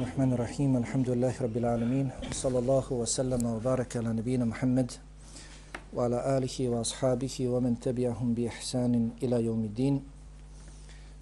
الرحمن 0.00 0.32
الرحيم 0.32 0.76
الحمد 0.76 1.10
لله 1.10 1.34
رب 1.40 1.56
العالمين 1.56 2.10
صلى 2.32 2.58
الله 2.58 2.92
وسلم 2.92 3.46
وبارك 3.46 3.96
على 3.96 4.08
نبينا 4.08 4.44
محمد 4.44 4.92
وعلى 5.94 6.38
آله 6.38 6.68
وأصحابه 6.68 7.36
ومن 7.48 7.80
تبعهم 7.80 8.34
بإحسان 8.34 9.10
إلى 9.22 9.44
يوم 9.44 9.64
الدين 9.64 10.02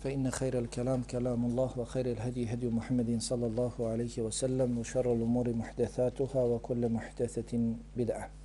فإن 0.05 0.31
خير 0.31 0.59
الكلام 0.59 1.03
كلام 1.03 1.45
الله 1.45 1.71
وخير 1.77 2.07
الهدي 2.07 2.53
هدي 2.53 2.69
محمد 2.69 3.17
صلى 3.21 3.47
الله 3.47 3.73
عليه 3.81 4.23
وسلم 4.23 4.79
وشر 4.79 5.13
الأمور 5.13 5.53
محدثاتها 5.53 6.43
وكل 6.43 6.89
محدثة 6.89 7.75
بدعة 7.97 8.38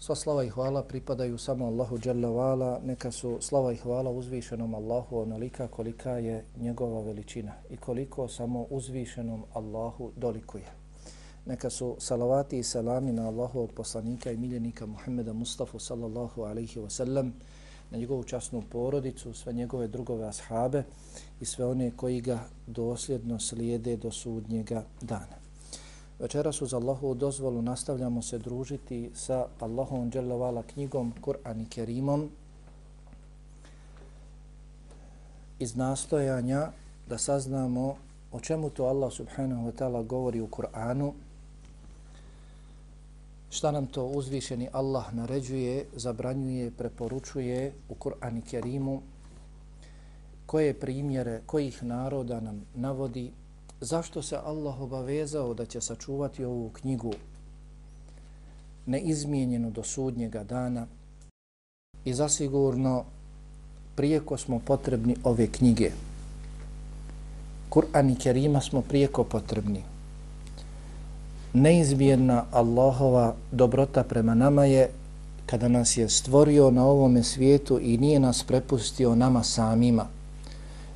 Sva 0.00 0.14
slava 0.14 0.44
i 0.44 0.48
hvala 0.48 0.82
pripadaju 0.82 1.38
samo 1.38 1.66
Allahu 1.66 1.98
Jalla 2.04 2.80
neka 2.84 3.10
su 3.10 3.38
slava 3.40 3.72
i 3.72 3.76
hvala 3.76 4.10
uzvišenom 4.10 4.74
Allahu 4.74 5.18
onolika 5.18 5.68
kolika 5.68 6.10
je 6.10 6.44
njegova 6.56 7.00
veličina 7.00 7.52
i 7.70 7.76
koliko 7.76 8.28
samo 8.28 8.66
uzvišenom 8.70 9.44
Allahu 9.52 10.12
dolikuje. 10.16 10.64
Neka 11.46 11.70
su 11.70 11.96
salavati 11.98 12.58
i 12.58 12.62
salami 12.62 13.12
na 13.12 13.28
Allahovog 13.28 13.72
poslanika 13.72 14.30
i 14.32 14.36
miljenika 14.36 14.86
Muhammeda 14.86 15.32
Mustafa 15.32 15.78
sallallahu 15.78 16.42
alaihi 16.42 16.80
wa 16.80 16.90
sallam, 16.90 17.34
na 17.90 17.98
njegovu 17.98 18.24
časnu 18.24 18.62
porodicu, 18.70 19.34
sve 19.34 19.52
njegove 19.52 19.88
drugove 19.88 20.28
ashabe 20.28 20.82
i 21.40 21.44
sve 21.44 21.66
one 21.66 21.90
koji 21.96 22.20
ga 22.20 22.38
dosljedno 22.66 23.38
slijede 23.38 23.96
do 23.96 24.10
sudnjega 24.10 24.84
dana. 25.00 25.39
Večeras 26.20 26.62
uz 26.62 26.74
Allahovu 26.74 27.14
dozvolu 27.14 27.62
nastavljamo 27.62 28.22
se 28.22 28.38
družiti 28.38 29.10
sa 29.14 29.46
Allahom 29.60 30.10
dželjavala 30.10 30.62
knjigom 30.62 31.14
Kur'an 31.20 31.60
i 31.60 31.68
Kerimom 31.68 32.30
iz 35.58 35.76
nastojanja 35.76 36.70
da 37.08 37.18
saznamo 37.18 37.96
o 38.32 38.40
čemu 38.40 38.70
to 38.70 38.84
Allah 38.84 39.12
subhanahu 39.12 39.70
wa 39.70 39.72
ta'ala 39.72 40.06
govori 40.06 40.40
u 40.40 40.46
Kur'anu, 40.46 41.12
šta 43.50 43.70
nam 43.70 43.86
to 43.86 44.06
uzvišeni 44.06 44.68
Allah 44.72 45.14
naređuje, 45.14 45.86
zabranjuje, 45.96 46.70
preporučuje 46.70 47.72
u 47.88 47.94
Kur'an 47.94 48.38
i 48.38 48.42
Kerimu, 48.42 49.02
koje 50.46 50.74
primjere, 50.74 51.40
kojih 51.46 51.82
naroda 51.82 52.40
nam 52.40 52.66
navodi, 52.74 53.32
zašto 53.80 54.22
se 54.22 54.36
Allah 54.44 54.80
obavezao 54.80 55.54
da 55.54 55.66
će 55.66 55.80
sačuvati 55.80 56.44
ovu 56.44 56.68
knjigu 56.68 57.12
neizmijenjenu 58.86 59.70
do 59.70 59.82
sudnjega 59.82 60.44
dana 60.44 60.86
i 62.04 62.14
zasigurno 62.14 63.04
prijeko 63.94 64.36
smo 64.36 64.58
potrebni 64.58 65.16
ove 65.24 65.46
knjige. 65.46 65.90
Kur'an 67.70 68.10
i 68.10 68.18
Kerima 68.18 68.60
smo 68.60 68.82
prijeko 68.82 69.24
potrebni. 69.24 69.82
Neizmjerna 71.52 72.44
Allahova 72.52 73.34
dobrota 73.52 74.02
prema 74.02 74.34
nama 74.34 74.64
je 74.64 74.90
kada 75.46 75.68
nas 75.68 75.96
je 75.96 76.08
stvorio 76.08 76.70
na 76.70 76.86
ovome 76.86 77.22
svijetu 77.22 77.78
i 77.82 77.98
nije 77.98 78.20
nas 78.20 78.44
prepustio 78.44 79.14
nama 79.14 79.42
samima– 79.42 80.06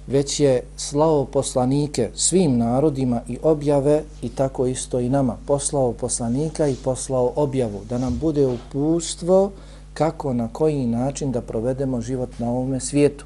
već 0.06 0.40
je 0.40 0.62
slao 0.76 1.24
poslanike 1.24 2.10
svim 2.14 2.58
narodima 2.58 3.20
i 3.28 3.38
objave 3.42 4.02
i 4.22 4.28
tako 4.28 4.66
isto 4.66 5.00
i 5.00 5.08
nama 5.08 5.36
poslao 5.46 5.92
poslanika 5.92 6.68
i 6.68 6.76
poslao 6.84 7.32
objavu 7.36 7.80
da 7.88 7.98
nam 7.98 8.18
bude 8.20 8.46
upustvo 8.46 9.50
kako 9.94 10.32
na 10.32 10.48
koji 10.52 10.86
način 10.86 11.32
da 11.32 11.40
provedemo 11.40 12.00
život 12.00 12.38
na 12.38 12.50
ovome 12.50 12.80
svijetu. 12.80 13.24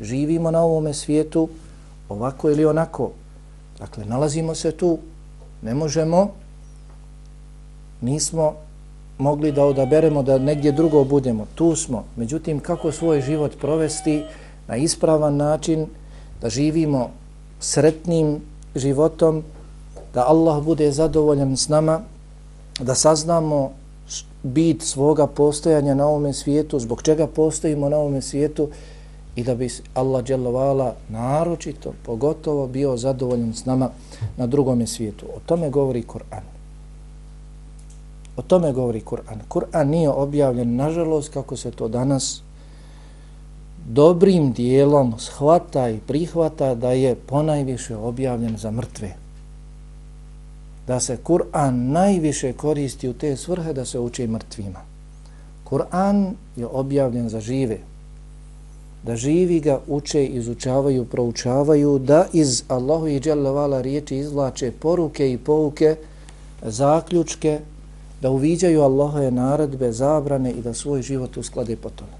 Živimo 0.00 0.50
na 0.50 0.62
ovome 0.62 0.94
svijetu 0.94 1.48
ovako 2.08 2.50
ili 2.50 2.64
onako. 2.64 3.10
Dakle, 3.78 4.04
nalazimo 4.04 4.54
se 4.54 4.72
tu, 4.72 4.98
ne 5.62 5.74
možemo, 5.74 6.30
nismo 8.00 8.54
mogli 9.18 9.52
da 9.52 9.64
odaberemo 9.64 10.22
da 10.22 10.38
negdje 10.38 10.72
drugo 10.72 11.04
budemo. 11.04 11.46
Tu 11.54 11.76
smo. 11.76 12.04
Međutim, 12.16 12.60
kako 12.60 12.92
svoj 12.92 13.20
život 13.20 13.58
provesti 13.60 14.24
na 14.68 14.76
ispravan 14.76 15.36
način, 15.36 15.86
da 16.40 16.48
živimo 16.48 17.10
sretnim 17.60 18.40
životom, 18.74 19.42
da 20.14 20.24
Allah 20.28 20.64
bude 20.64 20.92
zadovoljan 20.92 21.56
s 21.56 21.68
nama, 21.68 22.00
da 22.80 22.94
saznamo 22.94 23.70
bit 24.42 24.82
svoga 24.82 25.26
postojanja 25.26 25.94
na 25.94 26.06
ovome 26.06 26.32
svijetu, 26.32 26.78
zbog 26.78 27.02
čega 27.02 27.26
postojimo 27.26 27.88
na 27.88 27.96
ovome 27.96 28.22
svijetu 28.22 28.68
i 29.36 29.44
da 29.44 29.54
bi 29.54 29.68
Allah 29.94 30.24
dželovala 30.24 30.94
naročito, 31.08 31.92
pogotovo 32.02 32.66
bio 32.66 32.96
zadovoljan 32.96 33.54
s 33.54 33.64
nama 33.64 33.90
na 34.36 34.46
drugome 34.46 34.86
svijetu. 34.86 35.26
O 35.36 35.40
tome 35.46 35.70
govori 35.70 36.02
Kur'an. 36.02 36.42
O 38.36 38.42
tome 38.42 38.72
govori 38.72 39.00
Kur'an. 39.00 39.40
Kur'an 39.48 39.88
nije 39.88 40.10
objavljen, 40.10 40.76
nažalost, 40.76 41.32
kako 41.32 41.56
se 41.56 41.70
to 41.70 41.88
danas 41.88 42.42
dobrim 43.88 44.52
dijelom 44.52 45.14
shvata 45.18 45.88
i 45.90 45.98
prihvata 46.06 46.74
da 46.74 46.92
je 46.92 47.14
ponajviše 47.14 47.96
objavljen 47.96 48.56
za 48.56 48.70
mrtve. 48.70 49.14
Da 50.86 51.00
se 51.00 51.16
Kur'an 51.24 51.92
najviše 51.92 52.52
koristi 52.52 53.08
u 53.08 53.12
te 53.12 53.36
svrhe 53.36 53.72
da 53.72 53.84
se 53.84 53.98
uči 53.98 54.26
mrtvima. 54.26 54.80
Kur'an 55.64 56.34
je 56.56 56.66
objavljen 56.66 57.28
za 57.28 57.40
žive. 57.40 57.78
Da 59.02 59.16
živi 59.16 59.60
ga 59.60 59.80
uče, 59.86 60.26
izučavaju, 60.26 61.04
proučavaju, 61.04 61.98
da 61.98 62.26
iz 62.32 62.62
Allahu 62.68 63.06
i 63.06 63.20
Đalavala 63.20 63.80
riječi 63.80 64.16
izvlače 64.16 64.72
poruke 64.72 65.32
i 65.32 65.38
pouke, 65.38 65.96
zaključke, 66.62 67.60
da 68.22 68.30
uviđaju 68.30 68.82
Allahove 68.82 69.30
naredbe, 69.30 69.92
zabrane 69.92 70.50
i 70.50 70.62
da 70.62 70.74
svoj 70.74 71.02
život 71.02 71.36
usklade 71.36 71.76
po 71.76 71.90
tome. 71.90 72.17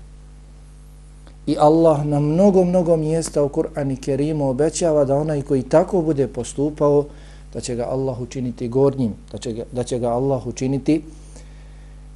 I 1.48 1.56
Allah 1.58 2.04
na 2.04 2.20
mnogo, 2.20 2.64
mnogo 2.64 2.96
mjesta 2.96 3.42
u 3.42 3.48
Kur'an 3.48 3.92
i 3.92 3.96
Kerimu 3.96 4.48
obećava 4.48 5.04
da 5.04 5.16
onaj 5.16 5.42
koji 5.42 5.62
tako 5.62 6.02
bude 6.02 6.26
postupao, 6.28 7.04
da 7.52 7.60
će 7.60 7.74
ga 7.74 7.86
Allah 7.88 8.20
učiniti 8.20 8.68
gornjim, 8.68 9.14
da 9.32 9.38
će 9.38 9.52
ga, 9.52 9.64
da 9.72 9.84
će 9.84 9.98
ga 9.98 10.08
Allah 10.08 10.46
učiniti 10.46 11.02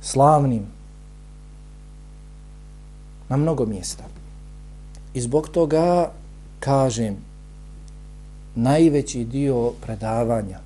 slavnim. 0.03 0.66
Na 3.28 3.37
mnogo 3.37 3.66
mjesta. 3.66 4.04
I 5.15 5.20
zbog 5.20 5.49
toga 5.49 6.10
kažem, 6.60 7.16
najveći 8.54 9.25
dio 9.25 9.72
predavanja, 9.81 10.59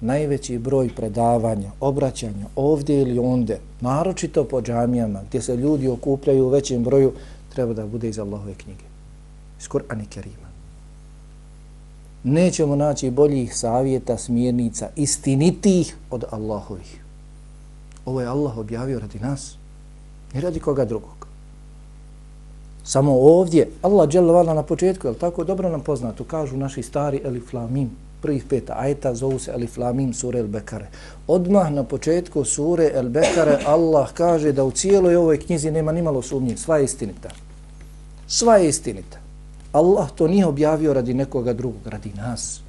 najveći 0.00 0.58
broj 0.58 0.90
predavanja, 0.96 1.70
obraćanja 1.80 2.46
ovdje 2.56 3.02
ili 3.02 3.18
onde, 3.18 3.58
naročito 3.80 4.44
po 4.44 4.62
džamijama 4.62 5.22
gdje 5.28 5.42
se 5.42 5.56
ljudi 5.56 5.88
okupljaju 5.88 6.44
u 6.44 6.48
većem 6.48 6.84
broju, 6.84 7.12
treba 7.54 7.72
da 7.72 7.86
bude 7.86 8.08
iz 8.08 8.18
Allahove 8.18 8.54
knjige. 8.54 8.84
Iz 9.60 9.68
Kur'ana 9.68 10.04
Kerima. 10.08 10.48
Nećemo 12.24 12.76
naći 12.76 13.10
boljih 13.10 13.56
savjeta, 13.56 14.18
smjernica, 14.18 14.88
istinitih 14.96 15.96
od 16.10 16.24
Allahovih. 16.30 17.00
Ovo 18.04 18.20
je 18.20 18.26
Allah 18.26 18.58
objavio 18.58 19.00
radi 19.00 19.18
nas. 19.18 19.56
Ne 20.34 20.40
radi 20.40 20.60
koga 20.60 20.84
drugog. 20.84 21.26
Samo 22.84 23.12
ovdje, 23.12 23.70
Allah 23.82 24.08
dželovala 24.08 24.54
na 24.54 24.62
početku, 24.62 25.08
je 25.08 25.14
tako 25.14 25.44
dobro 25.44 25.68
nam 25.68 25.80
poznato, 25.80 26.24
kažu 26.24 26.56
naši 26.56 26.82
stari 26.82 27.20
Elif 27.24 27.52
Lamim, 27.52 27.90
prvih 28.22 28.44
pet 28.44 28.70
ajeta 28.70 29.14
zovu 29.14 29.38
se 29.38 29.52
Alif 29.52 29.76
Lamim 29.76 30.14
sure 30.14 30.38
El 30.38 30.46
Bekare. 30.46 30.88
Odmah 31.26 31.70
na 31.70 31.84
početku 31.84 32.44
sure 32.44 32.90
El 32.94 33.08
Bekare 33.08 33.58
Allah 33.66 34.12
kaže 34.14 34.52
da 34.52 34.64
u 34.64 34.70
cijeloj 34.70 35.16
ovoj 35.16 35.40
knjizi 35.40 35.70
nema 35.70 35.92
nimalo 35.92 36.22
sumnje, 36.22 36.56
sva 36.56 36.78
je 36.78 36.84
istinita. 36.84 37.28
Sva 38.26 38.56
je 38.56 38.68
istinita. 38.68 39.18
Allah 39.72 40.10
to 40.14 40.28
nije 40.28 40.46
objavio 40.46 40.92
radi 40.92 41.14
nekoga 41.14 41.52
drugog, 41.52 41.86
radi 41.86 42.12
nas. 42.16 42.60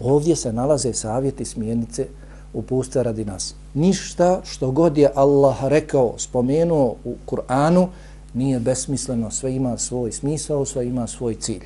Ovdje 0.00 0.36
se 0.36 0.52
nalaze 0.52 0.92
savjeti 0.92 1.44
smjernice 1.44 2.06
upuste 2.54 3.02
radi 3.02 3.24
nas. 3.24 3.54
Ništa 3.74 4.40
što 4.44 4.70
god 4.70 4.98
je 4.98 5.10
Allah 5.14 5.64
rekao, 5.64 6.14
spomenuo 6.18 6.96
u 7.04 7.14
Kur'anu, 7.26 7.86
nije 8.34 8.60
besmisleno, 8.60 9.30
sve 9.30 9.54
ima 9.54 9.78
svoj 9.78 10.12
smisao, 10.12 10.64
sve 10.64 10.86
ima 10.86 11.06
svoj 11.06 11.34
cilj. 11.34 11.64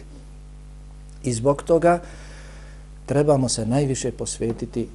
I 1.24 1.32
zbog 1.32 1.62
toga 1.62 2.00
trebamo 3.06 3.48
se 3.48 3.66
najviše 3.66 4.12
posvetiti 4.12 4.88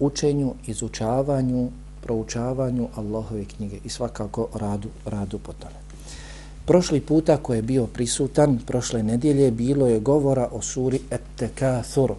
učenju, 0.00 0.54
izučavanju, 0.66 1.68
proučavanju 2.02 2.88
Allahove 2.96 3.44
knjige 3.44 3.76
i 3.84 3.88
svakako 3.88 4.48
radu, 4.54 4.88
radu 5.04 5.38
po 5.38 5.52
tome. 5.52 5.74
Prošli 6.66 7.00
puta 7.00 7.36
ko 7.36 7.54
je 7.54 7.62
bio 7.62 7.86
prisutan, 7.86 8.58
prošle 8.66 9.02
nedjelje, 9.02 9.50
bilo 9.50 9.86
je 9.86 10.00
govora 10.00 10.48
o 10.52 10.62
suri 10.62 11.00
Et-Tekathur. 11.10 12.14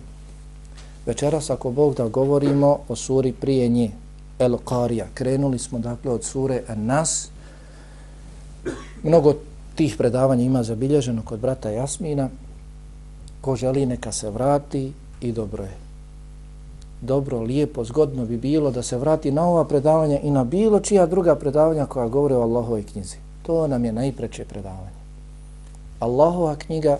Večeras, 1.06 1.50
ako 1.50 1.72
Bog 1.72 1.96
da 1.96 2.08
govorimo 2.08 2.80
o 2.88 2.96
suri 2.96 3.32
prije 3.32 3.70
nje, 3.70 3.92
El-Qarija. 4.40 5.06
Krenuli 5.14 5.60
smo 5.60 5.80
dakle 5.80 6.12
od 6.12 6.24
sure 6.24 6.64
Nas. 6.76 7.30
Mnogo 9.04 9.34
tih 9.76 9.96
predavanja 9.98 10.44
ima 10.44 10.64
zabilježeno 10.64 11.22
kod 11.22 11.40
brata 11.40 11.70
Jasmina 11.70 12.30
ko 13.48 13.56
želi 13.56 13.86
neka 13.86 14.12
se 14.12 14.30
vrati 14.30 14.92
i 15.22 15.32
dobro 15.32 15.64
je. 15.64 15.76
Dobro, 17.02 17.40
lijepo, 17.42 17.84
zgodno 17.84 18.26
bi 18.26 18.38
bilo 18.38 18.72
da 18.72 18.84
se 18.84 18.98
vrati 18.98 19.32
na 19.32 19.46
ova 19.48 19.64
predavanja 19.66 20.20
i 20.20 20.32
na 20.32 20.44
bilo 20.44 20.80
čija 20.80 21.06
druga 21.06 21.36
predavanja 21.36 21.86
koja 21.86 22.08
govore 22.08 22.36
o 22.36 22.42
Allahovoj 22.42 22.84
knjizi. 22.84 23.16
To 23.46 23.68
nam 23.68 23.86
je 23.86 23.92
najpreće 23.92 24.46
predavanje. 24.46 25.00
Allahova 26.00 26.56
knjiga, 26.56 26.98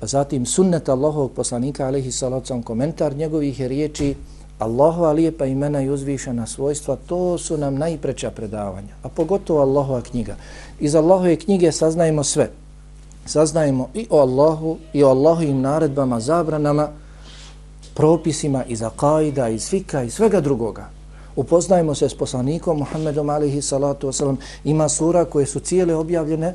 zatim 0.00 0.46
sunnet 0.46 0.88
Allahovog 0.88 1.32
poslanika, 1.32 1.86
alaihi 1.86 2.12
salacom, 2.12 2.62
komentar 2.62 3.16
njegovih 3.16 3.60
riječi, 3.60 4.14
Allahova 4.58 5.12
lijepa 5.12 5.46
imena 5.46 5.82
i 5.82 5.90
uzvišena 5.90 6.46
svojstva, 6.46 6.96
to 7.06 7.38
su 7.38 7.58
nam 7.58 7.74
najpreća 7.74 8.30
predavanja, 8.30 8.94
a 9.02 9.08
pogotovo 9.08 9.60
Allahova 9.60 10.00
knjiga. 10.00 10.36
Iz 10.80 10.94
Allahove 10.94 11.36
knjige 11.36 11.72
saznajemo 11.72 12.24
sve. 12.24 12.50
Saznajemo 13.26 13.88
i 13.94 14.06
o 14.10 14.20
Allahu, 14.20 14.78
i 14.92 15.02
o 15.04 15.08
Allahovim 15.08 15.60
naredbama, 15.60 16.20
zabranama, 16.20 16.88
propisima 17.94 18.64
iz 18.64 18.82
akaida, 18.82 19.48
iz 19.48 19.68
fika 19.68 20.02
i 20.02 20.10
svega 20.10 20.40
drugoga. 20.40 20.88
Upoznajemo 21.36 21.94
se 21.94 22.08
s 22.08 22.14
poslanikom 22.14 22.78
Muhammedom 22.78 23.30
alihi 23.30 23.62
salatu 23.62 24.08
wasalam. 24.08 24.36
Ima 24.64 24.88
sura 24.88 25.24
koje 25.24 25.46
su 25.46 25.60
cijele 25.60 25.94
objavljene 25.94 26.54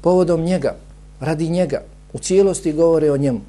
povodom 0.00 0.40
njega, 0.40 0.74
radi 1.20 1.48
njega. 1.48 1.82
U 2.12 2.18
cijelosti 2.18 2.72
govore 2.72 3.10
o 3.10 3.16
njemu. 3.16 3.40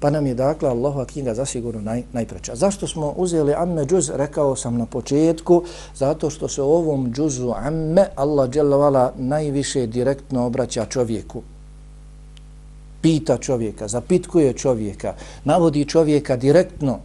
Pa 0.00 0.10
nam 0.10 0.26
je 0.26 0.34
dakle 0.34 0.68
Allahova 0.68 1.04
knjiga 1.04 1.34
zasigurno 1.34 1.80
naj, 1.80 2.02
najpreća. 2.12 2.54
Zašto 2.56 2.86
smo 2.86 3.14
uzeli 3.16 3.54
amme 3.54 3.84
džuz? 3.84 4.10
Rekao 4.14 4.56
sam 4.56 4.78
na 4.78 4.86
početku, 4.86 5.62
zato 5.94 6.30
što 6.30 6.48
se 6.48 6.62
u 6.62 6.72
ovom 6.72 7.12
džuzu 7.12 7.52
amme 7.56 8.06
Allah 8.14 8.50
dželavala 8.50 9.12
najviše 9.18 9.86
direktno 9.86 10.46
obraća 10.46 10.86
čovjeku. 10.86 11.42
Pita 13.00 13.38
čovjeka, 13.38 13.88
zapitkuje 13.88 14.52
čovjeka, 14.52 15.14
navodi 15.44 15.84
čovjeka 15.84 16.36
direktno 16.36 16.98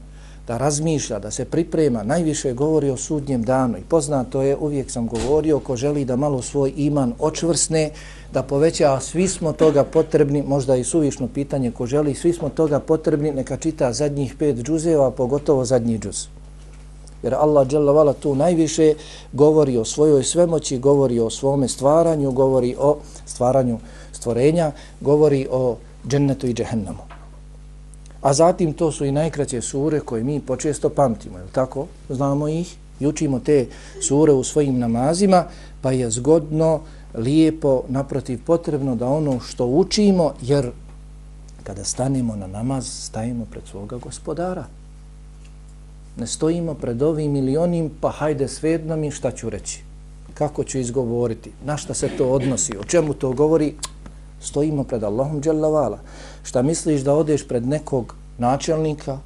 da 0.48 0.58
razmišlja, 0.58 1.20
da 1.20 1.32
se 1.32 1.46
priprema, 1.46 2.04
najviše 2.04 2.54
govori 2.54 2.90
o 2.90 2.98
sudnjem 2.98 3.44
danu. 3.44 3.78
I 3.78 3.82
poznato 3.82 4.42
je, 4.42 4.58
uvijek 4.58 4.92
sam 4.92 5.08
govorio, 5.08 5.60
ko 5.60 5.76
želi 5.76 6.06
da 6.06 6.16
malo 6.16 6.42
svoj 6.42 6.74
iman 6.76 7.14
očvrsne, 7.20 7.90
da 8.34 8.44
poveća, 8.44 8.94
a 8.94 9.00
svi 9.00 9.28
smo 9.28 9.54
toga 9.54 9.84
potrebni, 9.84 10.44
možda 10.48 10.76
i 10.76 10.84
suvišno 10.84 11.28
pitanje, 11.28 11.72
ko 11.72 11.86
želi, 11.86 12.16
svi 12.16 12.34
smo 12.34 12.50
toga 12.50 12.80
potrebni, 12.80 13.32
neka 13.32 13.58
čita 13.58 13.94
zadnjih 13.94 14.36
pet 14.40 14.58
džuzeva, 14.58 15.12
pogotovo 15.12 15.66
zadnji 15.66 16.00
džuz. 16.00 16.28
Jer 17.24 17.34
Allah 17.34 17.68
dželavala 17.68 18.14
tu 18.14 18.36
najviše 18.36 18.94
govori 19.34 19.78
o 19.78 19.86
svojoj 19.86 20.24
svemoći, 20.24 20.78
govori 20.78 21.20
o 21.20 21.30
svome 21.30 21.68
stvaranju, 21.68 22.32
govori 22.32 22.76
o 22.80 22.98
stvaranju 23.26 23.80
stvorenja, 24.12 24.72
govori 25.02 25.48
o 25.52 25.76
džennetu 26.08 26.48
i 26.48 26.54
džehennamu. 26.54 27.15
A 28.25 28.33
zatim 28.33 28.74
to 28.74 28.92
su 28.92 29.06
i 29.06 29.12
najkraće 29.12 29.62
sure 29.62 30.00
koje 30.00 30.24
mi 30.24 30.39
počesto 30.39 30.89
pamtimo, 30.89 31.38
je 31.38 31.45
tako? 31.51 31.88
Znamo 32.10 32.48
ih 32.48 32.75
i 33.00 33.07
učimo 33.07 33.39
te 33.39 33.68
sure 34.07 34.33
u 34.33 34.44
svojim 34.44 34.80
namazima, 34.80 35.44
pa 35.81 35.92
je 35.92 36.10
zgodno, 36.10 36.81
lijepo, 37.13 37.83
naprotiv 37.88 38.39
potrebno 38.45 38.95
da 38.95 39.07
ono 39.07 39.39
što 39.39 39.66
učimo, 39.66 40.33
jer 40.42 40.72
kada 41.63 41.83
stanemo 41.83 42.36
na 42.36 42.48
namaz, 42.48 42.88
stajemo 42.88 43.45
pred 43.45 43.63
svoga 43.72 43.98
gospodara. 43.98 44.66
Ne 46.18 46.27
stojimo 46.27 46.74
pred 46.74 47.01
ovim 47.01 47.31
milionim, 47.31 47.92
pa 48.01 48.10
hajde 48.10 48.48
svedno 48.48 48.98
mi 48.98 49.12
šta 49.12 49.31
ću 49.31 49.50
reći. 49.50 49.83
Kako 50.33 50.63
ću 50.63 50.80
izgovoriti? 50.80 51.51
Na 51.66 51.77
šta 51.77 51.94
se 51.94 52.10
to 52.18 52.30
odnosi? 52.30 52.77
O 52.77 52.83
čemu 52.83 53.13
to 53.13 53.31
govori? 53.31 53.75
Stojimo 54.42 54.84
pred 54.84 55.04
Allahom 55.04 55.42
dželavala. 55.42 56.00
Šta 56.44 56.62
misliš 56.62 57.02
da 57.02 57.14
odeš 57.14 57.48
pred 57.48 57.68
nekog 57.68 58.16
načelnika 58.38 59.20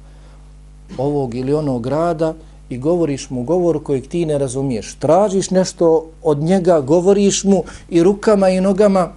ovog 0.98 1.34
ili 1.34 1.54
onog 1.54 1.82
grada 1.82 2.34
i 2.68 2.78
govoriš 2.78 3.30
mu 3.30 3.42
govor 3.42 3.82
kojeg 3.82 4.06
ti 4.06 4.26
ne 4.26 4.38
razumiješ. 4.38 4.94
Tražiš 4.94 5.50
nešto 5.50 6.06
od 6.22 6.38
njega, 6.38 6.80
govoriš 6.80 7.44
mu 7.44 7.64
i 7.88 8.02
rukama 8.02 8.48
i 8.48 8.60
nogama. 8.60 9.12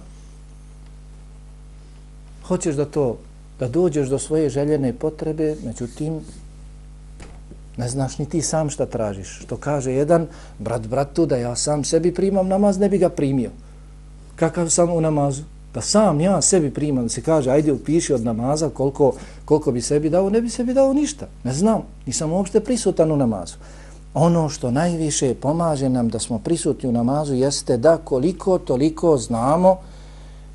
Hoćeš 2.46 2.74
da 2.74 2.84
to, 2.84 3.16
da 3.58 3.68
dođeš 3.68 4.08
do 4.08 4.18
svoje 4.18 4.50
željene 4.50 4.92
potrebe, 4.92 5.56
međutim, 5.64 6.20
ne 7.76 7.88
znaš 7.88 8.18
ni 8.18 8.26
ti 8.28 8.42
sam 8.42 8.70
šta 8.70 8.86
tražiš. 8.86 9.38
Što 9.42 9.56
kaže 9.56 9.92
jedan 9.92 10.26
brat 10.58 10.86
bratu 10.86 11.26
da 11.26 11.36
ja 11.36 11.56
sam 11.56 11.84
sebi 11.84 12.14
primam 12.14 12.48
namaz, 12.48 12.78
ne 12.78 12.88
bi 12.88 12.98
ga 12.98 13.08
primio. 13.08 13.50
Kakav 14.36 14.68
sam 14.68 14.90
u 14.90 15.00
namazu? 15.00 15.42
Da 15.74 15.80
sam 15.80 16.20
ja 16.20 16.42
sebi 16.42 16.70
primam, 16.70 17.08
se 17.08 17.22
kaže, 17.22 17.50
ajde 17.50 17.72
upiši 17.72 18.14
od 18.14 18.24
namaza 18.24 18.70
koliko, 18.70 19.12
koliko 19.44 19.72
bi 19.72 19.80
sebi 19.80 20.10
dao, 20.10 20.30
ne 20.30 20.40
bi 20.40 20.50
sebi 20.50 20.74
dao 20.74 20.92
ništa. 20.92 21.26
Ne 21.44 21.52
znam, 21.52 21.82
nisam 22.06 22.32
uopšte 22.32 22.60
prisutan 22.60 23.12
u 23.12 23.16
namazu. 23.16 23.54
Ono 24.14 24.48
što 24.48 24.70
najviše 24.70 25.34
pomaže 25.34 25.88
nam 25.88 26.08
da 26.08 26.18
smo 26.18 26.38
prisutni 26.38 26.88
u 26.88 26.92
namazu 26.92 27.34
jeste 27.34 27.76
da 27.76 27.96
koliko 27.96 28.58
toliko 28.58 29.16
znamo, 29.16 29.76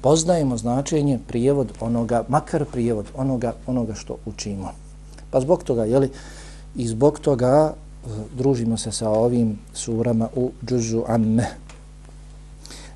poznajemo 0.01 0.57
značenje 0.57 1.19
prijevod 1.27 1.71
onoga, 1.79 2.23
makar 2.27 2.65
prijevod 2.65 3.05
onoga, 3.15 3.53
onoga 3.67 3.93
što 3.93 4.15
učimo. 4.25 4.71
Pa 5.31 5.41
zbog 5.41 5.63
toga, 5.63 5.85
jeli, 5.85 6.09
i 6.75 6.87
zbog 6.87 7.19
toga 7.19 7.73
e, 7.73 8.09
družimo 8.37 8.77
se 8.77 8.91
sa 8.91 9.09
ovim 9.09 9.59
surama 9.73 10.29
u 10.35 10.51
džuzu 10.65 11.03
amme. 11.07 11.47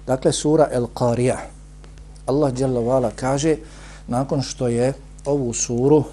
Dakle, 0.07 0.31
sura 0.31 0.69
El-Qarija, 0.73 1.37
Allah 2.25 2.53
dželle 2.53 3.11
kaže 3.15 3.55
nakon 4.07 4.41
što 4.41 4.67
je 4.67 4.93
ovu 5.25 5.53
suru 5.53 6.03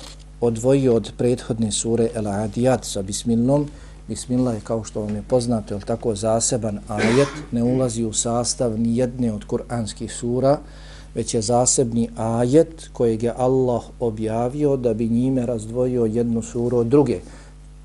odvojio 0.41 0.95
od 0.95 1.13
prethodne 1.19 1.73
sure 1.73 2.09
El 2.15 2.25
Adiyat 2.25 2.85
sa 2.85 3.03
bismilnom 3.03 3.69
Bismillah 4.11 4.55
je 4.55 4.61
kao 4.61 4.85
što 4.85 5.01
vam 5.01 5.17
je 5.17 5.23
poznato, 5.23 5.75
je 5.75 5.81
tako 5.81 6.15
zaseban 6.15 6.81
ajet, 6.89 7.29
ne 7.53 7.63
ulazi 7.63 8.05
u 8.05 8.13
sastav 8.13 8.81
ni 8.81 8.97
jedne 8.97 9.33
od 9.33 9.45
kuranskih 9.45 10.13
sura, 10.13 10.59
već 11.15 11.35
je 11.35 11.43
zasebni 11.43 12.11
ajet 12.17 12.91
kojeg 12.93 13.23
je 13.23 13.35
Allah 13.37 13.83
objavio 14.01 14.77
da 14.77 14.95
bi 14.95 15.09
njime 15.09 15.47
razdvojio 15.47 16.05
jednu 16.05 16.43
suru 16.43 16.79
od 16.79 16.87
druge. 16.87 17.21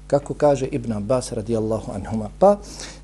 Kako 0.08 0.34
kaže 0.34 0.66
Ibn 0.66 0.92
Abbas 0.92 1.32
radijallahu 1.32 1.92
anhuma. 1.92 2.30
Pa 2.40 2.58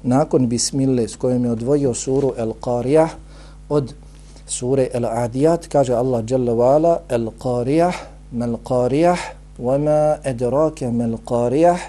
nakon 0.03 0.49
Bismille 0.49 1.07
s 1.07 1.15
kojom 1.15 1.45
je 1.45 1.51
odvojio 1.51 1.93
suru 1.93 2.33
El 2.37 2.53
Qariah 2.61 3.09
od 3.69 3.93
sure 4.51 4.91
Al-Adiyat 4.93 5.71
kaže 5.71 5.95
Allah 5.95 6.21
Jalla 6.27 6.51
wa'ala 6.51 6.93
Al-Qariyah 7.09 7.95
mal-Qariyah 8.35 9.19
wama 9.59 10.19
adraka 10.27 10.91
mal-Qariyah 10.91 11.79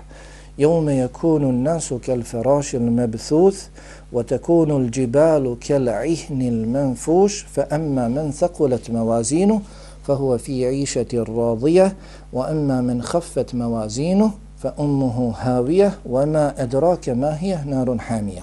yawma 0.58 0.92
yakunu 0.94 1.50
an-nasu 1.50 1.98
kal-farash 1.98 2.74
al-mabthuth 2.78 3.66
wa 4.14 4.22
takunu 4.22 4.78
al-jibalu 4.78 5.58
kal-'ihni 5.58 6.48
al-manfush 6.54 7.50
fa 7.50 7.66
amma 7.70 8.06
man 8.08 8.30
thaqulat 8.32 8.88
mawazinuhu 8.88 9.62
فهو 10.02 10.38
في 10.38 10.66
عيشة 10.66 11.06
راضية 11.14 11.94
وأما 12.32 12.80
من 12.80 13.02
خفت 13.02 13.54
موازينه 13.54 14.30
فأمه 14.58 15.34
هاوية 15.38 15.98
وما 16.06 16.62
أدراك 16.62 17.08
ما 17.08 17.38
هي 17.38 17.58
نار 17.66 17.98
حامية 17.98 18.42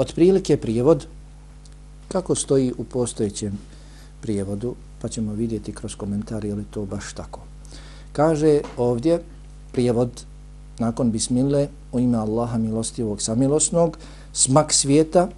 Otprilike 0.00 0.56
prijevod 0.56 1.04
kako 2.08 2.34
stoji 2.34 2.72
u 2.78 2.84
postojećem 2.84 3.58
prijevodu, 4.20 4.74
pa 5.00 5.08
ćemo 5.08 5.32
vidjeti 5.32 5.72
kroz 5.72 5.94
komentar 5.94 6.44
je 6.44 6.54
li 6.54 6.64
to 6.70 6.84
baš 6.84 7.12
tako. 7.12 7.40
Kaže 8.12 8.60
ovdje 8.76 9.22
prijevod 9.72 10.24
nakon 10.78 11.10
bismile 11.10 11.68
u 11.92 12.00
ime 12.00 12.18
Allaha 12.18 12.58
milostivog 12.58 13.22
samilosnog, 13.22 13.98
smak 14.32 14.72
svijeta, 14.72 15.28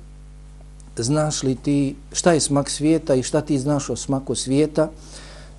znaš 0.96 1.42
li 1.42 1.54
ti 1.54 1.96
šta 2.12 2.32
je 2.32 2.40
smak 2.40 2.70
svijeta 2.70 3.14
i 3.14 3.22
šta 3.22 3.40
ti 3.40 3.58
znaš 3.58 3.90
o 3.90 3.96
smaku 3.96 4.34
svijeta, 4.34 4.90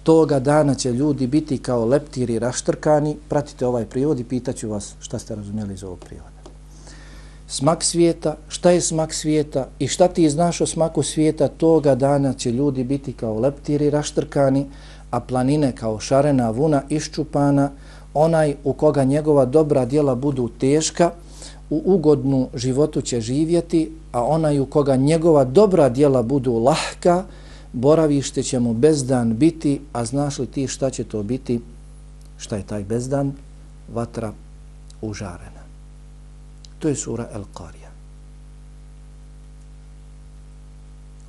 toga 0.03 0.39
dana 0.39 0.75
će 0.75 0.91
ljudi 0.91 1.27
biti 1.27 1.57
kao 1.57 1.85
leptiri 1.85 2.39
raštrkani, 2.39 3.17
pratite 3.29 3.65
ovaj 3.65 3.85
prijevod 3.85 4.19
i 4.19 4.23
pitaću 4.23 4.69
vas 4.69 4.93
šta 4.99 5.19
ste 5.19 5.35
razumjeli 5.35 5.73
iz 5.73 5.83
ovog 5.83 5.99
prijevoda 5.99 6.38
smak 7.49 7.83
svijeta, 7.83 8.35
šta 8.47 8.71
je 8.71 8.81
smak 8.81 9.13
svijeta 9.13 9.67
i 9.79 9.87
šta 9.87 10.07
ti 10.07 10.29
znaš 10.29 10.61
o 10.61 10.65
smaku 10.65 11.03
svijeta, 11.03 11.47
toga 11.47 11.95
dana 11.95 12.33
će 12.33 12.51
ljudi 12.51 12.83
biti 12.83 13.13
kao 13.13 13.39
leptiri 13.39 13.89
raštrkani, 13.89 14.65
a 15.11 15.19
planine 15.19 15.71
kao 15.75 15.99
šarena 15.99 16.49
vuna 16.49 16.83
iščupana, 16.89 17.71
onaj 18.13 18.55
u 18.63 18.73
koga 18.73 19.03
njegova 19.03 19.45
dobra 19.45 19.85
djela 19.85 20.15
budu 20.15 20.49
teška, 20.59 21.11
u 21.69 21.81
ugodnu 21.85 22.47
životu 22.53 23.01
će 23.01 23.21
živjeti, 23.21 23.91
a 24.11 24.23
onaj 24.23 24.59
u 24.59 24.65
koga 24.65 24.95
njegova 24.95 25.43
dobra 25.43 25.89
djela 25.89 26.21
budu 26.23 26.53
lahka, 26.53 27.23
boravište 27.73 28.43
će 28.43 28.59
mu 28.59 28.73
bezdan 28.73 29.37
biti, 29.37 29.81
a 29.93 30.05
znaš 30.05 30.39
li 30.39 30.47
ti 30.47 30.67
šta 30.67 30.89
će 30.89 31.03
to 31.03 31.23
biti? 31.23 31.61
Šta 32.37 32.55
je 32.55 32.63
taj 32.63 32.83
bezdan? 32.83 33.33
Vatra 33.93 34.33
užarena. 35.01 35.58
To 36.79 36.87
je 36.87 36.95
sura 36.95 37.29
Al-Qarija. 37.33 37.89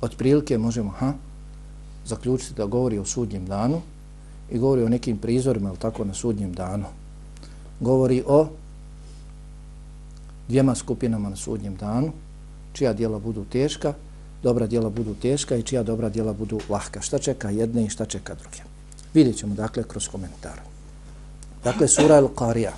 Od 0.01 0.15
prilike 0.15 0.57
možemo, 0.57 0.89
ha? 0.89 1.13
zaključiti 2.05 2.53
da 2.53 2.65
govori 2.65 2.97
o 2.97 3.05
sudnjem 3.05 3.45
danu 3.45 3.81
i 4.51 4.59
govori 4.59 4.83
o 4.83 4.89
nekim 4.89 5.17
prizorima, 5.17 5.69
ali 5.69 5.77
tako 5.77 6.05
na 6.05 6.13
sudnjem 6.13 6.53
danu. 6.53 6.85
Govori 7.79 8.23
o 8.27 8.47
dvijema 10.47 10.75
skupinama 10.75 11.29
na 11.29 11.35
sudnjem 11.35 11.75
danu, 11.75 12.11
čija 12.73 12.93
dijela 12.93 13.19
budu 13.19 13.45
teška, 13.45 13.93
dobra 14.43 14.67
dijela 14.67 14.89
budu 14.89 15.15
teška 15.15 15.55
i 15.55 15.63
čija 15.63 15.83
dobra 15.83 16.09
dijela 16.09 16.33
budu 16.33 16.59
lahka. 16.69 17.01
Šta 17.01 17.19
čeka 17.19 17.49
jedne 17.49 17.85
i 17.85 17.89
šta 17.89 18.05
čeka 18.05 18.35
druge. 18.35 18.57
Vidjet 19.13 19.37
ćemo 19.37 19.55
dakle 19.55 19.83
kroz 19.83 20.07
komentar. 20.07 20.59
Dakle, 21.63 21.87
sura 21.87 22.21
Al-Qarija 22.21 22.71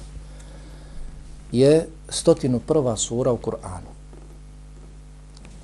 je 1.51 1.87
stotinu 2.13 2.59
prva 2.59 2.97
sura 2.97 3.31
u 3.31 3.37
Kur'anu. 3.37 3.91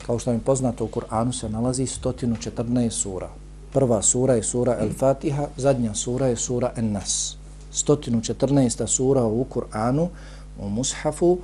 Kao 0.06 0.20
što 0.20 0.34
mi 0.34 0.40
poznato, 0.40 0.86
u 0.86 0.88
Kur'anu 0.88 1.40
se 1.40 1.50
nalazi 1.50 1.86
114 1.86 2.90
sura. 2.90 3.30
Prva 3.74 4.02
sura 4.02 4.34
je 4.34 4.44
sura 4.44 4.78
El-Fatiha, 4.82 5.48
zadnja 5.58 5.94
sura 5.94 6.28
je 6.28 6.36
sura 6.36 6.72
En-Nas. 6.76 7.38
114. 7.74 8.88
sura 8.88 9.24
u 9.24 9.46
Kur'anu, 9.54 10.08
u 10.60 10.70
Mushafu, 10.70 11.38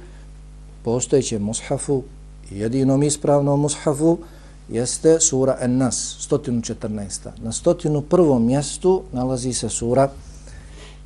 postojećem 0.83 1.41
Mushafu, 1.41 2.03
jedinom 2.51 3.03
ispravnom 3.03 3.59
Mushafu, 3.59 4.17
jeste 4.69 5.19
sura 5.19 5.57
En-Nas, 5.61 6.27
114. 6.31 7.29
Na 7.37 7.51
101. 7.51 8.39
mjestu 8.39 9.01
nalazi 9.11 9.53
se 9.53 9.69
sura 9.69 10.09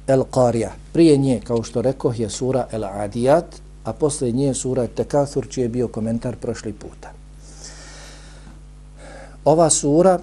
El-Qarija. 0.07 0.69
Prije 0.93 1.17
nje, 1.17 1.41
kao 1.43 1.63
što 1.63 1.81
rekoh, 1.81 2.19
je 2.19 2.29
sura 2.29 2.67
El-Adiyat, 2.71 3.43
a 3.89 3.93
posle 3.93 4.31
nje 4.31 4.53
sura 4.53 4.87
Tekathur, 4.87 5.47
čiji 5.49 5.61
je 5.61 5.69
bio 5.69 5.87
komentar 5.87 6.35
prošli 6.35 6.73
puta. 6.73 7.11
Ova 9.45 9.69
sura, 9.69 10.19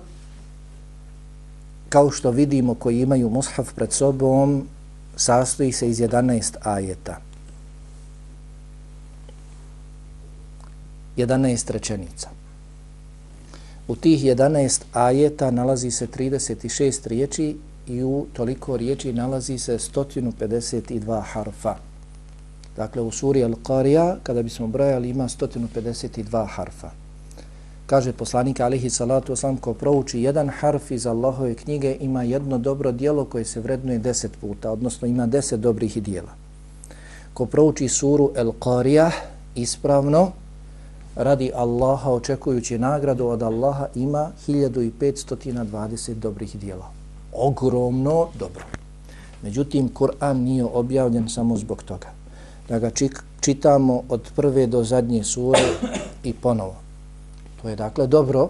kao 1.88 2.10
što 2.10 2.30
vidimo 2.30 2.74
koji 2.74 3.00
imaju 3.00 3.30
mushaf 3.30 3.72
pred 3.74 3.92
sobom, 3.92 4.68
sastoji 5.16 5.72
se 5.72 5.88
iz 5.88 5.98
11 5.98 6.56
ajeta. 6.62 7.18
11 11.16 11.70
rečenica. 11.70 12.30
U 13.88 13.96
tih 13.96 14.24
11 14.24 14.82
ajeta 14.92 15.50
nalazi 15.50 15.90
se 15.90 16.06
36 16.06 17.08
riječi 17.08 17.56
i 17.86 18.02
u 18.04 18.26
toliko 18.32 18.76
riječi 18.76 19.12
nalazi 19.12 19.58
se 19.58 19.78
152 19.78 21.22
harfa. 21.22 21.85
Dakle, 22.76 23.02
u 23.02 23.10
suri 23.10 23.44
Al-Qarija, 23.44 24.16
kada 24.22 24.42
bismo 24.42 24.66
brojali, 24.66 25.10
ima 25.10 25.28
152 25.28 26.46
harfa. 26.46 26.90
Kaže 27.86 28.12
poslanik 28.12 28.60
alihi 28.60 28.90
salatu 28.90 29.32
oslam, 29.32 29.56
ko 29.56 29.74
prouči 29.74 30.22
jedan 30.22 30.48
harf 30.48 30.90
iz 30.90 31.06
Allahove 31.06 31.54
knjige, 31.54 31.96
ima 32.00 32.22
jedno 32.22 32.58
dobro 32.58 32.92
dijelo 32.92 33.24
koje 33.24 33.44
se 33.44 33.60
vrednuje 33.60 33.98
deset 33.98 34.32
puta, 34.40 34.70
odnosno 34.70 35.08
ima 35.08 35.26
deset 35.26 35.60
dobrih 35.60 36.02
dijela. 36.02 36.34
Ko 37.34 37.46
prouči 37.46 37.88
suru 37.88 38.30
Al-Qarija 38.36 39.10
ispravno, 39.54 40.32
radi 41.16 41.50
Allaha 41.54 42.10
očekujući 42.10 42.78
nagradu 42.78 43.26
od 43.26 43.42
Allaha, 43.42 43.86
ima 43.94 44.30
1520 44.48 46.14
dobrih 46.14 46.56
dijela 46.56 46.96
ogromno 47.36 48.28
dobro. 48.38 48.64
Međutim, 49.42 49.88
Kur'an 49.94 50.34
nije 50.44 50.64
objavljen 50.64 51.28
samo 51.28 51.56
zbog 51.56 51.82
toga. 51.82 52.15
Da 52.68 52.78
ga 52.78 52.90
čitamo 53.40 54.02
od 54.08 54.30
prve 54.36 54.66
do 54.66 54.84
zadnje 54.84 55.24
sure 55.24 55.60
i 56.24 56.32
ponovo. 56.32 56.74
To 57.62 57.68
je 57.68 57.76
dakle 57.76 58.06
dobro, 58.06 58.48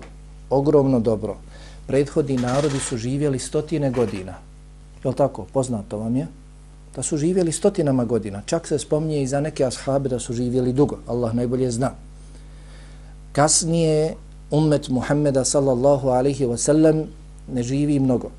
ogromno 0.50 1.00
dobro. 1.00 1.36
Prethodni 1.86 2.36
narodi 2.36 2.78
su 2.78 2.96
živjeli 2.96 3.38
stotine 3.38 3.90
godina. 3.90 4.34
Je 5.04 5.12
tako? 5.12 5.46
Poznato 5.52 5.98
vam 5.98 6.16
je? 6.16 6.26
Da 6.96 7.02
su 7.02 7.16
živjeli 7.16 7.52
stotinama 7.52 8.04
godina. 8.04 8.42
Čak 8.46 8.66
se 8.66 8.78
spominje 8.78 9.22
i 9.22 9.26
za 9.26 9.40
neke 9.40 9.64
ashabe 9.64 10.08
da 10.08 10.18
su 10.18 10.32
živjeli 10.32 10.72
dugo. 10.72 10.98
Allah 11.06 11.34
najbolje 11.34 11.70
zna. 11.70 11.90
Kasnije 13.32 14.14
ummet 14.50 14.88
Muhammeda 14.88 15.44
sallallahu 15.44 16.08
alaihi 16.08 16.44
wa 16.44 16.56
sallam 16.56 17.04
ne 17.52 17.62
živi 17.62 18.00
mnogo 18.00 18.30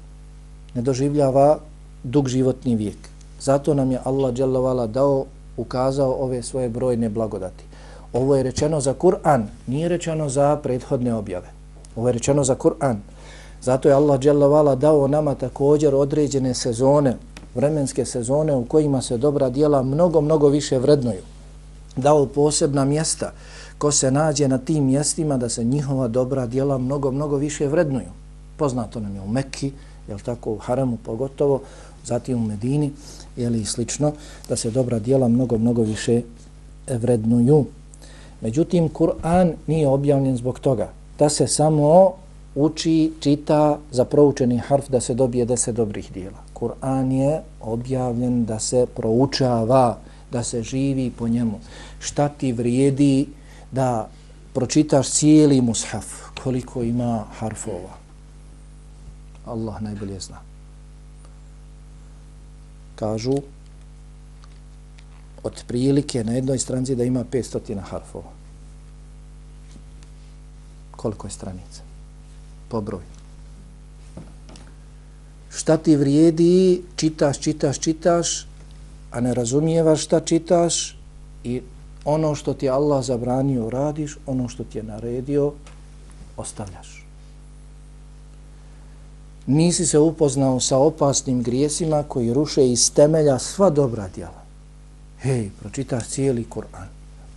ne 0.78 0.82
doživljava 0.82 1.60
dug 2.04 2.28
životni 2.30 2.76
vijek. 2.76 2.98
Zato 3.42 3.74
nam 3.74 3.92
je 3.92 4.00
Allah 4.04 4.34
dželavala 4.34 4.88
dao, 4.88 5.26
ukazao 5.58 6.16
ove 6.20 6.44
svoje 6.44 6.70
brojne 6.70 7.10
blagodati. 7.10 7.64
Ovo 8.14 8.36
je 8.36 8.44
rečeno 8.44 8.82
za 8.82 8.94
Kur'an, 8.94 9.44
nije 9.68 9.90
rečeno 9.90 10.30
za 10.30 10.60
prethodne 10.64 11.14
objave. 11.14 11.48
Ovo 11.96 12.08
je 12.08 12.14
rečeno 12.14 12.44
za 12.44 12.56
Kur'an. 12.56 12.96
Zato 13.62 13.90
je 13.90 13.94
Allah 13.96 14.20
dželavala 14.20 14.76
dao 14.76 15.08
nama 15.08 15.36
također 15.36 15.96
određene 15.96 16.54
sezone, 16.54 17.18
vremenske 17.56 18.06
sezone 18.06 18.56
u 18.56 18.66
kojima 18.66 19.02
se 19.02 19.18
dobra 19.18 19.50
dijela 19.50 19.84
mnogo, 19.84 20.22
mnogo 20.22 20.48
više 20.48 20.78
vrednuju. 20.78 21.22
Dao 21.96 22.26
posebna 22.26 22.86
mjesta 22.86 23.32
ko 23.78 23.92
se 23.92 24.12
nađe 24.12 24.48
na 24.48 24.58
tim 24.58 24.86
mjestima 24.86 25.38
da 25.38 25.50
se 25.50 25.64
njihova 25.64 26.08
dobra 26.08 26.46
dijela 26.46 26.78
mnogo, 26.78 27.12
mnogo 27.12 27.36
više 27.36 27.68
vrednuju. 27.68 28.10
Poznato 28.58 29.00
nam 29.00 29.16
je 29.16 29.22
u 29.22 29.28
Mekki, 29.28 29.72
jel 30.08 30.20
tako, 30.20 30.52
u 30.52 30.58
Haramu 30.58 30.98
pogotovo, 31.06 31.62
zatim 32.06 32.38
u 32.38 32.48
Medini, 32.48 32.92
jeli, 33.38 33.62
i 33.62 33.66
slično, 33.66 34.12
da 34.50 34.56
se 34.56 34.72
dobra 34.72 35.00
dijela 35.00 35.28
mnogo, 35.28 35.58
mnogo 35.58 35.82
više 35.82 36.22
vrednuju. 36.88 37.66
Međutim, 38.42 38.90
Kur'an 38.90 39.54
nije 39.68 39.88
objavljen 39.88 40.38
zbog 40.38 40.60
toga 40.60 40.90
da 41.20 41.30
se 41.30 41.48
samo 41.48 42.14
uči, 42.56 43.14
čita 43.20 43.78
za 43.92 44.06
proučeni 44.06 44.58
harf 44.58 44.90
da 44.90 45.02
se 45.02 45.14
dobije 45.14 45.46
deset 45.46 45.76
dobrih 45.76 46.12
dijela. 46.14 46.38
Kur'an 46.54 47.12
je 47.12 47.42
objavljen 47.62 48.46
da 48.46 48.60
se 48.60 48.86
proučava, 48.96 49.98
da 50.32 50.44
se 50.44 50.64
živi 50.64 51.12
po 51.12 51.28
njemu. 51.28 51.60
Šta 52.00 52.30
ti 52.30 52.52
vrijedi 52.52 53.28
da 53.72 54.10
pročitaš 54.54 55.10
cijeli 55.10 55.62
mushaf, 55.62 56.06
koliko 56.44 56.84
ima 56.84 57.26
harfova? 57.40 57.98
Allah 59.46 59.82
najbolje 59.82 60.20
zna. 60.20 60.47
Kažu 62.98 63.38
od 65.44 65.64
prilike 65.68 66.24
na 66.24 66.34
jednoj 66.34 66.60
stranci 66.60 66.96
da 66.96 67.04
ima 67.04 67.24
500 67.32 67.80
harfova. 67.82 68.32
Koliko 70.92 71.28
je 71.28 71.32
stranica? 71.32 71.82
Po 72.70 72.82
broju. 72.82 73.16
Šta 75.50 75.78
ti 75.78 75.96
vrijedi, 75.96 76.84
čitaš, 76.96 77.40
čitaš, 77.40 77.80
čitaš, 77.80 78.48
a 79.12 79.22
ne 79.22 79.34
razumijevaš 79.34 80.04
šta 80.04 80.20
čitaš 80.20 80.98
i 81.44 81.62
ono 82.06 82.36
što 82.36 82.54
ti 82.54 82.70
Allah 82.70 83.06
zabranio 83.06 83.70
radiš, 83.70 84.18
ono 84.26 84.50
što 84.50 84.64
ti 84.64 84.78
je 84.78 84.84
naredio, 84.84 85.54
ostavljaš 86.38 87.07
nisi 89.48 89.86
se 89.86 90.00
upoznao 90.00 90.60
sa 90.60 90.78
opasnim 90.78 91.44
grijesima 91.44 92.04
koji 92.04 92.34
ruše 92.34 92.68
iz 92.72 92.94
temelja 92.94 93.40
sva 93.40 93.70
dobra 93.70 94.08
djela. 94.16 94.44
Hej, 95.20 95.50
pročitaš 95.60 96.08
cijeli 96.08 96.46
Kur'an. 96.50 96.88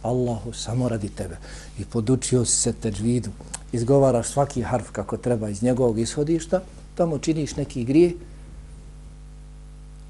Allahu 0.02 0.52
samo 0.52 0.88
radi 0.88 1.08
tebe. 1.08 1.36
I 1.78 1.84
podučio 1.84 2.44
si 2.44 2.56
se 2.56 2.72
teđvidu. 2.72 3.30
Izgovaraš 3.72 4.28
svaki 4.28 4.62
harf 4.62 4.90
kako 4.92 5.16
treba 5.16 5.48
iz 5.48 5.62
njegovog 5.62 5.98
ishodišta. 5.98 6.60
Tamo 6.94 7.18
činiš 7.18 7.56
neki 7.56 7.84
grijeh. 7.84 8.12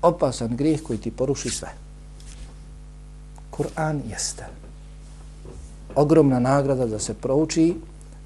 Opasan 0.02 0.56
grijeh 0.56 0.82
koji 0.82 0.98
ti 0.98 1.10
poruši 1.10 1.50
sve. 1.50 1.68
Kur'an 3.50 4.00
jeste. 4.10 4.44
Ogromna 5.94 6.38
nagrada 6.38 6.86
da 6.86 6.98
se 6.98 7.14
prouči 7.14 7.74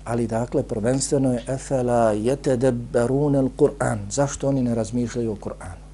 ali 0.05 0.27
dakle 0.27 0.63
prvenstveno 0.63 1.33
je 1.33 1.45
efela 1.49 2.15
yetedabbarun 2.15 3.37
al-Qur'an. 3.37 3.99
Zašto 4.11 4.49
oni 4.49 4.63
ne 4.63 4.75
razmišljaju 4.75 5.33
o 5.33 5.37
Kur'anu? 5.37 5.85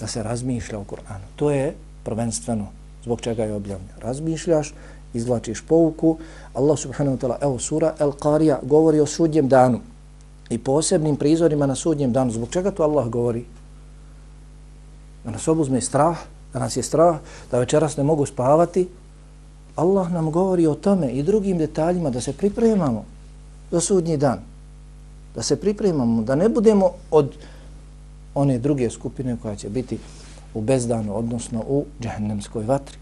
Da 0.00 0.06
se 0.06 0.22
razmišlja 0.22 0.78
o 0.78 0.84
Kur'anu. 0.84 1.24
To 1.36 1.50
je 1.50 1.74
prvenstveno 2.04 2.66
zbog 3.06 3.20
čega 3.20 3.44
je 3.44 3.54
objavljen. 3.54 3.88
Razmišljaš, 4.02 4.74
izvlačiš 5.14 5.62
pouku. 5.68 6.16
Allah 6.54 6.78
subhanahu 6.78 7.16
wa 7.16 7.20
ta'ala, 7.20 7.36
evo 7.40 7.58
sura 7.58 7.94
Al-Qarija 7.98 8.58
govori 8.62 9.00
o 9.00 9.06
sudnjem 9.06 9.48
danu 9.48 9.80
i 10.50 10.58
posebnim 10.58 11.16
prizorima 11.16 11.66
na 11.66 11.74
sudnjem 11.74 12.12
danu. 12.12 12.32
Zbog 12.32 12.50
čega 12.50 12.70
to 12.70 12.82
Allah 12.82 13.08
govori? 13.08 13.44
Da 15.24 15.30
nas 15.30 15.48
obuzme 15.48 15.80
strah, 15.80 16.18
da 16.52 16.58
nas 16.58 16.76
je 16.76 16.82
strah, 16.82 17.18
da 17.50 17.58
večeras 17.58 17.96
ne 17.96 18.02
mogu 18.02 18.26
spavati, 18.26 18.88
Allah 19.76 20.12
nam 20.12 20.30
govori 20.30 20.66
o 20.66 20.74
tome 20.74 21.12
i 21.12 21.22
drugim 21.22 21.58
detaljima 21.58 22.10
da 22.10 22.20
se 22.20 22.32
pripremamo 22.32 23.04
za 23.70 23.80
sudnji 23.80 24.16
dan. 24.16 24.40
Da 25.34 25.42
se 25.42 25.56
pripremamo, 25.56 26.22
da 26.22 26.34
ne 26.34 26.48
budemo 26.48 26.90
od 27.10 27.32
one 28.34 28.58
druge 28.58 28.90
skupine 28.90 29.36
koja 29.42 29.56
će 29.56 29.68
biti 29.68 29.98
u 30.54 30.60
bezdanu, 30.60 31.16
odnosno 31.16 31.64
u 31.68 31.84
džahnemskoj 32.00 32.64
vatri. 32.64 32.96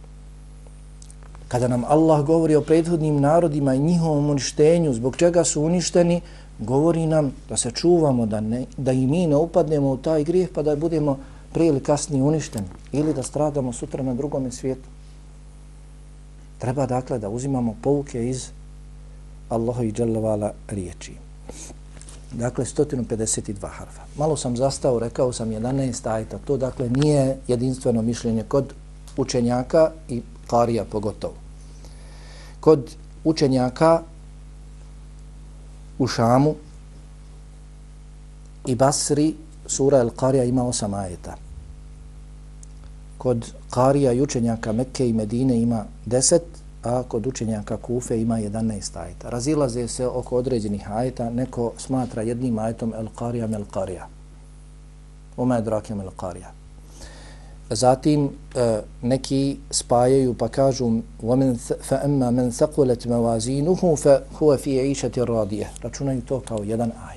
Kada 1.49 1.69
nam 1.69 1.85
Allah 1.89 2.25
govori 2.27 2.55
o 2.55 2.61
prethodnim 2.61 3.21
narodima 3.21 3.75
i 3.75 3.79
njihovom 3.79 4.31
uništenju, 4.31 4.95
zbog 4.95 5.17
čega 5.17 5.45
su 5.45 5.63
uništeni, 5.63 6.21
govori 6.59 7.07
nam 7.07 7.33
da 7.49 7.57
se 7.57 7.71
čuvamo, 7.71 8.27
da, 8.27 8.41
ne, 8.41 8.65
da 8.77 8.93
i 8.93 9.07
mi 9.07 9.27
ne 9.27 9.37
upadnemo 9.37 9.91
u 9.91 9.97
taj 9.97 10.25
grijeh 10.25 10.49
pa 10.55 10.63
da 10.63 10.77
budemo 10.77 11.19
prije 11.53 11.69
ili 11.69 11.81
kasnije 11.81 12.23
uništeni 12.23 12.67
ili 12.93 13.15
da 13.15 13.23
stradamo 13.23 13.73
sutra 13.73 14.03
na 14.03 14.15
drugom 14.15 14.51
svijetu. 14.51 14.94
Treba 16.59 16.87
dakle 16.87 17.19
da 17.19 17.29
uzimamo 17.29 17.77
pouke 17.83 18.29
iz 18.29 18.49
Allaha 19.49 19.83
i 19.83 19.93
dželovala 19.93 20.53
riječi. 20.69 21.13
Dakle, 22.33 22.65
152 22.65 23.55
harfa. 23.61 24.03
Malo 24.19 24.37
sam 24.37 24.57
zastao, 24.57 24.99
rekao 24.99 25.33
sam 25.33 25.51
11 25.51 26.11
ajta. 26.11 26.39
To 26.39 26.57
dakle 26.57 26.89
nije 26.91 27.39
jedinstveno 27.49 28.03
mišljenje 28.03 28.43
kod 28.43 28.73
učenjaka 29.17 29.91
i 30.09 30.23
karija 30.47 30.85
pogotovo. 30.85 31.35
Kod 32.61 32.97
učenjaka 33.25 34.03
u 35.99 36.07
Šamu 36.07 36.55
i 38.67 38.75
Basri 38.75 39.35
sura 39.67 39.99
El 39.99 40.11
Karija 40.11 40.45
ima 40.45 40.63
8 40.63 40.95
ajeta. 40.95 41.37
Kod 43.25 43.53
Karija 43.71 44.13
i 44.13 44.23
učenjaka 44.23 44.73
Mekke 44.73 45.09
i 45.09 45.13
Medine 45.13 45.61
ima 45.61 45.85
deset, 46.07 46.43
a 46.83 47.03
kod 47.03 47.27
učenjaka 47.27 47.77
Kufe 47.77 48.21
ima 48.21 48.39
11 48.39 48.99
ajeta. 49.01 49.31
Razilaze 49.31 49.89
se 49.89 50.07
oko 50.07 50.37
određenih 50.37 50.91
ajeta, 50.91 51.31
neko 51.31 51.73
smatra 51.79 52.23
jednim 52.23 52.59
ajetom 52.59 52.93
El 52.97 53.07
Karija 53.19 53.47
Mel 53.47 53.65
Karija. 53.71 54.09
Oma 55.37 55.57
je 55.57 55.63
drakem 55.63 56.01
El 56.01 56.11
Karija. 56.17 56.53
Zatim 57.71 58.29
e, 58.55 58.81
neki 59.03 59.57
spajaju 59.71 60.35
pa 60.35 60.49
kažu 60.49 60.91
fa 61.83 62.01
amma 62.05 62.31
man 62.31 62.53
ثَقُلَتْ 62.53 63.09
mawazinuhu 63.09 63.97
fa 63.97 64.21
huwa 64.39 64.59
fi 64.59 64.71
'ishati 64.71 65.25
radiyah. 65.25 65.69
Računaju 65.83 66.21
to 66.21 66.41
kao 66.41 66.59
jedan 66.65 66.93
ajet. 67.09 67.14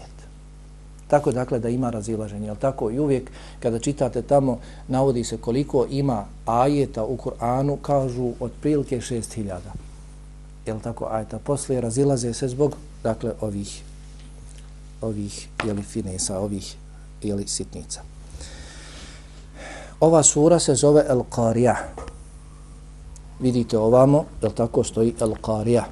Tako 1.07 1.31
dakle 1.31 1.59
da 1.59 1.69
ima 1.69 1.89
razilaženje. 1.89 2.49
ali 2.49 2.59
tako 2.59 2.91
i 2.91 2.99
uvijek 2.99 3.31
kada 3.59 3.79
čitate 3.79 4.21
tamo 4.21 4.59
navodi 4.87 5.23
se 5.23 5.37
koliko 5.37 5.85
ima 5.89 6.25
ajeta 6.45 7.03
u 7.03 7.17
Kur'anu, 7.17 7.77
kažu 7.81 8.31
otprilike 8.39 8.97
6000. 8.97 9.57
Jel 10.65 10.79
tako 10.79 11.07
ajeta 11.11 11.39
posle 11.39 11.81
razilaze 11.81 12.33
se 12.33 12.47
zbog 12.47 12.75
dakle 13.03 13.31
ovih 13.41 13.83
ovih 15.01 15.47
jeli 15.65 15.83
finesa, 15.83 16.39
ovih 16.39 16.75
ili 17.21 17.47
sitnica. 17.47 18.01
Ova 19.99 20.23
sura 20.23 20.59
se 20.59 20.75
zove 20.75 21.05
El 21.07 21.23
Qarija. 21.31 21.75
Vidite 23.39 23.77
ovamo, 23.77 24.25
jel 24.41 24.51
tako 24.51 24.83
stoji 24.83 25.15
El 25.19 25.33
Qarija. 25.41 25.83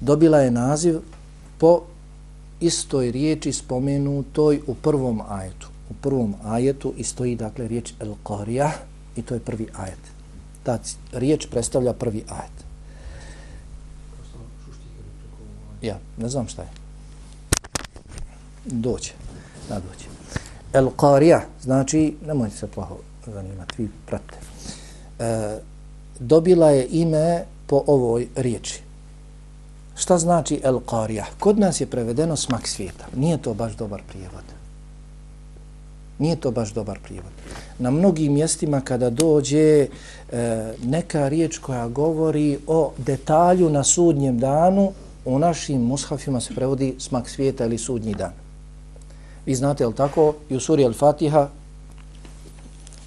Dobila 0.00 0.38
je 0.38 0.50
naziv 0.50 1.00
po 1.58 1.82
istoj 2.60 3.10
riječi 3.10 3.52
spomenutoj 3.52 4.60
u 4.66 4.74
prvom 4.74 5.20
ajetu. 5.28 5.68
U 5.90 5.94
prvom 5.94 6.34
ajetu 6.44 6.94
i 6.96 7.04
stoji 7.04 7.36
dakle 7.36 7.68
riječ 7.68 7.92
El 8.00 8.14
Qarija 8.24 8.70
i 9.16 9.22
to 9.22 9.34
je 9.34 9.40
prvi 9.40 9.66
ajet. 9.76 9.98
Ta 10.62 10.78
riječ 11.12 11.46
predstavlja 11.50 11.92
prvi 11.92 12.24
ajet. 12.28 12.64
Ja, 15.82 15.98
ne 16.18 16.28
znam 16.28 16.48
šta 16.48 16.62
je. 16.62 16.68
Doće, 18.64 19.12
da 19.68 19.74
doće. 19.74 20.06
El 20.72 20.88
Qarija, 20.96 21.40
znači, 21.62 22.14
nemojte 22.26 22.56
se 22.56 22.66
plaho 22.66 22.96
zanimati, 23.26 23.82
vi 23.82 23.88
prate. 24.06 24.36
E, 25.18 25.58
dobila 26.20 26.70
je 26.70 26.86
ime 26.90 27.44
po 27.66 27.84
ovoj 27.86 28.28
riječi. 28.36 28.82
Šta 29.94 30.18
znači 30.18 30.60
El 30.62 30.78
Qarija? 30.86 31.24
Kod 31.38 31.58
nas 31.58 31.80
je 31.80 31.86
prevedeno 31.86 32.36
smak 32.36 32.68
svijeta. 32.68 33.06
Nije 33.16 33.42
to 33.42 33.54
baš 33.54 33.76
dobar 33.76 34.02
prijevod. 34.08 34.44
Nije 36.18 36.36
to 36.36 36.50
baš 36.50 36.72
dobar 36.72 36.98
prijevod. 37.02 37.30
Na 37.78 37.90
mnogim 37.90 38.32
mjestima 38.32 38.80
kada 38.80 39.10
dođe 39.10 39.86
e, 39.86 39.88
neka 40.82 41.28
riječ 41.28 41.58
koja 41.58 41.88
govori 41.88 42.58
o 42.66 42.92
detalju 42.98 43.70
na 43.70 43.84
sudnjem 43.84 44.38
danu, 44.38 44.92
u 45.24 45.38
našim 45.38 45.82
mushafima 45.82 46.40
se 46.40 46.54
prevodi 46.54 46.94
smak 46.98 47.28
svijeta 47.28 47.64
ili 47.64 47.78
sudnji 47.78 48.14
dan. 48.14 48.32
Vi 49.46 49.54
znate, 49.54 49.84
jel 49.84 49.92
tako, 49.92 50.34
i 50.48 50.56
u 50.56 50.60
suri 50.60 50.84
Al-Fatiha 50.84 51.48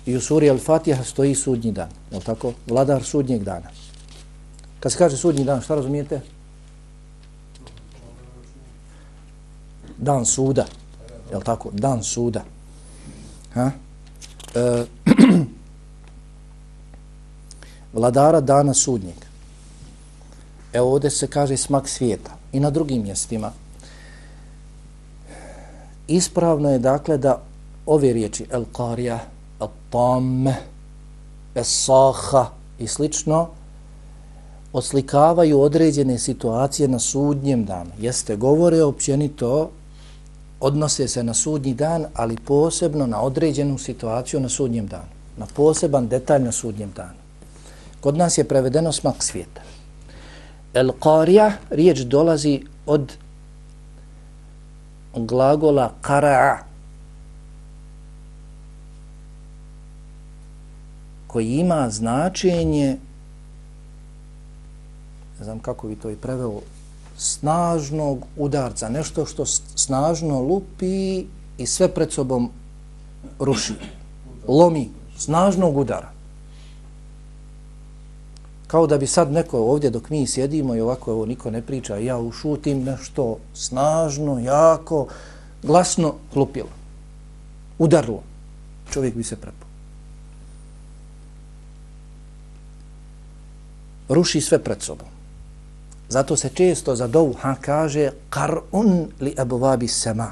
i 0.05 0.15
u 0.15 0.21
suri 0.21 0.49
Al-Fatiha 0.49 1.03
stoji 1.03 1.35
sudnji 1.35 1.71
dan. 1.71 1.89
Je 2.11 2.19
tako? 2.19 2.53
Vladar 2.67 3.03
sudnjeg 3.03 3.43
dana. 3.43 3.69
Kad 4.79 4.91
se 4.91 4.97
kaže 4.97 5.17
sudnji 5.17 5.43
dan, 5.43 5.61
šta 5.61 5.75
razumijete? 5.75 6.21
Dan 10.03 10.25
suda. 10.25 10.65
Je 11.31 11.39
tako? 11.43 11.69
Dan 11.73 12.03
suda. 12.03 12.43
Ha? 13.53 13.71
E, 14.55 14.85
vladara 17.93 18.41
dana 18.41 18.73
sudnjeg. 18.73 19.15
Evo 20.73 20.93
ovdje 20.93 21.09
se 21.09 21.27
kaže 21.27 21.57
smak 21.57 21.89
svijeta. 21.89 22.31
I 22.51 22.59
na 22.59 22.69
drugim 22.69 23.03
mjestima 23.03 23.51
ispravno 26.07 26.69
je 26.69 26.79
dakle 26.79 27.17
da 27.17 27.41
ove 27.85 28.13
riječi 28.13 28.45
el 28.51 28.65
qarija, 28.73 29.19
el 29.59 29.67
tam, 29.89 30.47
es 31.55 31.85
saha 31.85 32.45
i 32.79 32.87
slično 32.87 33.47
oslikavaju 34.73 35.61
određene 35.61 36.19
situacije 36.19 36.87
na 36.87 36.99
sudnjem 36.99 37.65
danu. 37.65 37.91
Jeste, 37.99 38.35
govore 38.35 38.83
općenito, 38.83 39.69
odnose 40.63 41.07
se 41.07 41.23
na 41.23 41.33
sudnji 41.33 41.73
dan, 41.73 42.05
ali 42.13 42.37
posebno 42.37 43.07
na 43.07 43.21
određenu 43.21 43.77
situaciju 43.77 44.39
na 44.39 44.49
sudnjem 44.49 44.87
danu. 44.87 45.11
Na 45.37 45.45
poseban 45.55 46.07
detalj 46.07 46.43
na 46.43 46.51
sudnjem 46.51 46.91
danu. 46.95 47.19
Kod 48.01 48.17
nas 48.17 48.37
je 48.37 48.43
prevedeno 48.43 48.91
smak 48.91 49.23
svijeta. 49.23 49.61
El 50.73 50.91
qarija, 50.99 51.51
riječ 51.69 51.99
dolazi 51.99 52.61
od 52.85 53.11
glagola 55.15 55.91
qara'a 56.01 56.57
koji 61.27 61.47
ima 61.47 61.89
značenje 61.89 62.97
ne 65.39 65.45
znam 65.45 65.59
kako 65.59 65.87
bi 65.87 65.95
to 65.95 66.09
i 66.09 66.15
preveo 66.15 66.61
snažnog 67.17 68.25
udarca, 68.37 68.89
nešto 68.89 69.25
što 69.25 69.45
snažno 69.75 70.41
lupi 70.41 71.25
i 71.57 71.65
sve 71.65 71.87
pred 71.87 72.11
sobom 72.11 72.49
ruši, 73.39 73.73
lomi, 74.47 74.89
snažnog 75.17 75.77
udara 75.77 76.13
kao 78.73 78.87
da 78.87 78.97
bi 78.97 79.07
sad 79.07 79.31
neko 79.31 79.59
ovdje 79.59 79.89
dok 79.89 80.09
mi 80.09 80.27
sjedimo 80.27 80.75
i 80.75 80.81
ovako 80.81 81.11
ovo 81.11 81.25
niko 81.25 81.51
ne 81.51 81.61
priča, 81.61 81.97
ja 81.97 82.17
ušutim 82.17 82.83
nešto 82.83 83.37
snažno, 83.53 84.39
jako, 84.39 85.07
glasno 85.63 86.13
klupilo. 86.33 86.69
Udarlo. 87.77 88.23
Čovjek 88.91 89.15
bi 89.15 89.23
se 89.23 89.35
prepao. 89.35 89.67
Ruši 94.09 94.41
sve 94.41 94.59
pred 94.63 94.81
sobom. 94.81 95.12
Zato 96.09 96.35
se 96.35 96.49
često 96.49 96.95
za 96.95 97.07
douha 97.07 97.55
kaže 97.61 98.11
karun 98.29 99.07
li 99.19 99.35
abuvabi 99.37 99.87
sema. 99.87 100.29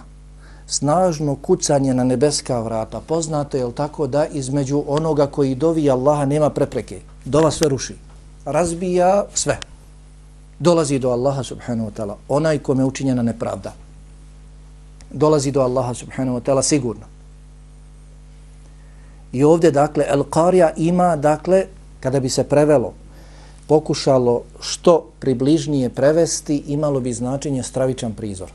Snažno 0.67 1.35
kucanje 1.35 1.93
na 1.93 2.03
nebeska 2.03 2.59
vrata. 2.59 2.99
Poznato 2.99 3.57
je 3.57 3.71
tako 3.71 4.07
da 4.07 4.25
između 4.25 4.83
onoga 4.87 5.27
koji 5.27 5.55
dovi 5.55 5.89
Allaha 5.89 6.25
nema 6.25 6.49
prepreke. 6.49 7.01
Dova 7.25 7.51
sve 7.51 7.69
ruši 7.69 7.95
razbija 8.45 9.25
sve. 9.33 9.59
Dolazi 10.59 10.99
do 10.99 11.09
Allaha 11.09 11.43
subhanahu 11.43 11.89
wa 11.89 11.93
ta'ala, 11.93 12.15
onaj 12.27 12.59
kome 12.59 12.83
učinjena 12.85 13.21
nepravda. 13.21 13.73
Dolazi 15.11 15.51
do 15.51 15.61
Allaha 15.61 15.93
subhanahu 15.93 16.37
wa 16.37 16.41
ta'ala 16.41 16.61
sigurno. 16.61 17.05
I 19.31 19.43
ovdje, 19.43 19.71
dakle, 19.71 20.05
El-Qarija 20.09 20.71
ima, 20.77 21.15
dakle, 21.15 21.65
kada 21.99 22.19
bi 22.19 22.29
se 22.29 22.43
prevelo, 22.43 22.93
pokušalo 23.67 24.43
što 24.59 25.09
približnije 25.19 25.89
prevesti, 25.89 26.63
imalo 26.67 26.99
bi 26.99 27.13
značenje 27.13 27.63
stravičan 27.63 28.13
prizor. 28.13 28.51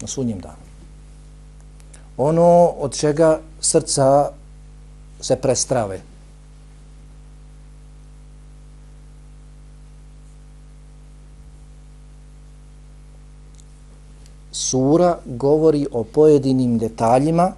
Na 0.00 0.06
sunnjem 0.06 0.40
danu. 0.40 0.66
Ono 2.16 2.66
od 2.78 2.98
čega 2.98 3.40
srca 3.60 4.30
se 5.20 5.36
prestrave, 5.36 6.00
sura 14.56 15.18
govori 15.24 15.86
o 15.92 16.04
pojedinim 16.04 16.78
detaljima 16.78 17.52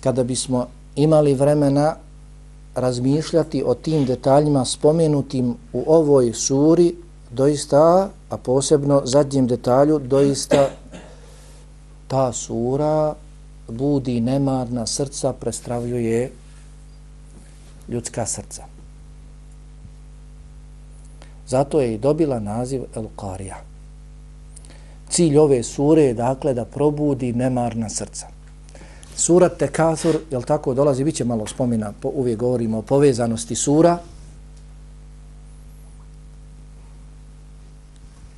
kada 0.00 0.24
bismo 0.24 0.66
imali 0.96 1.34
vremena 1.34 1.96
razmišljati 2.76 3.62
o 3.66 3.74
tim 3.74 4.04
detaljima 4.04 4.64
spomenutim 4.64 5.56
u 5.72 5.84
ovoj 5.86 6.32
suri 6.32 6.94
doista, 7.30 8.10
a 8.30 8.36
posebno 8.36 9.02
zadnjem 9.04 9.46
detalju, 9.46 9.98
doista 9.98 10.68
ta 12.08 12.32
sura 12.32 13.14
budi 13.68 14.20
nemarna 14.20 14.86
srca, 14.86 15.32
prestravljuje 15.32 16.32
ljudska 17.88 18.26
srca. 18.26 18.64
Zato 21.48 21.80
je 21.80 21.94
i 21.94 21.98
dobila 21.98 22.40
naziv 22.40 22.82
El 22.94 23.06
Qarija. 23.16 23.56
Cilj 25.08 25.38
ove 25.38 25.62
sure 25.62 26.02
je 26.02 26.14
dakle 26.14 26.54
da 26.54 26.64
probudi 26.64 27.32
nemarna 27.32 27.88
srca. 27.88 28.35
Sura 29.16 29.48
Tekathur, 29.48 30.18
jel 30.30 30.42
tako, 30.42 30.74
dolazi, 30.74 31.04
bit 31.04 31.14
će 31.14 31.24
malo 31.24 31.46
spomina, 31.46 31.92
po, 32.00 32.08
uvijek 32.14 32.38
govorimo 32.38 32.78
o 32.78 32.82
povezanosti 32.82 33.54
sura. 33.54 33.98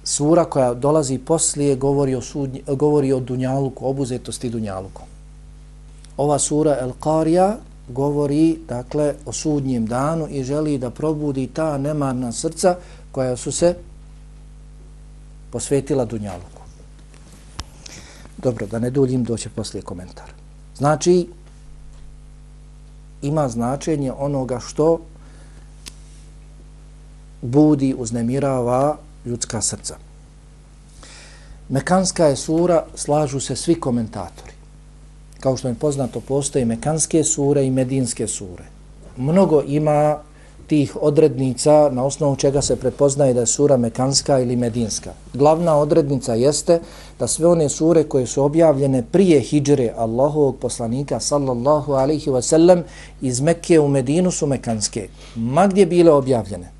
Sura 0.04 0.44
koja 0.44 0.74
dolazi 0.74 1.18
poslije 1.18 1.76
govori 1.76 2.14
o, 2.14 2.20
sudnji, 2.20 2.62
govori 2.66 3.12
o 3.12 3.20
dunjaluku, 3.20 3.86
obuzetosti 3.86 4.50
dunjaluku. 4.50 5.02
Ova 6.16 6.38
sura 6.38 6.76
El 6.80 6.92
Qarija 7.00 7.54
govori 7.88 8.58
dakle 8.68 9.14
o 9.26 9.32
sudnjem 9.32 9.86
danu 9.86 10.26
i 10.30 10.44
želi 10.44 10.78
da 10.78 10.90
probudi 10.90 11.46
ta 11.46 11.78
nemarna 11.78 12.32
srca 12.32 12.76
koja 13.12 13.36
su 13.36 13.52
se 13.52 13.74
posvetila 15.50 16.04
Dunjaluku. 16.04 16.62
Dobro, 18.36 18.66
da 18.66 18.78
ne 18.78 18.90
duljim, 18.90 19.24
doće 19.24 19.48
poslije 19.48 19.82
komentar. 19.82 20.37
Znači, 20.78 21.28
ima 23.22 23.48
značenje 23.48 24.12
onoga 24.12 24.60
što 24.60 25.00
budi, 27.42 27.94
uznemirava 27.98 28.96
ljudska 29.24 29.60
srca. 29.62 29.96
Mekanska 31.68 32.26
je 32.26 32.36
sura, 32.36 32.84
slažu 32.94 33.40
se 33.40 33.56
svi 33.56 33.74
komentatori. 33.80 34.52
Kao 35.40 35.56
što 35.56 35.68
je 35.68 35.74
poznato, 35.74 36.20
postoje 36.20 36.64
mekanske 36.64 37.24
sure 37.24 37.66
i 37.66 37.70
medinske 37.70 38.26
sure. 38.26 38.64
Mnogo 39.16 39.62
ima 39.66 40.18
tih 40.68 40.96
odrednica 41.00 41.88
na 41.92 42.04
osnovu 42.04 42.36
čega 42.36 42.62
se 42.62 42.76
prepoznaje 42.76 43.34
da 43.34 43.40
je 43.40 43.46
sura 43.46 43.76
mekanska 43.76 44.38
ili 44.40 44.56
medinska. 44.56 45.12
Glavna 45.34 45.76
odrednica 45.76 46.34
jeste 46.34 46.80
da 47.18 47.26
sve 47.26 47.46
one 47.46 47.68
sure 47.68 48.04
koje 48.04 48.26
su 48.26 48.42
objavljene 48.42 49.02
prije 49.12 49.40
hijdžre 49.40 49.92
Allahovog 49.96 50.56
poslanika 50.56 51.20
sallallahu 51.20 51.92
alaihi 51.92 52.30
wa 52.30 52.42
sellem 52.42 52.84
iz 53.20 53.40
Mekke 53.40 53.80
u 53.80 53.88
Medinu 53.88 54.30
su 54.30 54.46
mekanske. 54.46 55.08
Ma 55.36 55.66
gdje 55.66 55.86
bile 55.86 56.12
objavljene? 56.12 56.70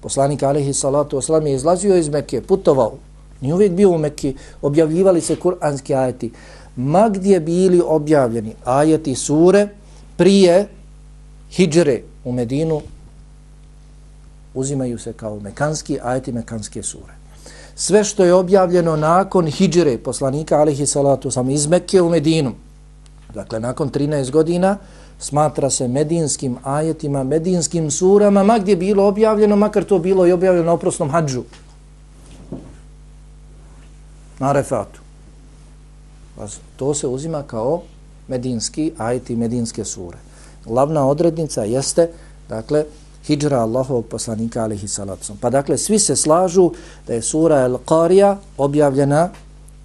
Poslanik 0.00 0.42
alaihi 0.42 0.72
salatu 0.72 1.16
wa 1.16 1.46
je 1.46 1.54
izlazio 1.54 1.96
iz 1.96 2.08
Mekke, 2.08 2.42
putovao. 2.42 2.92
Nije 3.40 3.54
uvijek 3.54 3.72
bio 3.72 3.90
u 3.90 3.98
Mekke, 3.98 4.34
objavljivali 4.62 5.20
se 5.20 5.36
kuranski 5.36 5.94
ajeti. 5.94 6.30
Ma 6.76 7.08
gdje 7.08 7.40
bili 7.40 7.82
objavljeni 7.86 8.52
ajeti 8.64 9.14
sure 9.14 9.68
prije 10.16 10.68
hijdžre 11.50 12.02
u 12.28 12.32
Medinu 12.32 12.80
uzimaju 14.54 14.98
se 14.98 15.12
kao 15.12 15.40
mekanski 15.40 15.98
ajeti 16.02 16.32
mekanske 16.32 16.82
sure. 16.82 17.12
Sve 17.74 18.04
što 18.04 18.24
je 18.24 18.34
objavljeno 18.34 18.96
nakon 18.96 19.46
hijđre 19.46 19.98
poslanika 19.98 20.58
alihi 20.58 20.86
salatu 20.86 21.30
sam 21.30 21.50
iz 21.50 21.66
Mekke 21.66 22.02
u 22.02 22.10
Medinu, 22.10 22.52
dakle 23.34 23.60
nakon 23.60 23.90
13 23.90 24.30
godina, 24.30 24.76
smatra 25.18 25.70
se 25.70 25.88
medinskim 25.88 26.56
ajetima, 26.62 27.24
medinskim 27.24 27.90
surama, 27.90 28.44
ma 28.44 28.58
gdje 28.58 28.76
bilo 28.76 29.06
objavljeno, 29.06 29.56
makar 29.56 29.84
to 29.84 29.98
bilo 29.98 30.26
i 30.26 30.32
objavljeno 30.32 30.66
na 30.66 30.72
oprosnom 30.72 31.10
hađu. 31.10 31.42
Na 34.38 34.52
refatu. 34.52 35.00
Pa 36.36 36.46
to 36.76 36.94
se 36.94 37.06
uzima 37.06 37.42
kao 37.42 37.82
medinski 38.28 38.92
ajeti, 38.98 39.36
medinske 39.36 39.84
sure 39.84 40.27
glavna 40.68 41.06
odrednica 41.06 41.64
jeste, 41.64 42.10
dakle, 42.48 42.84
hijra 43.26 43.60
Allahovog 43.60 44.06
poslanika 44.06 44.62
alihi 44.62 44.88
salatu. 44.88 45.36
Pa 45.40 45.50
dakle, 45.50 45.78
svi 45.78 45.98
se 45.98 46.16
slažu 46.16 46.70
da 47.06 47.14
je 47.14 47.22
sura 47.22 47.60
El 47.60 47.78
Qarija 47.86 48.36
objavljena 48.58 49.28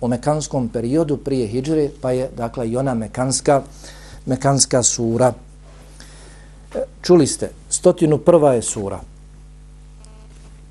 u 0.02 0.08
mekanskom 0.08 0.70
periodu 0.70 1.18
prije 1.18 1.48
hijre, 1.48 1.90
pa 2.02 2.12
je, 2.12 2.30
dakle, 2.38 2.70
i 2.70 2.78
ona 2.78 2.94
mekanska, 2.94 3.62
mekanska 4.26 4.84
sura. 4.84 5.34
E, 6.76 6.84
čuli 7.02 7.28
ste, 7.28 7.50
stotinu 7.70 8.18
prva 8.18 8.54
je 8.54 8.62
sura. 8.62 9.00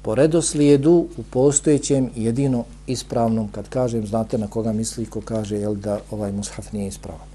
Po 0.03 0.14
redoslijedu 0.14 1.07
u 1.16 1.22
postojećem 1.31 2.11
jedino 2.16 2.64
ispravnom, 2.87 3.48
kad 3.53 3.68
kažem, 3.68 4.07
znate 4.07 4.38
na 4.38 4.46
koga 4.46 4.72
misli 4.72 5.07
ko 5.07 5.20
kaže 5.20 5.57
jel, 5.57 5.75
da 5.75 6.01
ovaj 6.11 6.33
mushaf 6.33 6.72
nije 6.72 6.88
ispravan. 6.88 7.32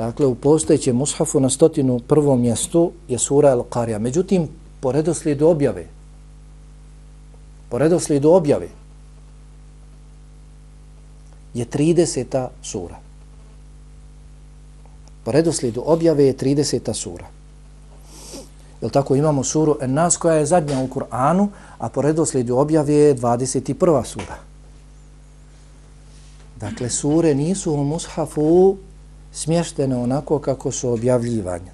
Dakle, 0.00 0.26
u 0.26 0.34
postojećem 0.34 0.96
mushafu 0.96 1.40
na 1.40 1.50
stotinu 1.50 1.98
prvom 1.98 2.40
mjestu 2.40 2.92
je 3.08 3.18
sura 3.18 3.56
Al-Qarija. 3.56 3.98
Međutim, 3.98 4.48
po 4.80 4.92
redoslijedu 4.92 5.46
objave, 5.46 5.86
po 7.68 7.78
redoslijedu 7.78 8.30
objave, 8.30 8.68
je 11.54 11.66
30. 11.66 12.48
sura. 12.62 12.96
Po 15.24 15.32
redoslijedu 15.32 15.82
objave 15.86 16.24
je 16.24 16.36
30. 16.36 16.94
sura. 16.94 17.26
Jel 18.80 18.90
tako 18.90 19.14
imamo 19.14 19.44
suru 19.44 19.76
En-Nas 19.80 20.16
koja 20.16 20.34
je 20.34 20.46
zadnja 20.46 20.80
u 20.80 20.88
Kur'anu, 20.88 21.48
a 21.78 21.88
po 21.88 22.02
redoslijedu 22.02 22.56
objave 22.56 22.94
je 22.94 23.16
21. 23.16 24.04
sura. 24.04 24.36
Dakle, 26.56 26.90
sure 26.90 27.34
nisu 27.34 27.72
u 27.72 27.84
mushafu 27.84 28.76
smještene 29.32 29.96
onako 29.96 30.38
kako 30.38 30.70
su 30.70 30.90
objavljivanja. 30.90 31.72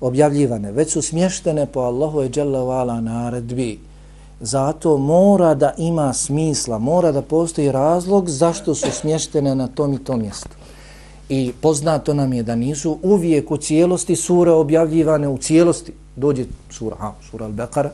objavljivane, 0.00 0.72
već 0.72 0.92
su 0.92 1.02
smještene 1.02 1.66
po 1.66 1.80
Allahu 1.80 2.22
i 2.22 2.30
Jalla 2.36 3.00
naredbi. 3.00 3.80
Zato 4.40 4.98
mora 4.98 5.54
da 5.54 5.74
ima 5.78 6.12
smisla, 6.12 6.78
mora 6.78 7.12
da 7.12 7.22
postoji 7.22 7.72
razlog 7.72 8.28
zašto 8.30 8.74
su 8.74 8.90
smještene 8.90 9.54
na 9.54 9.68
tom 9.68 9.94
i 9.94 9.98
tom 9.98 10.20
mjestu. 10.20 10.48
I 11.28 11.52
poznato 11.60 12.14
nam 12.14 12.32
je 12.32 12.42
da 12.42 12.56
nisu 12.56 12.98
uvijek 13.02 13.50
u 13.50 13.56
cijelosti 13.56 14.16
sure 14.16 14.50
objavljivane 14.50 15.28
u 15.28 15.38
cijelosti. 15.38 15.92
Dođe 16.16 16.44
sura, 16.70 16.96
ha, 16.96 17.12
sura 17.30 17.46
Al-Baqara, 17.46 17.88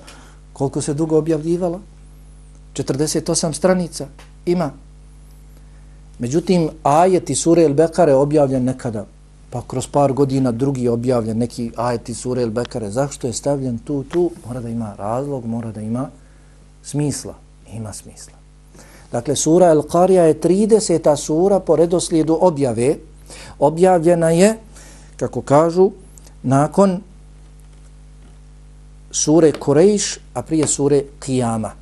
koliko 0.53 0.81
se 0.81 0.95
dugo 0.95 1.19
objavljivala? 1.19 1.81
48 2.75 3.53
stranica 3.53 4.07
ima. 4.47 4.71
Međutim, 6.21 6.69
ajeti 6.83 7.35
sure 7.35 7.63
El 7.63 7.75
Bekare 7.75 8.15
objavljen 8.15 8.65
nekada, 8.65 9.07
pa 9.51 9.63
kroz 9.67 9.87
par 9.87 10.13
godina 10.13 10.53
drugi 10.53 10.89
objavljen 10.89 11.39
neki 11.39 11.71
ajeti 11.77 12.15
sure 12.15 12.43
El 12.43 12.51
Bekare. 12.51 12.91
Zašto 12.91 13.27
je 13.27 13.33
stavljen 13.33 13.79
tu, 13.79 14.05
tu? 14.05 14.31
Mora 14.47 14.61
da 14.61 14.69
ima 14.69 14.95
razlog, 14.99 15.47
mora 15.47 15.73
da 15.73 15.81
ima 15.81 16.11
smisla. 16.83 17.35
Ima 17.73 17.93
smisla. 17.93 18.33
Dakle, 19.13 19.37
sura 19.37 19.71
El 19.71 19.83
Qarija 19.83 20.23
je 20.23 20.41
30. 20.41 21.17
sura 21.17 21.61
po 21.61 21.77
redoslijedu 21.77 22.39
objave. 22.41 22.97
Objavljena 23.59 24.31
je, 24.31 24.59
kako 25.17 25.43
kažu, 25.43 25.91
nakon 26.43 27.01
sure 29.11 29.53
Kurejš, 29.53 30.19
a 30.35 30.43
prije 30.43 30.67
sure 30.67 31.03
Kijama. 31.25 31.73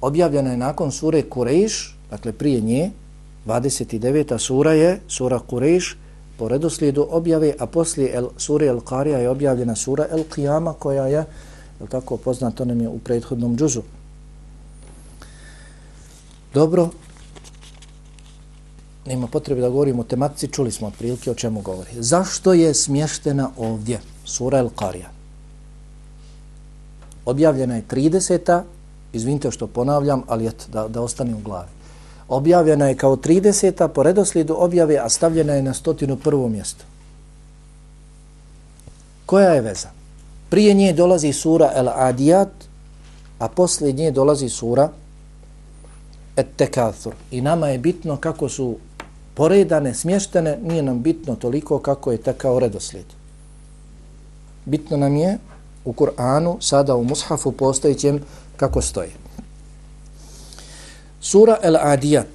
Objavljena 0.00 0.50
je 0.50 0.56
nakon 0.56 0.92
sure 0.92 1.22
Kurejš, 1.22 1.96
dakle 2.10 2.32
prije 2.32 2.60
nje, 2.60 2.90
29. 3.46 4.38
sura 4.38 4.72
je 4.72 5.00
sura 5.08 5.38
Kureš 5.38 5.96
po 6.38 6.48
redoslijedu 6.48 7.06
objave, 7.10 7.54
a 7.58 7.66
poslije 7.66 8.14
el, 8.14 8.28
sura 8.36 8.66
El 8.66 8.80
Qarija 8.80 9.16
je 9.16 9.28
objavljena 9.28 9.76
sura 9.76 10.06
El 10.10 10.24
Qiyama 10.36 10.74
koja 10.78 11.06
je, 11.06 11.24
je 11.80 11.86
tako 11.88 12.16
poznato 12.16 12.64
nam 12.64 12.80
je 12.80 12.88
u 12.88 12.98
prethodnom 12.98 13.56
džuzu. 13.56 13.82
Dobro, 16.54 16.88
nema 19.06 19.26
potrebe 19.26 19.60
da 19.60 19.68
govorimo 19.68 20.00
o 20.00 20.04
tematici, 20.04 20.48
čuli 20.48 20.72
smo 20.72 20.86
otprilike 20.86 21.30
o 21.30 21.34
čemu 21.34 21.60
govori. 21.60 21.90
Zašto 21.98 22.52
je 22.52 22.74
smještena 22.74 23.50
ovdje 23.56 24.00
sura 24.24 24.58
El 24.58 24.68
Qarija? 24.68 25.08
Objavljena 27.24 27.76
je 27.76 27.84
30. 27.90 28.62
Izvinite 29.12 29.50
što 29.50 29.66
ponavljam, 29.66 30.22
ali 30.26 30.46
et, 30.46 30.68
da, 30.72 30.88
da 30.88 31.00
ostane 31.02 31.34
u 31.34 31.38
glavi 31.38 31.75
objavljena 32.28 32.88
je 32.88 32.96
kao 32.96 33.16
30. 33.16 33.88
po 33.88 34.02
redoslijedu 34.02 34.56
objave, 34.58 34.98
a 34.98 35.08
stavljena 35.08 35.52
je 35.52 35.62
na 35.62 35.74
stotinu 35.74 36.16
prvo 36.16 36.48
mjesto. 36.48 36.84
Koja 39.26 39.50
je 39.50 39.60
veza? 39.60 39.88
Prije 40.50 40.74
nje 40.74 40.92
dolazi 40.92 41.32
sura 41.32 41.70
El 41.74 41.88
Adiyat, 41.88 42.48
a 43.38 43.48
poslije 43.48 43.92
nje 43.92 44.10
dolazi 44.10 44.48
sura 44.48 44.88
Et 46.36 46.46
Tekathur. 46.56 47.14
I 47.30 47.40
nama 47.40 47.68
je 47.68 47.78
bitno 47.78 48.16
kako 48.16 48.48
su 48.48 48.76
poredane, 49.34 49.94
smještene, 49.94 50.58
nije 50.62 50.82
nam 50.82 51.02
bitno 51.02 51.34
toliko 51.34 51.78
kako 51.78 52.12
je 52.12 52.18
tekao 52.18 52.58
redoslijed. 52.58 53.06
Bitno 54.64 54.96
nam 54.96 55.16
je 55.16 55.38
u 55.84 55.92
Kur'anu, 55.92 56.56
sada 56.60 56.96
u 56.96 57.04
Mushafu 57.04 57.52
postojećem 57.52 58.20
kako 58.56 58.82
stoje. 58.82 59.25
Sura 61.20 61.58
El 61.62 61.76
Adiyat, 61.76 62.26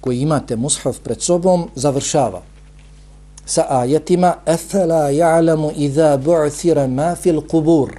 koji 0.00 0.20
imate 0.20 0.56
Mushaf 0.56 0.98
pred 0.98 1.22
sobom, 1.22 1.68
završava. 1.74 2.42
Sa 3.46 3.66
ajetima 3.68 4.36
Efela 4.46 5.10
ja'lamu 5.10 5.72
idha 5.76 6.16
bu'thira 6.18 6.86
ma 6.86 7.14
fil 7.14 7.40
qubur. 7.40 7.90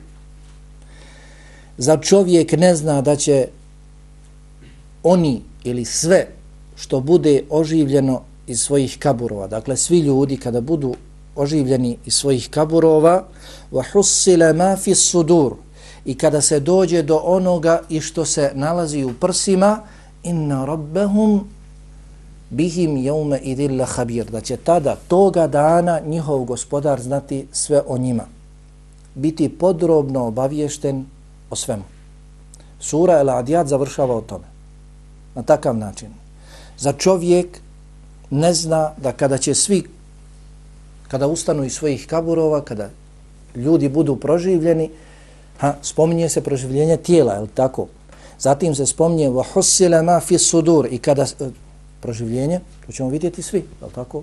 Za 1.78 1.98
čovjek 1.98 2.52
ne 2.52 2.76
zna 2.76 3.02
da 3.02 3.16
će 3.16 3.48
oni 5.04 5.42
ili 5.64 5.86
sve 5.86 6.28
što 6.76 7.00
bude 7.00 7.44
oživljeno 7.50 8.22
iz 8.48 8.60
svojih 8.60 8.98
kaburova, 9.00 9.48
dakle 9.48 9.78
svi 9.78 10.00
ljudi 10.00 10.38
kada 10.38 10.62
budu 10.62 10.96
oživljeni 11.36 11.98
iz 12.06 12.14
svojih 12.14 12.50
kaburova, 12.50 13.24
wa 13.72 13.84
husila 13.94 14.54
ma 14.54 14.76
fi 14.78 14.96
sudur, 14.96 15.56
i 16.06 16.16
kada 16.16 16.42
se 16.42 16.60
dođe 16.60 17.02
do 17.02 17.22
onoga 17.24 17.82
i 17.90 18.02
što 18.02 18.26
se 18.26 18.52
nalazi 18.54 19.04
u 19.04 19.14
prsima, 19.14 19.80
inna 20.24 20.66
rabbahum 20.66 21.48
bihim 22.50 22.96
yawma 22.96 23.40
idilla 23.42 23.86
habir, 23.86 24.26
da 24.32 24.42
će 24.42 24.58
tada, 24.58 24.96
toga 25.08 25.48
dana, 25.48 26.00
njihov 26.00 26.44
gospodar 26.44 27.02
znati 27.02 27.48
sve 27.52 27.82
o 27.88 27.98
njima. 27.98 28.24
Biti 29.16 29.50
podrobno 29.50 30.28
obaviješten 30.28 31.06
o 31.50 31.56
svemu. 31.56 31.84
Sura 32.80 33.20
El 33.20 33.30
Adiyat 33.30 33.66
završava 33.66 34.16
o 34.16 34.22
tome. 34.22 34.46
Na 35.36 35.44
takav 35.44 35.78
način. 35.78 36.10
Za 36.78 36.94
čovjek 36.94 37.60
ne 38.30 38.54
zna 38.54 38.92
da 38.98 39.12
kada 39.12 39.38
će 39.38 39.54
svi, 39.54 39.84
kada 41.08 41.28
ustanu 41.28 41.64
iz 41.64 41.74
svojih 41.74 42.08
kaburova, 42.08 42.62
kada 42.62 42.90
ljudi 43.56 43.90
budu 43.90 44.16
proživljeni, 44.16 44.90
ha, 45.59 45.75
spominje 45.83 46.29
se 46.29 46.41
proživljenje 46.41 46.97
tijela, 46.97 47.35
je 47.35 47.47
tako? 47.55 47.87
Zatim 48.39 48.75
se 48.75 48.87
spominje 48.87 49.29
وَحُسِّلَ 49.29 50.03
مَا 50.03 50.21
فِي 50.21 50.39
sudur 50.39 50.89
i 50.91 50.99
kada 50.99 51.23
e, 51.23 51.51
proživljenje, 52.01 52.61
to 52.87 52.93
ćemo 52.93 53.09
vidjeti 53.09 53.43
svi, 53.43 53.59
je 53.59 53.89
tako? 53.95 54.23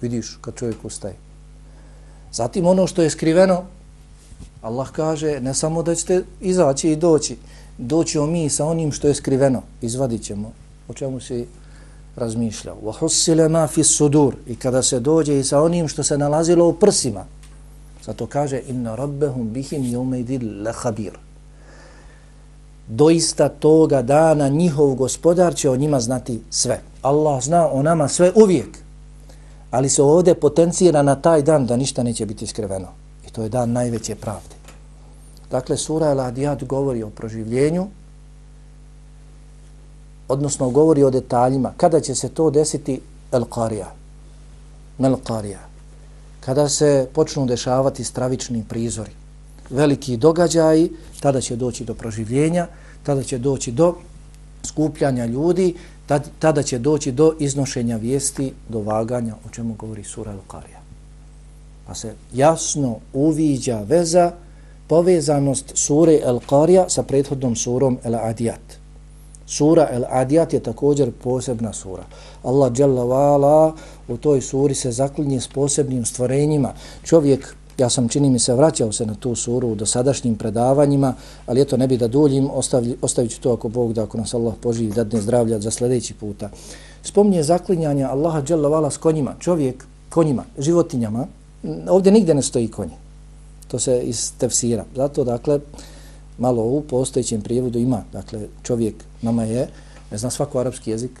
Vidiš 0.00 0.38
kad 0.40 0.54
čovjek 0.54 0.84
ustaje. 0.84 1.14
Zatim 2.32 2.66
ono 2.66 2.86
što 2.86 3.02
je 3.02 3.10
skriveno, 3.10 3.64
Allah 4.62 4.90
kaže 4.90 5.40
ne 5.40 5.54
samo 5.54 5.82
da 5.82 5.94
ćete 5.94 6.22
izaći 6.40 6.90
i 6.90 6.96
doći, 6.96 7.36
doći 7.78 8.18
o 8.18 8.26
mi 8.26 8.48
sa 8.48 8.66
onim 8.66 8.92
što 8.92 9.08
je 9.08 9.14
skriveno, 9.14 9.62
izvadit 9.82 10.22
ćemo 10.22 10.52
o 10.88 10.92
čemu 10.92 11.20
si 11.20 11.46
razmišljao. 12.16 12.76
وَحُسِّلَ 12.84 13.48
مَا 13.48 13.68
فِي 13.68 13.82
sudur 13.82 14.34
i 14.46 14.56
kada 14.56 14.82
se 14.82 15.00
dođe 15.00 15.38
i 15.38 15.44
sa 15.44 15.62
onim 15.62 15.88
što 15.88 16.02
se 16.02 16.18
nalazilo 16.18 16.68
u 16.68 16.72
prsima, 16.72 17.24
zato 18.05 18.27
kaže 18.27 18.61
inna 18.67 18.95
rabbehum 18.95 19.53
bihim 19.53 19.83
yawmaydil 19.83 20.63
la 20.63 20.73
khabir 20.73 21.13
doista 22.87 23.49
toga 23.49 24.01
dana 24.01 24.49
njihov 24.49 24.95
gospodar 24.95 25.55
će 25.55 25.69
o 25.69 25.75
njima 25.75 25.99
znati 25.99 26.41
sve. 26.49 26.81
Allah 27.01 27.43
zna 27.43 27.69
o 27.71 27.81
nama 27.81 28.07
sve 28.07 28.31
uvijek. 28.35 28.77
Ali 29.71 29.89
se 29.89 30.03
ovdje 30.03 30.35
potencira 30.35 31.01
na 31.01 31.15
taj 31.15 31.41
dan 31.41 31.65
da 31.65 31.77
ništa 31.77 32.03
neće 32.03 32.25
biti 32.25 32.47
skriveno. 32.47 32.87
I 33.27 33.31
to 33.31 33.43
je 33.43 33.49
dan 33.49 33.71
najveće 33.71 34.15
pravde. 34.15 34.55
Dakle, 35.51 35.77
sura 35.77 36.11
El 36.11 36.17
Adiyat 36.17 36.63
govori 36.65 37.03
o 37.03 37.09
proživljenju, 37.09 37.87
odnosno 40.27 40.69
govori 40.69 41.03
o 41.03 41.09
detaljima. 41.09 41.73
Kada 41.77 41.99
će 41.99 42.15
se 42.15 42.29
to 42.29 42.49
desiti 42.49 43.01
El 43.31 43.43
Qarija? 43.43 43.85
Kada 46.45 46.69
se 46.69 47.07
počnu 47.13 47.45
dešavati 47.45 48.03
stravični 48.03 48.65
prizori 48.69 49.11
veliki 49.69 50.17
događaji, 50.17 50.91
tada 51.19 51.41
će 51.41 51.55
doći 51.55 51.85
do 51.85 51.93
proživljenja, 51.93 52.67
tada 53.03 53.23
će 53.23 53.37
doći 53.37 53.71
do 53.71 53.95
skupljanja 54.63 55.25
ljudi, 55.25 55.75
tada 56.39 56.63
će 56.63 56.79
doći 56.79 57.11
do 57.11 57.33
iznošenja 57.39 57.97
vijesti, 57.97 58.53
do 58.69 58.81
vaganja, 58.81 59.35
o 59.45 59.49
čemu 59.49 59.73
govori 59.73 60.03
sura 60.03 60.31
Lukarija. 60.31 60.79
Pa 61.87 61.95
se 61.95 62.13
jasno 62.33 62.99
uviđa 63.13 63.81
veza, 63.87 64.31
povezanost 64.87 65.71
sure 65.75 66.19
El 66.23 66.39
Qarija 66.49 66.89
sa 66.89 67.03
prethodnom 67.03 67.55
surom 67.55 67.97
El 68.03 68.15
Adiyat. 68.15 68.82
Sura 69.45 69.87
El 69.91 70.03
Adiyat 70.03 70.53
je 70.53 70.59
također 70.59 71.11
posebna 71.23 71.73
sura. 71.73 72.03
Allah 72.43 72.71
Jalla 72.77 73.73
u 74.07 74.17
toj 74.17 74.41
suri 74.41 74.75
se 74.75 74.91
zaklinje 74.91 75.41
s 75.41 75.47
posebnim 75.47 76.05
stvorenjima. 76.05 76.73
Čovjek 77.03 77.55
Ja 77.77 77.89
sam, 77.89 78.09
čini 78.09 78.29
mi 78.29 78.39
se, 78.39 78.53
vraćao 78.53 78.91
se 78.91 79.05
na 79.05 79.15
tu 79.15 79.35
suru 79.35 79.67
u 79.67 79.75
dosadašnjim 79.75 80.35
predavanjima, 80.35 81.13
ali 81.45 81.61
eto, 81.61 81.77
ne 81.77 81.87
bi 81.87 81.97
da 81.97 82.07
duljim, 82.07 82.49
ostavlj, 82.53 82.95
ostavit 83.01 83.31
ću 83.31 83.41
to 83.41 83.53
ako 83.53 83.69
Bog 83.69 83.93
da, 83.93 84.03
ako 84.03 84.17
nas 84.17 84.33
Allah 84.33 84.53
poživi, 84.61 84.93
dadne 84.93 85.21
zdravlja 85.21 85.59
za 85.59 85.71
sljedeći 85.71 86.13
puta. 86.13 86.49
Spominje 87.03 87.43
zaklinjanja 87.43 88.09
Allaha 88.09 88.43
Jalla 88.49 88.91
s 88.91 88.97
konjima, 88.97 89.35
čovjek, 89.39 89.85
konjima, 90.09 90.43
životinjama, 90.57 91.27
ovdje 91.89 92.11
nigde 92.11 92.33
ne 92.33 92.41
stoji 92.41 92.67
konji. 92.67 92.93
To 93.67 93.79
se 93.79 94.01
iz 94.03 94.31
tefsira. 94.37 94.85
Zato, 94.95 95.23
dakle, 95.23 95.59
malo 96.37 96.63
u 96.63 96.81
postojećem 96.81 97.41
prijevodu 97.41 97.79
ima, 97.79 98.03
dakle, 98.11 98.47
čovjek, 98.63 98.95
nama 99.21 99.43
je, 99.43 99.67
ne 100.11 100.17
zna 100.17 100.29
svako 100.29 100.59
arapski 100.59 100.91
jezik, 100.91 101.11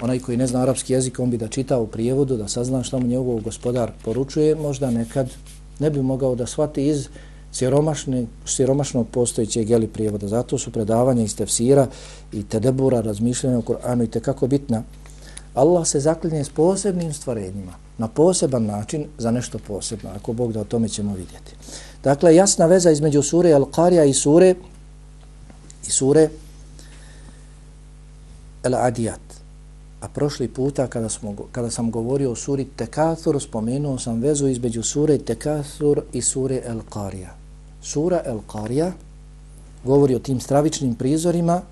onaj 0.00 0.18
koji 0.18 0.36
ne 0.36 0.46
zna 0.46 0.62
arapski 0.62 0.92
jezik, 0.92 1.18
on 1.18 1.30
bi 1.30 1.38
da 1.38 1.48
čita 1.48 1.78
u 1.78 1.86
prijevodu, 1.86 2.36
da 2.36 2.48
sazna 2.48 2.82
što 2.82 2.98
mu 2.98 3.06
njegov 3.06 3.40
gospodar 3.40 3.92
poručuje, 4.04 4.54
možda 4.54 4.90
nekad 4.90 5.30
ne 5.78 5.90
bi 5.90 6.02
mogao 6.02 6.34
da 6.34 6.46
shvati 6.46 6.86
iz 6.86 7.08
siromašne, 7.52 8.26
siromašnog 8.44 9.06
postojećeg 9.08 9.70
jeli 9.70 9.86
prijevoda. 9.86 10.28
Zato 10.28 10.58
su 10.58 10.72
predavanja 10.72 11.22
iz 11.22 11.36
tefsira 11.36 11.86
i 12.32 12.42
tedebura, 12.42 13.00
razmišljanja 13.00 13.58
o 13.58 13.62
Koranu 13.62 14.04
i 14.04 14.10
tekako 14.10 14.46
bitna. 14.46 14.82
Allah 15.54 15.86
se 15.86 16.00
zaklinje 16.00 16.44
s 16.44 16.48
posebnim 16.48 17.12
stvarenjima, 17.12 17.72
na 18.00 18.08
poseban 18.08 18.66
način 18.66 19.06
za 19.18 19.30
nešto 19.30 19.58
posebno, 19.58 20.10
ako 20.16 20.32
Bog 20.32 20.52
da 20.52 20.60
o 20.60 20.64
tome 20.64 20.88
ćemo 20.88 21.14
vidjeti. 21.14 21.52
Dakle, 22.04 22.34
jasna 22.34 22.66
veza 22.66 22.90
između 22.90 23.22
sure 23.22 23.50
Al-Qarija 23.50 24.08
i 24.08 24.14
sure 24.14 24.54
i 25.86 25.90
sure 25.90 26.28
Al-Adiyat. 28.62 29.26
A 30.00 30.08
prošli 30.08 30.48
puta 30.48 30.86
kada, 30.86 31.08
smo, 31.08 31.34
kada 31.52 31.70
sam 31.70 31.90
govorio 31.90 32.32
o 32.32 32.36
suri 32.36 32.64
Tekathur, 32.76 33.42
spomenuo 33.42 33.98
sam 33.98 34.20
vezu 34.20 34.48
između 34.48 34.82
sure 34.82 35.18
Tekathur 35.18 36.00
i 36.12 36.22
sure 36.22 36.62
El 36.64 36.80
Qarija. 36.90 37.36
Sura 37.82 38.22
El 38.24 38.40
Qarija 38.48 38.92
govori 39.84 40.14
o 40.14 40.18
tim 40.18 40.40
stravičnim 40.40 40.94
prizorima, 40.94 41.62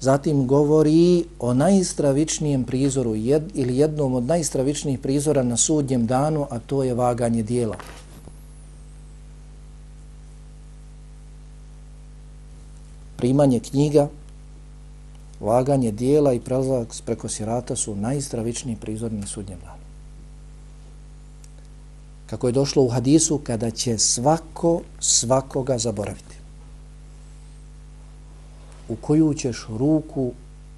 zatim 0.00 0.46
govori 0.46 1.24
o 1.38 1.54
najstravičnijem 1.54 2.64
prizoru 2.64 3.14
jed, 3.14 3.42
ili 3.54 3.78
jednom 3.78 4.14
od 4.14 4.24
najstravičnijih 4.24 4.98
prizora 4.98 5.42
na 5.42 5.56
sudnjem 5.56 6.06
danu, 6.06 6.46
a 6.50 6.58
to 6.58 6.82
je 6.82 6.94
vaganje 6.94 7.42
dijela. 7.42 7.76
Primanje 13.16 13.60
knjiga, 13.60 14.08
vaganje 15.40 15.90
dijela 15.90 16.32
i 16.32 16.40
prelazak 16.40 16.94
preko 17.04 17.28
sirata 17.28 17.76
su 17.76 17.96
najstravičniji 17.96 18.76
prizori 18.76 19.16
na 19.16 19.26
sudnjem 19.26 19.58
danu. 19.58 19.82
Kako 22.26 22.46
je 22.46 22.52
došlo 22.52 22.82
u 22.82 22.88
hadisu, 22.88 23.38
kada 23.38 23.70
će 23.70 23.98
svako 23.98 24.80
svakoga 25.00 25.78
zaboraviti. 25.78 26.27
U 28.88 28.96
koju 28.96 29.34
ćeš 29.34 29.66
ruku 29.68 30.32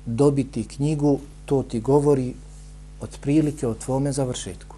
dobiti 0.06 0.64
knjigu, 0.64 1.18
to 1.44 1.62
ti 1.62 1.80
govori 1.80 2.34
otprilike 3.00 3.66
o 3.66 3.74
tvome 3.74 4.12
završetku. 4.12 4.76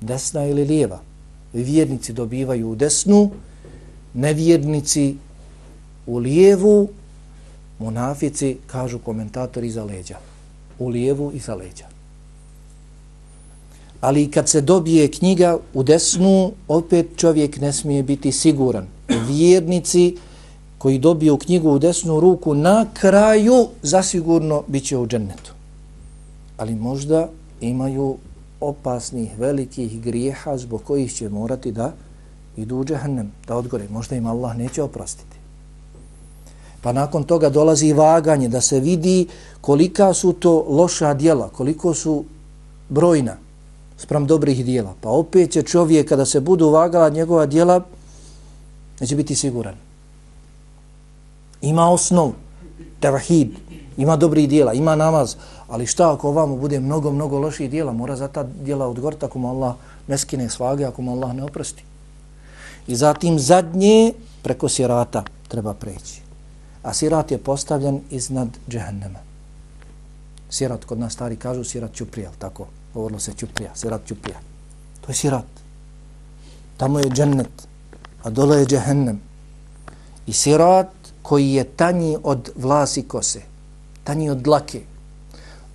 Desna 0.00 0.46
ili 0.46 0.64
lijeva. 0.64 1.00
Vjernici 1.52 2.12
dobivaju 2.12 2.70
u 2.70 2.74
desnu, 2.74 3.30
nevjernici 4.14 5.16
u 6.06 6.18
lijevu, 6.18 6.88
Munafici, 7.78 8.56
kažu 8.66 8.98
komentatori, 8.98 9.70
za 9.70 9.84
leđa. 9.84 10.18
U 10.78 10.88
lijevu 10.88 11.32
i 11.34 11.38
za 11.38 11.54
leđa. 11.54 11.84
Ali 14.00 14.30
kad 14.30 14.48
se 14.48 14.60
dobije 14.60 15.10
knjiga 15.10 15.58
u 15.74 15.82
desnu, 15.82 16.52
opet 16.68 17.06
čovjek 17.16 17.60
ne 17.60 17.72
smije 17.72 18.02
biti 18.02 18.32
siguran. 18.32 18.86
Vjernici 19.28 20.16
koji 20.84 20.98
dobiju 20.98 21.36
knjigu 21.36 21.70
u 21.70 21.78
desnu 21.78 22.20
ruku, 22.20 22.54
na 22.54 22.86
kraju 22.92 23.68
zasigurno 23.82 24.62
bit 24.66 24.84
će 24.84 24.98
u 24.98 25.06
džennetu. 25.06 25.52
Ali 26.56 26.74
možda 26.74 27.28
imaju 27.60 28.16
opasnih, 28.60 29.38
velikih 29.38 30.00
grijeha 30.02 30.56
zbog 30.56 30.82
kojih 30.82 31.14
će 31.14 31.28
morati 31.28 31.72
da 31.72 31.92
idu 32.56 32.76
u 32.76 32.84
džehennem, 32.84 33.32
da 33.48 33.56
odgore. 33.56 33.86
Možda 33.90 34.16
im 34.16 34.26
Allah 34.26 34.56
neće 34.56 34.82
oprostiti. 34.82 35.36
Pa 36.82 36.92
nakon 36.92 37.24
toga 37.24 37.48
dolazi 37.48 37.92
vaganje 37.92 38.48
da 38.48 38.60
se 38.60 38.80
vidi 38.80 39.26
kolika 39.60 40.12
su 40.14 40.32
to 40.32 40.66
loša 40.68 41.14
dijela, 41.14 41.48
koliko 41.48 41.94
su 41.94 42.24
brojna 42.88 43.36
sprem 43.96 44.26
dobrih 44.26 44.64
dijela. 44.64 44.92
Pa 45.00 45.08
opet 45.08 45.50
će 45.50 45.62
čovjek 45.62 46.08
kada 46.08 46.26
se 46.26 46.40
budu 46.40 46.68
vagala 46.68 47.08
njegova 47.08 47.46
dijela 47.46 47.80
Neće 49.00 49.16
biti 49.16 49.34
siguran. 49.34 49.83
Ima 51.64 51.88
osnov, 51.90 52.32
tevahid, 53.00 53.56
ima 53.96 54.16
dobri 54.16 54.46
dijela, 54.46 54.72
ima 54.72 54.96
namaz, 54.96 55.36
ali 55.68 55.86
šta 55.86 56.12
ako 56.12 56.28
ovamo 56.28 56.56
bude 56.56 56.80
mnogo, 56.80 57.12
mnogo 57.12 57.38
loših 57.38 57.70
dijela, 57.70 57.92
mora 57.92 58.16
za 58.16 58.28
ta 58.28 58.42
dijela 58.42 58.88
odgovoriti 58.88 59.24
ako 59.24 59.38
mu 59.38 59.48
Allah 59.50 59.74
ne 60.08 60.18
skine 60.18 60.48
svage, 60.48 60.84
ako 60.84 61.02
mu 61.02 61.12
Allah 61.12 61.34
ne 61.34 61.44
oprosti. 61.44 61.84
I 62.86 62.96
zatim 62.96 63.38
zadnje 63.38 64.12
preko 64.42 64.68
sirata 64.68 65.24
treba 65.48 65.74
preći. 65.74 66.20
A 66.82 66.92
sirat 66.92 67.30
je 67.30 67.38
postavljen 67.38 68.00
iznad 68.10 68.48
džehennema. 68.68 69.18
Sirat, 70.50 70.84
kod 70.84 70.98
nas 70.98 71.12
stari 71.12 71.36
kažu, 71.36 71.64
sirat 71.64 71.94
čuprija, 71.94 72.30
tako? 72.38 72.66
Govorilo 72.94 73.20
se 73.20 73.32
čuprija, 73.32 73.70
sirat 73.74 74.06
čuprija. 74.06 74.38
To 75.00 75.10
je 75.10 75.14
sirat. 75.14 75.48
Tamo 76.76 76.98
je 76.98 77.10
džennet, 77.10 77.68
a 78.22 78.30
dole 78.30 78.58
je 78.58 78.66
džehennem. 78.66 79.20
I 80.26 80.32
sirat 80.32 80.93
koji 81.24 81.52
je 81.52 81.64
tanji 81.64 82.16
od 82.22 82.50
vlasi 82.56 83.02
kose, 83.02 83.40
tanji 84.04 84.30
od 84.30 84.42
dlake, 84.44 84.80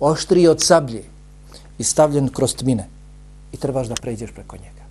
oštriji 0.00 0.46
od 0.48 0.62
sablje 0.62 1.02
i 1.78 1.84
stavljen 1.84 2.28
kroz 2.28 2.54
tmine. 2.54 2.86
I 3.52 3.56
trebaš 3.56 3.88
da 3.90 3.94
pređeš 3.94 4.30
preko 4.30 4.56
njega. 4.56 4.84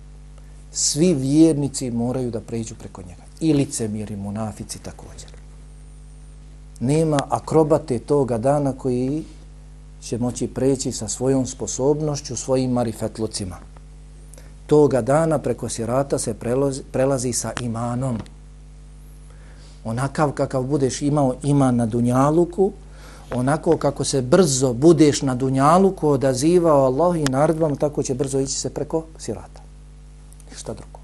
Svi 0.72 1.14
vjernici 1.14 1.90
moraju 1.90 2.30
da 2.30 2.40
pređu 2.40 2.74
preko 2.74 3.02
njega. 3.02 3.22
I 3.40 3.52
licemiri, 3.52 4.16
munafici 4.16 4.78
također. 4.78 5.30
Nema 6.80 7.18
akrobate 7.28 7.98
toga 7.98 8.38
dana 8.38 8.72
koji 8.72 9.24
će 10.02 10.18
moći 10.18 10.46
preći 10.46 10.92
sa 10.92 11.08
svojom 11.08 11.46
sposobnošću, 11.46 12.36
svojim 12.36 12.70
marifetlucima. 12.70 13.56
Toga 14.66 15.00
dana 15.00 15.38
preko 15.38 15.68
sirata 15.68 16.18
se 16.18 16.34
prelazi, 16.34 16.82
prelazi 16.92 17.32
sa 17.32 17.52
imanom. 17.60 18.18
Onakav 19.84 20.32
kakav 20.32 20.62
budeš 20.62 21.02
imao 21.02 21.34
ima 21.42 21.70
na 21.70 21.86
Dunjaluku, 21.86 22.72
onako 23.34 23.76
kako 23.76 24.04
se 24.04 24.22
brzo 24.22 24.72
budeš 24.72 25.22
na 25.22 25.34
Dunjaluku 25.34 26.08
odazivao 26.08 26.84
Allah 26.84 27.16
i 27.16 27.24
naredbama, 27.24 27.76
tako 27.76 28.02
će 28.02 28.14
brzo 28.14 28.40
ići 28.40 28.52
se 28.52 28.70
preko 28.70 29.04
sirata. 29.18 29.60
Šta 30.56 30.74
drugo? 30.74 31.00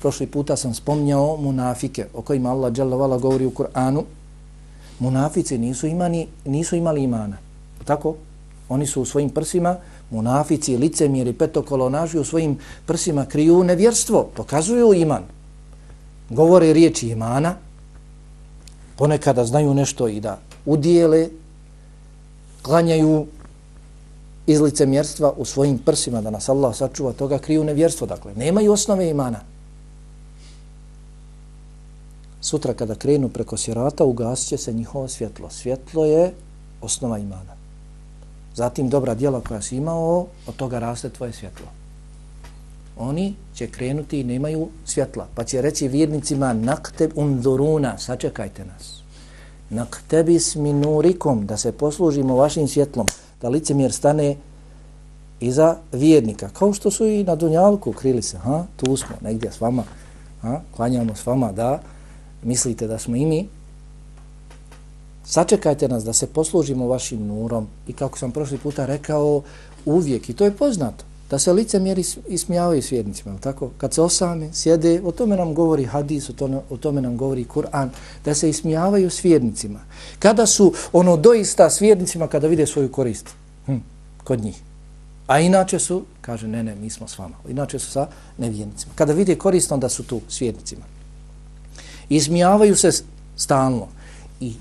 Prošli 0.00 0.26
puta 0.26 0.56
sam 0.56 0.74
spomnjao 0.74 1.36
munafike 1.36 2.06
o 2.14 2.22
kojima 2.22 2.50
Allah 2.50 2.72
dželovala 2.72 3.18
govori 3.18 3.46
u 3.46 3.50
Kur'anu. 3.50 4.02
Munafici 4.98 5.58
nisu, 5.58 5.86
imani, 5.86 6.26
nisu 6.44 6.76
imali 6.76 7.02
imana. 7.02 7.36
Tako? 7.84 8.14
Oni 8.68 8.86
su 8.86 9.02
u 9.02 9.04
svojim 9.04 9.30
prsima, 9.30 9.76
munafici, 10.10 10.76
licemjeri, 10.76 11.32
petokolonaži 11.32 12.18
u 12.18 12.24
svojim 12.24 12.58
prsima 12.86 13.24
kriju 13.24 13.64
nevjerstvo, 13.64 14.28
pokazuju 14.36 14.94
iman. 14.94 15.22
Govore 16.30 16.72
riječi 16.72 17.08
imana, 17.08 17.54
ponekada 18.98 19.44
znaju 19.44 19.74
nešto 19.74 20.08
i 20.08 20.20
da 20.20 20.38
udijele, 20.66 21.28
klanjaju 22.62 23.26
iz 24.46 24.60
licemjerstva 24.60 25.32
u 25.36 25.44
svojim 25.44 25.78
prsima, 25.78 26.20
da 26.20 26.30
nas 26.30 26.48
Allah 26.48 26.76
sačuva 26.76 27.12
toga, 27.12 27.38
kriju 27.38 27.64
nevjerstvo. 27.64 28.06
Dakle, 28.06 28.34
nemaju 28.34 28.72
osnove 28.72 29.08
imana. 29.10 29.40
Sutra 32.40 32.74
kada 32.74 32.94
krenu 32.94 33.28
preko 33.28 33.56
sirata, 33.56 34.04
ugasit 34.04 34.48
će 34.48 34.56
se 34.56 34.72
njihovo 34.72 35.08
svjetlo. 35.08 35.50
Svjetlo 35.50 36.04
je 36.04 36.32
osnova 36.80 37.18
imana. 37.18 37.54
Zatim 38.54 38.88
dobra 38.88 39.14
djela 39.14 39.40
koja 39.40 39.62
si 39.62 39.76
imao, 39.76 40.26
od 40.46 40.56
toga 40.56 40.78
raste 40.78 41.10
tvoje 41.10 41.32
svjetlo. 41.32 41.66
Oni 42.98 43.34
će 43.54 43.66
krenuti 43.66 44.20
i 44.20 44.24
nemaju 44.24 44.68
svjetla. 44.84 45.26
Pa 45.34 45.44
će 45.44 45.62
reći 45.62 45.88
vjernicima, 45.88 46.52
nakteb 46.52 47.10
unzuruna, 47.14 47.98
sačekajte 47.98 48.64
nas. 48.64 49.00
Naktebis 49.70 50.54
minurikom, 50.54 51.46
da 51.46 51.56
se 51.56 51.72
poslužimo 51.72 52.36
vašim 52.36 52.68
svjetlom, 52.68 53.06
da 53.42 53.48
licemjer 53.48 53.92
stane 53.92 54.36
iza 55.40 55.76
vjernika. 55.92 56.48
Kao 56.48 56.72
što 56.72 56.90
su 56.90 57.06
i 57.06 57.24
na 57.24 57.34
Dunjalku 57.34 57.92
krili 57.92 58.22
se, 58.22 58.38
ha, 58.38 58.64
tu 58.76 58.96
smo, 58.96 59.16
negdje 59.20 59.52
s 59.52 59.60
vama, 59.60 59.84
ha, 60.42 60.60
klanjamo 60.76 61.14
s 61.14 61.26
vama, 61.26 61.52
da, 61.52 61.80
mislite 62.42 62.86
da 62.86 62.98
smo 62.98 63.16
i 63.16 63.26
mi, 63.26 63.48
sačekajte 65.24 65.88
nas 65.88 66.04
da 66.04 66.12
se 66.12 66.26
poslužimo 66.26 66.86
vašim 66.86 67.26
nurom 67.26 67.66
i 67.88 67.92
kako 67.92 68.18
sam 68.18 68.30
prošli 68.32 68.58
puta 68.58 68.86
rekao, 68.86 69.42
uvijek, 69.84 70.28
i 70.28 70.32
to 70.32 70.44
je 70.44 70.56
poznato, 70.56 71.04
da 71.30 71.38
se 71.38 71.52
lice 71.52 71.78
mjeri 71.78 72.04
ismijavaju 72.28 72.82
svjednicima, 72.82 73.38
tako? 73.40 73.70
Kad 73.78 73.94
se 73.94 74.02
osame, 74.02 74.48
sjede, 74.52 75.00
o 75.04 75.12
tome 75.12 75.36
nam 75.36 75.54
govori 75.54 75.84
hadis, 75.84 76.30
o 76.30 76.32
tome, 76.32 76.60
o 76.70 76.76
tome 76.76 77.00
nam 77.00 77.16
govori 77.16 77.44
Kur'an, 77.44 77.90
da 78.24 78.34
se 78.34 78.48
ismijavaju 78.48 79.10
svjednicima. 79.10 79.80
Kada 80.18 80.46
su 80.46 80.72
ono 80.92 81.16
doista 81.16 81.70
s 81.70 81.76
svjednicima 81.76 82.28
kada 82.28 82.46
vide 82.46 82.66
svoju 82.66 82.92
korist 82.92 83.26
hm, 83.66 83.76
kod 84.24 84.44
njih. 84.44 84.62
A 85.26 85.40
inače 85.40 85.78
su, 85.78 86.04
kaže, 86.20 86.48
ne, 86.48 86.62
ne, 86.62 86.74
mi 86.74 86.90
smo 86.90 87.08
s 87.08 87.18
vama. 87.18 87.36
Inače 87.48 87.78
su 87.78 87.90
sa 87.90 88.06
nevjernicima. 88.38 88.92
Kada 88.94 89.12
vide 89.12 89.34
korist, 89.34 89.72
onda 89.72 89.88
su 89.88 90.02
tu 90.02 90.20
s 90.28 90.36
svjednicima. 90.36 90.84
Ismijavaju 92.08 92.76
se 92.76 92.90
stalno 93.36 93.86
i 94.40 94.52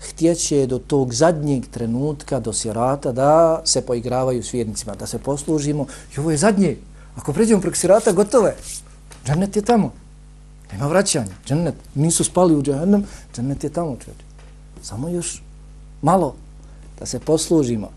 htjeće 0.00 0.66
do 0.66 0.78
tog 0.78 1.14
zadnjeg 1.14 1.66
trenutka, 1.70 2.40
do 2.40 2.52
sirata, 2.52 3.12
da 3.12 3.62
se 3.64 3.80
poigravaju 3.80 4.42
s 4.42 4.54
vjernicima, 4.54 4.94
da 4.94 5.06
se 5.06 5.18
poslužimo. 5.18 5.86
I 6.16 6.20
ovo 6.20 6.30
je 6.30 6.36
zadnje. 6.36 6.76
Ako 7.16 7.32
pređemo 7.32 7.60
preko 7.60 7.76
sirata, 7.76 8.12
gotovo 8.12 8.46
je. 8.46 8.56
Džennet 9.26 9.56
je 9.56 9.62
tamo. 9.62 9.92
Nema 10.72 10.86
vraćanja. 10.86 11.34
Džennet. 11.46 11.74
Nisu 11.94 12.24
spali 12.24 12.56
u 12.56 12.62
džennem. 12.62 13.04
Džennet 13.34 13.64
je 13.64 13.70
tamo. 13.70 13.96
čovječe. 14.04 14.24
Samo 14.82 15.08
još 15.08 15.42
malo 16.02 16.34
da 16.98 17.06
se 17.06 17.18
poslužimo. 17.18 17.90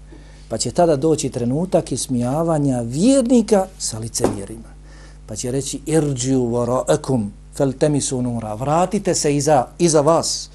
Pa 0.50 0.58
će 0.58 0.72
tada 0.72 0.96
doći 0.96 1.30
trenutak 1.30 1.92
ismijavanja 1.92 2.82
vjernika 2.82 3.68
sa 3.78 4.00
licemjerima. 4.00 4.70
Pa 5.28 5.36
će 5.36 5.52
reći 5.52 5.80
irđu 5.86 6.46
varakum 6.46 7.32
feltemisu 7.56 8.22
nura. 8.22 8.54
Vratite 8.54 9.16
se 9.16 9.36
iza, 9.36 9.66
iza 9.80 10.02
vas 10.02 10.50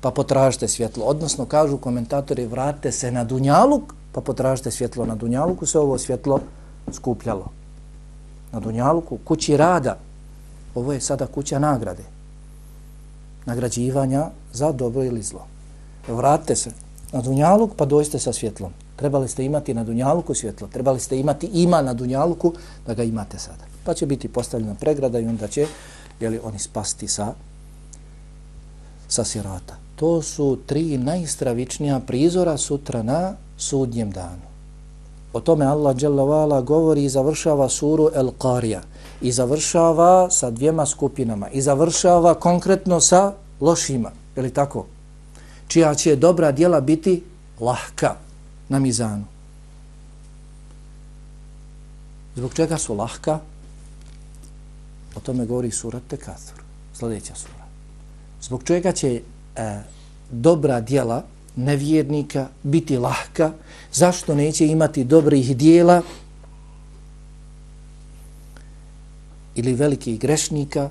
pa 0.00 0.10
potražite 0.10 0.68
svjetlo. 0.68 1.04
Odnosno, 1.04 1.44
kažu 1.44 1.76
komentatori, 1.76 2.46
vratite 2.46 2.92
se 2.92 3.10
na 3.10 3.24
Dunjaluk, 3.24 3.94
pa 4.12 4.20
potražite 4.20 4.70
svjetlo. 4.70 5.06
Na 5.06 5.14
Dunjaluku 5.14 5.66
se 5.66 5.78
ovo 5.78 5.98
svjetlo 5.98 6.40
skupljalo. 6.92 7.46
Na 8.52 8.60
Dunjaluku, 8.60 9.18
kući 9.24 9.56
rada. 9.56 9.98
Ovo 10.74 10.92
je 10.92 11.00
sada 11.00 11.26
kuća 11.26 11.58
nagrade. 11.58 12.02
Nagrađivanja 13.46 14.30
za 14.52 14.72
dobro 14.72 15.04
ili 15.04 15.22
zlo. 15.22 15.46
Vratite 16.08 16.56
se 16.56 16.70
na 17.12 17.20
Dunjaluk, 17.20 17.70
pa 17.76 17.84
dojste 17.84 18.18
sa 18.18 18.32
svjetlom. 18.32 18.72
Trebali 18.96 19.28
ste 19.28 19.44
imati 19.44 19.74
na 19.74 19.84
Dunjaluku 19.84 20.34
svjetlo. 20.34 20.68
Trebali 20.68 21.00
ste 21.00 21.18
imati 21.18 21.46
ima 21.46 21.82
na 21.82 21.94
Dunjaluku 21.94 22.52
da 22.86 22.94
ga 22.94 23.02
imate 23.02 23.38
sada. 23.38 23.64
Pa 23.84 23.94
će 23.94 24.06
biti 24.06 24.28
postavljena 24.28 24.74
pregrada 24.74 25.18
i 25.18 25.26
onda 25.26 25.48
će 25.48 25.66
jeli, 26.20 26.40
oni 26.44 26.58
spasti 26.58 27.08
sa, 27.08 27.32
sa 29.08 29.24
sirata 29.24 29.89
to 30.00 30.22
su 30.22 30.58
tri 30.66 30.98
najstravičnija 30.98 32.00
prizora 32.00 32.56
sutra 32.56 33.02
na 33.02 33.34
sudnjem 33.56 34.10
danu. 34.10 34.48
O 35.32 35.40
tome 35.40 35.66
Allah 35.66 35.96
dželle 35.96 36.62
govori 36.62 37.04
i 37.04 37.08
završava 37.08 37.68
suru 37.68 38.08
El 38.14 38.30
Qarija 38.38 38.80
i 39.20 39.32
završava 39.32 40.30
sa 40.30 40.50
dvijema 40.50 40.86
skupinama 40.86 41.48
i 41.50 41.62
završava 41.62 42.34
konkretno 42.34 43.00
sa 43.00 43.32
lošima, 43.60 44.10
je 44.36 44.42
li 44.42 44.50
tako? 44.50 44.86
Čija 45.68 45.94
će 45.94 46.16
dobra 46.16 46.52
djela 46.52 46.80
biti 46.80 47.22
lahka 47.60 48.14
na 48.68 48.78
mizanu. 48.78 49.24
Zbog 52.36 52.54
čega 52.54 52.78
su 52.78 52.94
lahka? 52.94 53.38
O 55.16 55.20
tome 55.20 55.46
govori 55.46 55.70
sura 55.70 56.00
Tekathur, 56.08 56.62
sljedeća 56.94 57.34
sura. 57.34 57.64
Zbog 58.42 58.62
čega 58.64 58.92
će 58.92 59.20
e, 59.60 59.82
dobra 60.30 60.80
dijela 60.80 61.22
nevjernika 61.56 62.48
biti 62.62 62.98
lahka, 62.98 63.52
zašto 63.92 64.34
neće 64.34 64.66
imati 64.66 65.04
dobrih 65.04 65.56
dijela 65.56 66.02
ili 69.54 69.74
velikih 69.74 70.20
grešnika, 70.20 70.90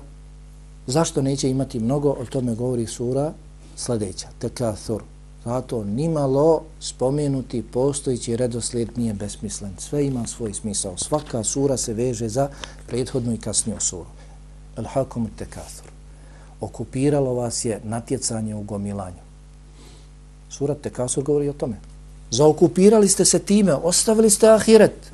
zašto 0.86 1.22
neće 1.22 1.50
imati 1.50 1.80
mnogo, 1.80 2.10
o 2.10 2.24
tome 2.24 2.54
govori 2.54 2.86
sura 2.86 3.32
sljedeća, 3.76 4.28
tekathur. 4.38 5.02
Zato 5.44 5.84
nimalo 5.84 6.62
spomenuti 6.80 7.62
postojići 7.62 8.36
redoslijed 8.36 8.98
nije 8.98 9.14
besmislen. 9.14 9.72
Sve 9.78 10.06
ima 10.06 10.26
svoj 10.26 10.54
smisao. 10.54 10.96
Svaka 10.96 11.44
sura 11.44 11.76
se 11.76 11.94
veže 11.94 12.28
za 12.28 12.48
prethodnu 12.86 13.34
i 13.34 13.38
kasniju 13.38 13.80
suru. 13.80 14.06
Al-Hakum 14.76 15.26
tekathur 15.38 15.89
okupiralo 16.60 17.34
vas 17.34 17.64
je 17.64 17.80
natjecanje 17.84 18.54
u 18.54 18.62
gomilanju. 18.62 19.22
Surat 20.48 20.80
Tekasur 20.80 21.24
govori 21.24 21.48
o 21.48 21.52
tome. 21.52 21.76
Zaokupirali 22.30 23.08
ste 23.08 23.24
se 23.24 23.38
time, 23.38 23.74
ostavili 23.74 24.30
ste 24.30 24.48
ahiret. 24.48 25.12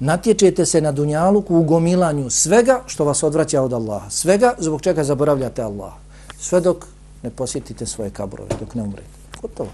natječete 0.00 0.66
se 0.66 0.80
na 0.80 0.92
dunjaluku 0.92 1.56
u 1.56 1.62
gomilanju 1.62 2.30
svega 2.30 2.82
što 2.86 3.04
vas 3.04 3.22
odvraća 3.22 3.62
od 3.62 3.72
Allaha. 3.72 4.10
Svega 4.10 4.54
zbog 4.58 4.82
čega 4.82 5.04
zaboravljate 5.04 5.62
Allaha. 5.62 5.96
Sve 6.38 6.60
dok 6.60 6.86
ne 7.22 7.30
posjetite 7.30 7.86
svoje 7.86 8.10
kabrove, 8.10 8.48
dok 8.60 8.74
ne 8.74 8.82
umrete. 8.82 9.08
Gotovo. 9.42 9.68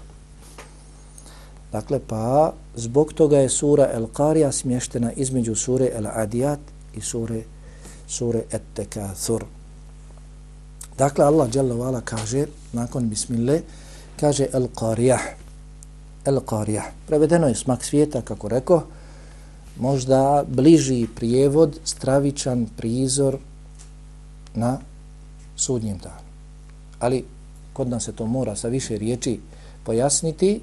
Dakle, 1.71 1.99
pa 2.07 2.53
zbog 2.75 3.13
toga 3.13 3.37
je 3.37 3.49
sura 3.49 3.89
El 3.93 4.05
Qarija 4.13 4.51
smještena 4.51 5.11
između 5.11 5.55
sure 5.55 5.89
El 5.93 6.05
Adiyat 6.05 6.59
i 6.95 7.01
sure, 7.01 7.41
sure 8.07 8.43
Et 8.51 8.61
Tekathur. 8.73 9.45
Dakle, 10.99 11.25
Allah 11.25 11.47
Jalla 11.47 11.75
Vala 11.75 12.01
kaže, 12.01 12.51
nakon 12.75 13.07
Bismillah, 13.07 13.63
kaže 14.19 14.51
El 14.51 14.67
Qarijah. 14.67 15.39
El 16.25 16.43
Qarijah. 16.43 16.91
Prevedeno 17.07 17.47
je 17.47 17.55
smak 17.55 17.83
svijeta, 17.83 18.21
kako 18.21 18.47
rekao, 18.47 18.83
možda 19.79 20.43
bliži 20.47 21.07
prijevod, 21.15 21.79
stravičan 21.83 22.67
prizor 22.77 23.37
na 24.55 24.77
sudnjem 25.55 25.97
danu. 25.97 26.27
Ali 26.99 27.23
kod 27.73 27.89
nas 27.89 28.03
se 28.03 28.11
to 28.11 28.25
mora 28.25 28.55
sa 28.55 28.67
više 28.67 28.97
riječi 28.97 29.39
pojasniti, 29.83 30.61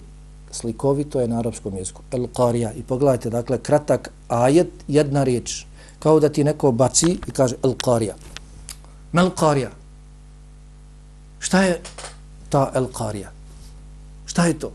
slikovito 0.51 1.21
je 1.21 1.29
na 1.29 1.39
arapskom 1.39 1.77
jeziku. 1.77 2.03
El 2.13 2.27
Qarija. 2.27 2.73
I 2.77 2.83
pogledajte, 2.83 3.31
dakle, 3.31 3.59
kratak 3.59 4.11
ajet, 4.29 4.69
jedna 4.89 5.25
riječ. 5.25 5.65
Kao 5.99 6.21
da 6.21 6.29
ti 6.29 6.45
neko 6.45 6.73
baci 6.73 7.19
i 7.27 7.31
kaže 7.31 7.57
El 7.63 7.73
Qarija. 7.73 8.15
Mel 9.13 9.31
Qarija. 9.31 9.86
Šta 11.47 11.63
je 11.63 11.81
ta 12.49 12.73
El 12.75 12.89
Qarija? 12.91 13.29
Šta 14.27 14.47
je 14.47 14.59
to? 14.59 14.73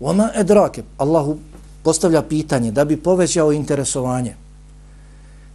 Oma 0.00 0.28
edrake. 0.34 0.82
Allahu 0.98 1.38
postavlja 1.82 2.22
pitanje 2.22 2.70
da 2.70 2.84
bi 2.84 2.96
povećao 2.96 3.52
interesovanje. 3.52 4.34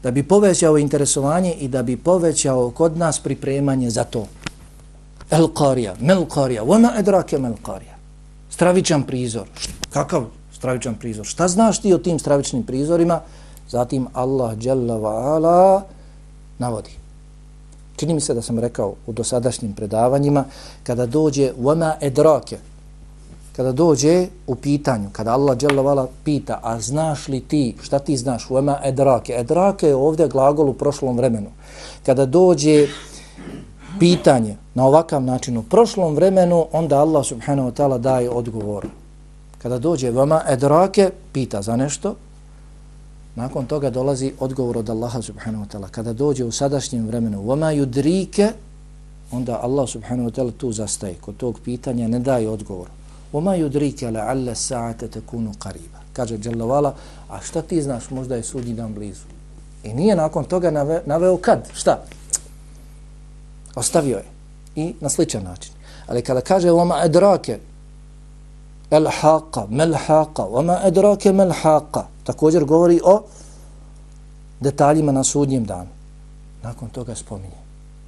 Da 0.03 0.11
bi 0.11 0.23
povećao 0.23 0.77
interesovanje 0.77 1.53
i 1.53 1.67
da 1.67 1.83
bi 1.83 1.97
povećao 1.97 2.71
kod 2.71 2.97
nas 2.97 3.19
pripremanje 3.19 3.89
za 3.89 4.03
to. 4.03 4.25
El 5.29 5.47
Qarija, 5.47 5.93
Mel 5.99 6.25
Qarija, 6.25 6.65
Oma 6.67 6.93
edrake 6.97 7.37
Mel 7.37 7.53
Qarija. 7.63 7.93
Stravičan 8.49 9.03
prizor. 9.03 9.47
Kakav 9.89 10.25
stravičan 10.53 10.95
prizor? 10.95 11.25
Šta 11.25 11.47
znaš 11.47 11.81
ti 11.81 11.93
o 11.93 11.97
tim 11.97 12.19
stravičnim 12.19 12.63
prizorima? 12.63 13.21
Zatim 13.69 14.07
Allah 14.13 14.57
Jalla 14.61 14.97
wa 14.97 15.35
ala 15.35 15.83
navodi. 16.57 17.04
Čini 17.95 18.13
mi 18.13 18.21
se 18.21 18.33
da 18.33 18.41
sam 18.41 18.59
rekao 18.59 18.93
u 19.07 19.13
dosadašnjim 19.13 19.73
predavanjima, 19.73 20.43
kada 20.83 21.05
dođe 21.05 21.51
Oma 21.63 21.95
edrake, 22.01 22.57
kada 23.55 23.71
dođe 23.71 24.27
u 24.47 24.55
pitanju, 24.55 25.09
kada 25.11 25.31
Allah 25.31 25.57
dželle 25.57 26.07
pita, 26.23 26.59
a 26.63 26.79
znaš 26.79 27.27
li 27.27 27.39
ti, 27.39 27.75
šta 27.81 27.99
ti 27.99 28.17
znaš, 28.17 28.49
uema 28.49 28.79
edrake, 28.83 29.33
edrake 29.33 29.87
je 29.87 29.95
ovdje 29.95 30.27
glagol 30.27 30.69
u 30.69 30.73
prošlom 30.73 31.17
vremenu. 31.17 31.49
Kada 32.05 32.25
dođe 32.25 32.87
pitanje 33.99 34.55
na 34.73 34.85
ovakav 34.85 35.21
način 35.21 35.57
u 35.57 35.63
prošlom 35.63 36.15
vremenu, 36.15 36.65
onda 36.71 36.99
Allah 36.99 37.25
subhanahu 37.25 37.69
wa 37.69 37.73
ta'ala 37.73 37.97
daje 37.97 38.29
odgovor. 38.29 38.87
Kada 39.61 39.79
dođe 39.79 40.11
vama 40.11 40.41
edrake, 40.47 41.09
pita 41.31 41.61
za 41.61 41.75
nešto, 41.75 42.15
nakon 43.34 43.66
toga 43.66 43.90
dolazi 43.90 44.32
odgovor 44.40 44.78
od 44.78 44.90
Allaha 44.90 45.22
subhanahu 45.22 45.64
wa 45.64 45.68
ta'ala. 45.68 45.88
Kada 45.88 46.12
dođe 46.12 46.44
u 46.44 46.52
sadašnjem 46.52 47.06
vremenu, 47.06 47.40
uema 47.40 47.66
yudrike, 47.66 48.52
onda 49.32 49.60
Allah 49.62 49.88
subhanahu 49.88 50.28
wa 50.28 50.34
ta'ala 50.34 50.52
tu 50.56 50.72
zastaje. 50.72 51.14
Kod 51.20 51.36
tog 51.36 51.60
pitanja 51.64 52.08
ne 52.08 52.18
daje 52.18 52.48
odgovor. 52.48 52.88
وما 53.32 53.56
يدريك 53.56 54.04
لعل 54.04 54.48
الساعة 54.48 55.06
تكون 55.06 55.52
قريبا 55.60 56.00
kaže 56.12 56.38
Jalla 56.44 56.94
a 57.28 57.40
šta 57.40 57.62
ti 57.62 57.82
znaš 57.82 58.10
možda 58.10 58.36
je 58.36 58.42
sudnji 58.42 58.74
dan 58.74 58.94
blizu 58.94 59.24
i 59.84 59.94
nije 59.94 60.16
nakon 60.16 60.44
toga 60.44 60.70
nave, 60.70 61.02
naveo 61.06 61.36
kad 61.36 61.68
šta 61.74 62.02
ostavio 63.74 64.16
je 64.16 64.24
i 64.76 64.94
na 65.00 65.08
sličan 65.08 65.42
način 65.42 65.72
ali 66.06 66.22
kada 66.22 66.40
kaže 66.40 66.70
وما 66.70 67.04
أدراك 67.04 67.60
el 68.91 69.07
haqa, 69.07 69.67
mel 69.69 69.93
haqa, 69.93 70.43
vama 70.43 70.79
edrake 70.85 71.31
mel 71.31 71.51
haqa. 71.51 72.07
Također 72.23 72.63
govori 72.65 72.99
o 73.03 73.23
detaljima 74.59 75.11
na 75.11 75.23
sudnjem 75.23 75.65
danu. 75.65 75.89
Nakon 76.63 76.89
toga 76.89 77.15
spominje, 77.15 77.59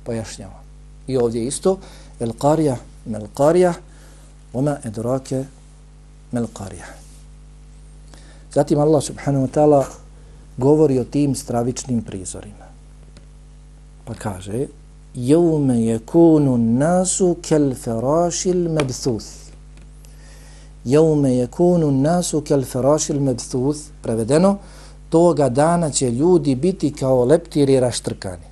pojašnjava. 0.03 0.61
I 1.07 1.17
ovdje 1.17 1.45
isto, 1.45 1.77
el 2.19 2.33
qarija, 2.33 2.75
mel 3.05 3.27
qarija, 3.35 3.73
vama 4.53 4.77
edrake 4.83 5.45
mel 6.31 6.47
qarija. 6.53 6.85
Zatim 8.53 8.79
Allah 8.79 9.03
subhanahu 9.03 9.45
wa 9.45 9.51
ta'ala 9.51 9.85
govori 10.57 10.99
o 10.99 11.03
tim 11.03 11.35
stravičnim 11.35 12.01
prizorima. 12.01 12.65
Pa 14.05 14.13
kaže, 14.13 14.67
jevme 15.13 15.81
je 15.81 15.99
kunu 15.99 16.57
nasu 16.57 17.35
kel 17.41 17.75
ferašil 17.75 18.69
medsus. 18.69 19.46
Jevme 20.87 21.33
je 21.35 21.47
kunu 21.51 21.91
nasu 21.91 22.41
kel 22.41 22.63
ferašil 22.63 23.19
mebthuth. 23.19 23.79
Prevedeno, 24.01 24.57
toga 25.09 25.49
dana 25.49 25.89
će 25.91 26.11
ljudi 26.11 26.55
biti 26.55 26.93
kao 26.93 27.25
leptiri 27.25 27.79
raštrkani. 27.79 28.47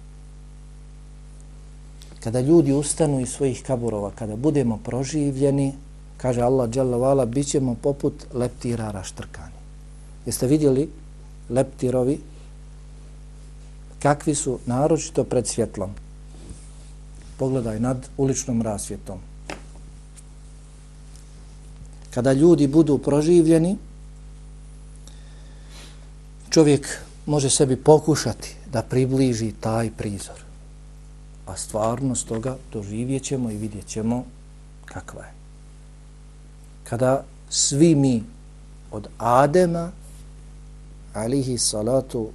Kada 2.24 2.42
ljudi 2.42 2.74
ustanu 2.74 3.20
iz 3.22 3.30
svojih 3.30 3.64
kaburova, 3.64 4.12
kada 4.16 4.36
budemo 4.36 4.80
proživljeni, 4.84 5.74
kaže 6.18 6.42
Allah 6.42 6.70
dželle 6.70 6.98
vala 6.98 7.26
bićemo 7.26 7.76
poput 7.82 8.26
leptira 8.34 8.92
raštrkani. 8.92 9.60
Jeste 10.26 10.48
vidjeli 10.48 10.90
leptirovi 11.50 12.20
kakvi 14.00 14.36
su 14.36 14.60
naročito 14.66 15.24
pred 15.24 15.48
svjetlom? 15.48 15.90
Pogledaj 17.38 17.80
nad 17.80 18.10
uličnom 18.18 18.62
rasvjetom. 18.62 19.20
Kada 22.16 22.34
ljudi 22.34 22.68
budu 22.68 22.98
proživljeni, 22.98 23.78
čovjek 26.50 26.88
može 27.26 27.50
sebi 27.50 27.76
pokušati 27.76 28.56
da 28.72 28.82
približi 28.82 29.52
taj 29.60 29.92
prizor. 29.98 30.40
A 31.46 31.58
stvarnost 31.58 32.28
toga 32.28 32.58
doživjet 32.74 33.24
ćemo 33.24 33.52
i 33.52 33.58
vidjet 33.58 33.88
ćemo 33.88 34.24
kakva 34.86 35.24
je 35.24 35.36
kada 36.90 37.24
svi 37.50 37.96
mi 37.96 38.24
od 38.92 39.08
Adema 39.18 39.92
alihi 41.14 41.58
salatu 41.58 42.30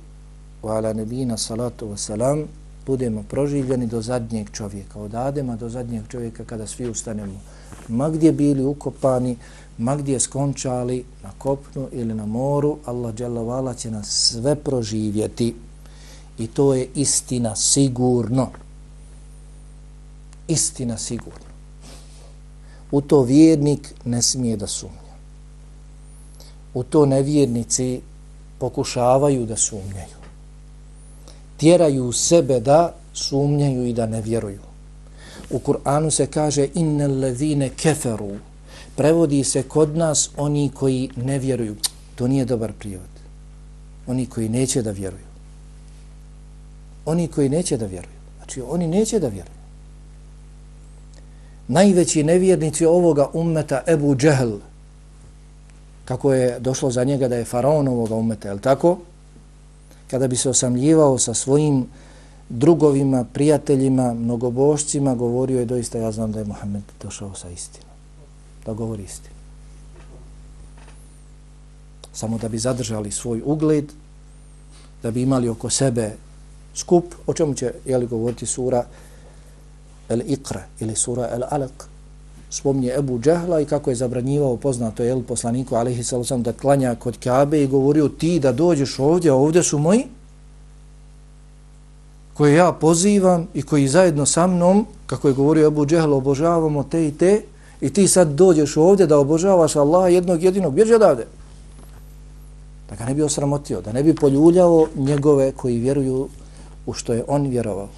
wa 0.63 0.77
ala 0.77 0.93
nebina 0.93 1.37
salatu 1.37 1.87
wa 1.89 1.97
salam 1.97 2.45
budemo 2.87 3.23
proživljeni 3.23 3.87
do 3.87 4.03
zadnjeg 4.03 4.51
čovjeka. 4.53 4.99
Od 4.99 5.15
Adema 5.15 5.57
do 5.57 5.69
zadnjeg 5.69 6.03
čovjeka 6.09 6.45
kada 6.45 6.67
svi 6.67 6.89
ustanemo. 6.89 7.41
Ma 7.89 8.11
gdje 8.11 8.33
bili 8.33 8.65
ukopani, 8.65 9.37
ma 9.81 9.97
gdje 9.97 10.21
skončali 10.21 11.05
na 11.23 11.31
kopnu 11.39 11.89
ili 11.93 12.15
na 12.15 12.27
moru, 12.27 12.79
Allah 12.85 13.15
dželavala 13.15 13.75
će 13.75 13.91
nas 13.91 14.09
sve 14.09 14.55
proživjeti. 14.55 15.55
I 16.39 16.47
to 16.47 16.75
je 16.75 16.89
istina 16.95 17.57
sigurno. 17.57 18.49
Istina 20.49 20.99
sigurno 20.99 21.51
u 22.91 23.01
to 23.01 23.23
vjernik 23.23 23.95
ne 24.05 24.23
smije 24.23 24.57
da 24.57 24.67
sumnja. 24.67 25.15
U 26.75 26.83
to 26.83 27.07
nevjernici 27.07 28.01
pokušavaju 28.59 29.47
da 29.47 29.57
sumnjaju. 29.57 30.21
Tjeraju 31.57 32.13
sebe 32.13 32.61
da 32.61 32.95
sumnjaju 33.13 33.87
i 33.87 33.93
da 33.93 34.07
ne 34.07 34.23
vjeruju. 34.23 34.61
U 35.51 35.59
Kur'anu 35.59 36.11
se 36.11 36.27
kaže 36.27 36.69
inne 36.75 37.09
ladhine 37.09 37.69
keferu. 37.69 38.37
Prevodi 39.01 39.45
se 39.45 39.63
kod 39.63 39.97
nas 39.97 40.31
oni 40.37 40.71
koji 40.75 41.11
ne 41.17 41.39
vjeruju. 41.39 41.77
To 42.15 42.29
nije 42.29 42.45
dobar 42.45 42.73
prijevod. 42.73 43.09
Oni 44.07 44.27
koji 44.27 44.49
neće 44.49 44.83
da 44.83 44.91
vjeruju. 44.91 45.31
Oni 47.05 47.29
koji 47.29 47.49
neće 47.49 47.77
da 47.77 47.87
vjeruju. 47.87 48.21
Znači, 48.37 48.61
oni 48.61 48.87
neće 48.87 49.19
da 49.19 49.29
vjeruju 49.29 49.61
najveći 51.71 52.23
nevjernici 52.23 52.87
ovoga 52.87 53.29
ummeta 53.33 53.83
Ebu 53.87 54.15
Džehl, 54.17 54.57
kako 56.05 56.33
je 56.33 56.61
došlo 56.61 56.91
za 56.91 57.05
njega 57.05 57.29
da 57.29 57.37
je 57.37 57.45
faraon 57.45 57.89
ovoga 57.89 58.15
ummeta, 58.15 58.49
je 58.49 58.59
tako? 58.59 58.99
Kada 60.11 60.29
bi 60.29 60.37
se 60.37 60.51
osamljivao 60.51 61.19
sa 61.19 61.35
svojim 61.35 61.87
drugovima, 62.49 63.25
prijateljima, 63.33 64.15
mnogobošcima, 64.15 65.15
govorio 65.15 65.59
je 65.59 65.65
doista, 65.65 65.99
ja 65.99 66.13
znam 66.13 66.33
da 66.33 66.39
je 66.39 66.45
Mohamed 66.45 66.83
došao 67.03 67.35
sa 67.35 67.49
istinom. 67.51 67.90
Da 68.67 68.73
govori 68.73 69.03
istinu. 69.03 69.35
Samo 72.13 72.39
da 72.39 72.49
bi 72.49 72.59
zadržali 72.59 73.11
svoj 73.11 73.43
ugled, 73.45 73.93
da 75.03 75.11
bi 75.11 75.23
imali 75.23 75.49
oko 75.49 75.71
sebe 75.71 76.17
skup, 76.75 77.15
o 77.27 77.35
čemu 77.35 77.55
će 77.55 77.73
jeli, 77.85 78.07
govoriti 78.07 78.47
sura, 78.47 78.85
El 80.09 80.21
Iqra 80.21 80.61
ili 80.81 80.97
sura 80.97 81.29
El 81.33 81.43
Alaq, 81.51 81.87
spomnje 82.51 82.93
Ebu 82.99 83.19
Džahla 83.21 83.61
i 83.61 83.65
kako 83.65 83.91
je 83.91 83.97
zabranjivao 83.97 84.57
poznato 84.57 85.03
jel, 85.03 85.23
poslaniku 85.23 85.75
alihi 85.77 86.05
sallam 86.05 86.43
da 86.43 86.53
klanja 86.53 86.95
kod 86.95 87.19
Kabe 87.19 87.63
i 87.63 87.67
govorio 87.67 88.09
ti 88.09 88.39
da 88.41 88.53
dođeš 88.53 88.99
ovdje, 88.99 89.31
a 89.31 89.35
ovdje 89.35 89.63
su 89.63 89.79
moji 89.79 90.05
koje 92.35 92.55
ja 92.55 92.73
pozivam 92.73 93.47
i 93.55 93.63
koji 93.63 93.89
zajedno 93.89 94.27
sa 94.27 94.47
mnom, 94.47 94.87
kako 95.07 95.29
je 95.29 95.35
govorio 95.35 95.67
Ebu 95.67 95.87
Džehl, 95.87 96.15
obožavamo 96.15 96.83
te 96.83 97.07
i 97.07 97.13
te, 97.13 97.43
i 97.81 97.93
ti 97.93 98.09
sad 98.09 98.29
dođeš 98.29 98.77
ovdje 98.77 99.07
da 99.07 99.19
obožavaš 99.19 99.77
Allaha 99.77 100.09
jednog 100.09 100.43
jedinog, 100.43 100.75
bježi 100.75 100.95
odavde. 100.95 101.27
Da 102.91 102.97
ga 102.97 103.05
ne 103.05 103.15
bi 103.15 103.23
osramotio, 103.23 103.81
da 103.81 103.93
ne 103.93 104.03
bi 104.03 104.15
poljuljao 104.15 104.87
njegove 104.97 105.53
koji 105.53 105.79
vjeruju 105.79 106.29
u 106.87 106.93
što 106.93 107.13
je 107.13 107.25
on 107.29 107.47
vjerovao. 107.47 107.89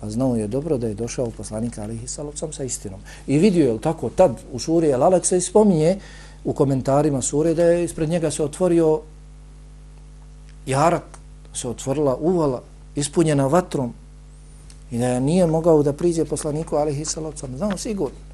A 0.00 0.10
znao 0.10 0.36
je 0.36 0.46
dobro 0.46 0.78
da 0.78 0.86
je 0.86 0.94
došao 0.94 1.30
poslanik 1.30 1.78
alihi 1.78 2.08
salocam 2.08 2.52
sa 2.52 2.64
istinom. 2.64 3.00
I 3.26 3.38
vidio 3.38 3.72
je 3.72 3.80
tako 3.80 4.10
tad 4.10 4.36
u 4.52 4.58
suri 4.58 4.90
El 4.90 5.02
Alek 5.02 5.26
se 5.26 5.40
spominje 5.40 5.98
u 6.44 6.52
komentarima 6.52 7.22
sure 7.22 7.54
da 7.54 7.64
je 7.64 7.84
ispred 7.84 8.08
njega 8.08 8.30
se 8.30 8.44
otvorio 8.44 9.00
jarak, 10.66 11.18
se 11.54 11.68
otvorila 11.68 12.16
uvala, 12.16 12.62
ispunjena 12.94 13.46
vatrom 13.46 13.94
i 14.90 14.98
da 14.98 15.20
nije 15.20 15.46
mogao 15.46 15.82
da 15.82 15.92
priđe 15.92 16.24
poslaniku 16.24 16.76
alihi 16.76 17.04
salocam. 17.04 17.56
Znao 17.56 17.76
sigurno. 17.76 18.25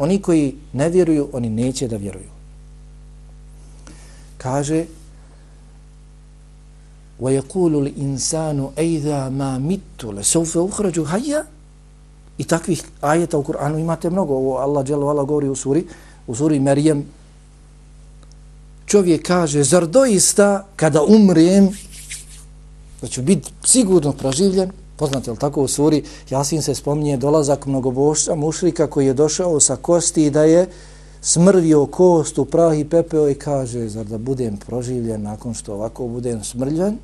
Oni 0.00 0.22
koji 0.22 0.54
ne 0.72 0.88
vjeruju, 0.88 1.28
oni 1.32 1.50
neće 1.50 1.88
da 1.88 1.96
vjeruju. 1.96 2.30
Kaže 4.38 4.84
وَيَقُولُ 7.20 7.74
الْإِنسَانُ 7.74 8.68
أَيْذَا 8.78 9.30
مَا 9.30 9.58
مِتُّ 9.58 10.04
لَسَوْفَ 10.04 10.56
أُخْرَجُ 10.56 10.98
هَيَّا 11.00 11.44
I 12.38 12.44
takvih 12.44 12.82
ajeta 13.00 13.38
u 13.38 13.42
Kur'anu 13.42 13.78
imate 13.78 14.10
mnogo. 14.10 14.34
Ovo 14.34 14.56
Allah 14.56 14.84
dželle 14.84 15.04
vala 15.04 15.24
govori 15.24 15.48
u 15.48 15.56
suri, 15.56 15.86
u 16.26 16.34
suri 16.34 16.60
Merijem. 16.60 17.04
Čovjek 18.86 19.26
kaže, 19.26 19.62
zar 19.64 19.86
doista 19.86 20.66
kada 20.76 21.02
umrem, 21.02 21.68
da 23.02 23.08
ću 23.08 23.22
biti 23.22 23.50
sigurno 23.64 24.12
proživljen? 24.12 24.70
Poznate 25.01 25.31
li 25.31 25.37
tako 25.37 25.63
u 25.63 25.67
suri, 25.67 26.03
Jasin 26.29 26.61
se 26.61 26.75
spominje 26.75 27.17
dolazak 27.17 27.65
mnogobošća 27.65 28.35
mušrika 28.35 28.87
koji 28.87 29.05
je 29.05 29.13
došao 29.13 29.59
sa 29.59 29.75
kosti 29.75 30.25
i 30.25 30.29
da 30.29 30.43
je 30.43 30.67
smrvio 31.21 31.85
kost 31.85 32.37
u 32.37 32.45
prah 32.45 32.79
i 32.79 32.85
pepeo 32.85 33.29
i 33.29 33.33
kaže, 33.33 33.87
zar 33.89 34.05
da 34.05 34.17
budem 34.17 34.57
proživljen 34.57 35.21
nakon 35.21 35.53
što 35.53 35.73
ovako 35.73 36.07
budem 36.07 36.43
smrljen? 36.43 36.97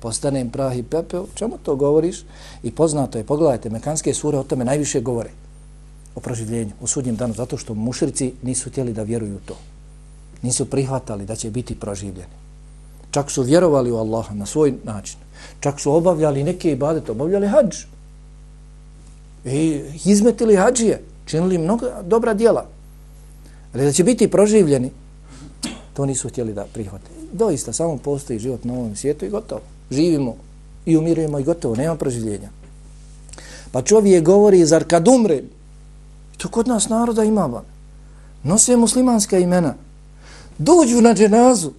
postanem 0.00 0.50
prah 0.50 0.76
i 0.76 0.82
pepeo, 0.82 1.26
čemu 1.34 1.58
to 1.62 1.76
govoriš? 1.76 2.20
I 2.62 2.70
poznato 2.70 3.18
je, 3.18 3.24
pogledajte, 3.24 3.70
mekanske 3.70 4.14
sure 4.14 4.38
o 4.38 4.44
tome 4.44 4.64
najviše 4.64 5.00
govore 5.00 5.30
o 6.14 6.20
proživljenju, 6.20 6.72
o 6.82 6.86
sudnjem 6.86 7.16
danu, 7.16 7.34
zato 7.34 7.56
što 7.56 7.74
mušrici 7.74 8.32
nisu 8.42 8.70
htjeli 8.70 8.92
da 8.92 9.02
vjeruju 9.02 9.38
to. 9.46 9.56
Nisu 10.42 10.68
prihvatali 10.70 11.26
da 11.26 11.36
će 11.36 11.50
biti 11.50 11.80
proživljeni. 11.80 12.36
Čak 13.10 13.30
su 13.30 13.42
vjerovali 13.42 13.90
u 13.90 13.96
Allaha 13.96 14.34
na 14.34 14.46
svoj 14.46 14.74
način. 14.84 15.25
Čak 15.60 15.80
su 15.80 15.92
obavljali 15.92 16.44
neke 16.44 16.72
ibadete, 16.72 17.12
obavljali 17.12 17.48
hađ. 17.48 17.76
I 19.44 19.82
izmetili 20.04 20.56
hađije, 20.56 21.02
činili 21.26 21.58
mnogo 21.58 21.86
dobra 22.02 22.34
djela. 22.34 22.66
Ali 23.74 23.84
da 23.84 23.92
će 23.92 24.04
biti 24.04 24.30
proživljeni, 24.30 24.90
to 25.94 26.06
nisu 26.06 26.28
htjeli 26.28 26.52
da 26.52 26.66
prihvate. 26.72 27.10
Doista, 27.32 27.72
samo 27.72 27.96
postoji 27.96 28.38
život 28.38 28.64
na 28.64 28.72
ovom 28.72 28.96
svijetu 28.96 29.24
i 29.24 29.30
gotovo 29.30 29.60
živimo 29.90 30.36
i 30.86 30.96
umirujemo 30.96 31.38
i 31.38 31.44
gotovo, 31.44 31.76
nema 31.76 31.96
proživljenja. 31.96 32.48
Pa 33.72 33.82
čovjek 33.82 34.24
govori, 34.24 34.66
zar 34.66 34.84
kad 34.84 35.08
umre, 35.08 35.42
to 36.36 36.48
kod 36.48 36.68
nas 36.68 36.88
naroda 36.88 37.24
ima 37.24 37.46
van, 37.46 37.64
nose 38.42 38.76
muslimanska 38.76 39.38
imena, 39.38 39.74
dođu 40.58 41.00
na 41.00 41.14
dženazu, 41.14 41.70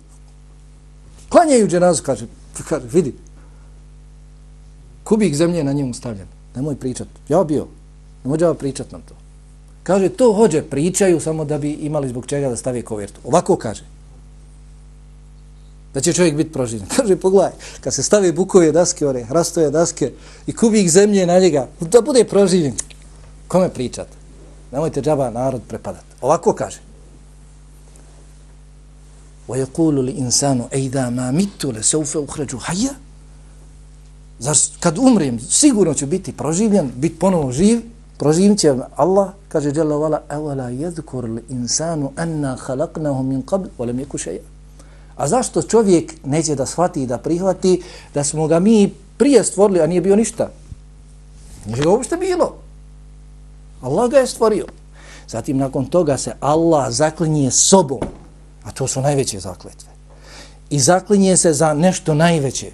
klanjaju 1.30 1.68
dženazu, 1.68 2.04
kaže, 2.04 2.28
kaže 2.70 2.86
vidi, 2.94 3.14
kubik 5.07 5.35
zemlje 5.35 5.65
na 5.65 5.73
njemu 5.73 5.95
stavljen, 5.95 6.27
nemoj 6.55 6.77
pričat, 6.77 7.09
ja 7.29 7.45
bio, 7.45 7.67
nemoj 8.25 8.39
ja 8.41 8.55
pričat 8.55 8.93
nam 8.93 9.03
to. 9.09 9.15
Kaže, 9.83 10.09
to 10.09 10.33
hođe, 10.33 10.63
pričaju 10.63 11.21
samo 11.21 11.45
da 11.45 11.59
bi 11.59 11.73
imali 11.73 12.09
zbog 12.09 12.27
čega 12.27 12.49
da 12.49 12.57
stavi 12.57 12.83
kovertu. 12.83 13.21
Ovako 13.25 13.57
kaže 13.57 13.85
da 15.95 16.01
će 16.01 16.13
čovjek 16.13 16.37
biti 16.37 16.53
proživljen. 16.53 16.89
Kaže, 16.97 17.17
pogledaj, 17.17 17.53
kad 17.81 17.95
se 17.95 18.03
stavi 18.03 18.33
bukove 18.33 18.73
daske, 18.73 19.07
ore, 19.07 19.25
hrastove 19.25 19.71
daske 19.71 20.13
i 20.47 20.53
kubik 20.53 20.89
zemlje 20.89 21.27
na 21.27 21.39
njega, 21.39 21.69
da 21.81 22.01
bude 22.01 22.25
proživljen. 22.25 22.75
Kome 23.49 23.69
pričate? 23.69 24.17
Nemojte 24.73 25.03
džaba 25.03 25.31
narod 25.31 25.63
prepadati. 25.69 26.07
Ovako 26.21 26.53
kaže. 26.53 26.81
وَيَقُولُ 29.49 29.97
لِإِنسَانُ 30.07 30.69
اَيْدَا 30.73 31.11
مَا 31.11 31.31
مِتُّ 31.31 31.65
لَسَوْفَ 31.65 32.17
اُخْرَجُ 32.17 32.57
حَيَّ 32.57 32.89
Zar 34.40 34.58
kad 34.80 34.98
umrem, 34.98 35.40
sigurno 35.40 35.94
ću 35.94 36.06
biti 36.06 36.34
proživljen, 36.34 36.92
bit 36.96 37.20
ponovo 37.20 37.52
živ, 37.52 37.82
proživim 38.18 38.58
će 38.58 38.76
Allah, 38.96 39.30
kaže 39.48 39.72
Jalla 39.76 39.96
Vala, 39.96 40.22
evala 40.30 40.64
la 40.64 40.70
jedkur 40.70 41.30
li 41.30 41.44
insanu 41.50 42.12
anna 42.16 42.58
halaknahu 42.60 43.24
min 43.24 43.44
qabl, 43.44 43.68
wa 43.78 43.88
lam 43.88 43.98
yakun 43.98 44.08
kušaja. 44.08 44.40
A 45.16 45.28
zašto 45.28 45.62
čovjek 45.62 46.14
neće 46.26 46.56
da 46.56 46.66
shvati 46.66 47.04
i 47.04 47.08
da 47.08 47.18
prihvati 47.18 47.82
da 48.14 48.24
smo 48.24 48.48
ga 48.48 48.60
mi 48.60 48.94
prije 49.18 49.44
stvorili, 49.44 49.82
a 49.82 49.88
nije 49.88 50.02
bio 50.02 50.16
ništa? 50.16 50.50
Nije 51.66 51.84
ga 51.84 51.90
uopšte 51.90 52.18
bilo. 52.18 52.56
Allah 53.82 54.12
ga 54.12 54.18
je 54.18 54.28
stvorio. 54.28 54.66
Zatim 55.28 55.58
nakon 55.58 55.86
toga 55.86 56.18
se 56.18 56.34
Allah 56.40 56.92
zaklinje 56.92 57.52
sobom, 57.52 58.00
a 58.64 58.72
to 58.72 58.88
su 58.88 59.02
najveće 59.02 59.40
zakletve. 59.40 59.90
I 60.70 60.80
zaklinje 60.80 61.38
se 61.38 61.54
za 61.54 61.74
nešto 61.74 62.14
najveće, 62.14 62.72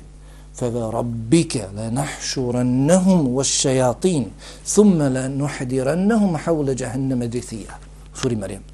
فَوَرَبِّكَ 0.55 1.53
لَنَحْشُرَنَّهُمْ 1.77 3.19
وَالشَّيَاطِينَ 3.27 4.25
ثُمَّ 4.65 4.97
لَنُحْدِرَنَّهُمْ 5.17 6.37
حَوْلَ 6.37 6.75
جَهَنَّمَ 6.75 7.23
دِثِيَا 7.23 7.73
nuhdirannahum. 7.73 8.13
Suri 8.13 8.35
Marijem 8.35 8.73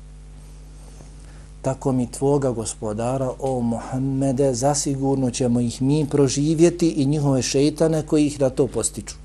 tako 1.61 1.91
mi 1.91 2.11
tvoga 2.11 2.51
gospodara, 2.51 3.31
o 3.39 3.61
Muhammede, 3.61 4.53
zasigurno 4.53 5.31
ćemo 5.31 5.59
ih 5.59 5.81
mi 5.81 6.07
proživjeti 6.09 6.89
i 6.89 7.05
njihove 7.05 7.41
šeitane 7.41 8.05
koji 8.05 8.25
ih 8.25 8.39
na 8.39 8.49
to 8.49 8.67
postiču. 8.67 9.15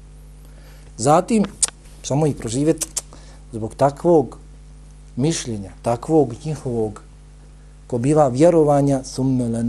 Zatim, 0.96 1.44
samo 2.02 2.26
ih 2.26 2.36
proživjeti 2.36 2.86
zbog 3.52 3.74
takvog 3.74 4.38
mišljenja, 5.16 5.70
takvog 5.82 6.34
njihovog 6.44 7.00
ko 7.86 7.98
biva 7.98 8.28
vjerovanja 8.28 9.02
thumme 9.02 9.64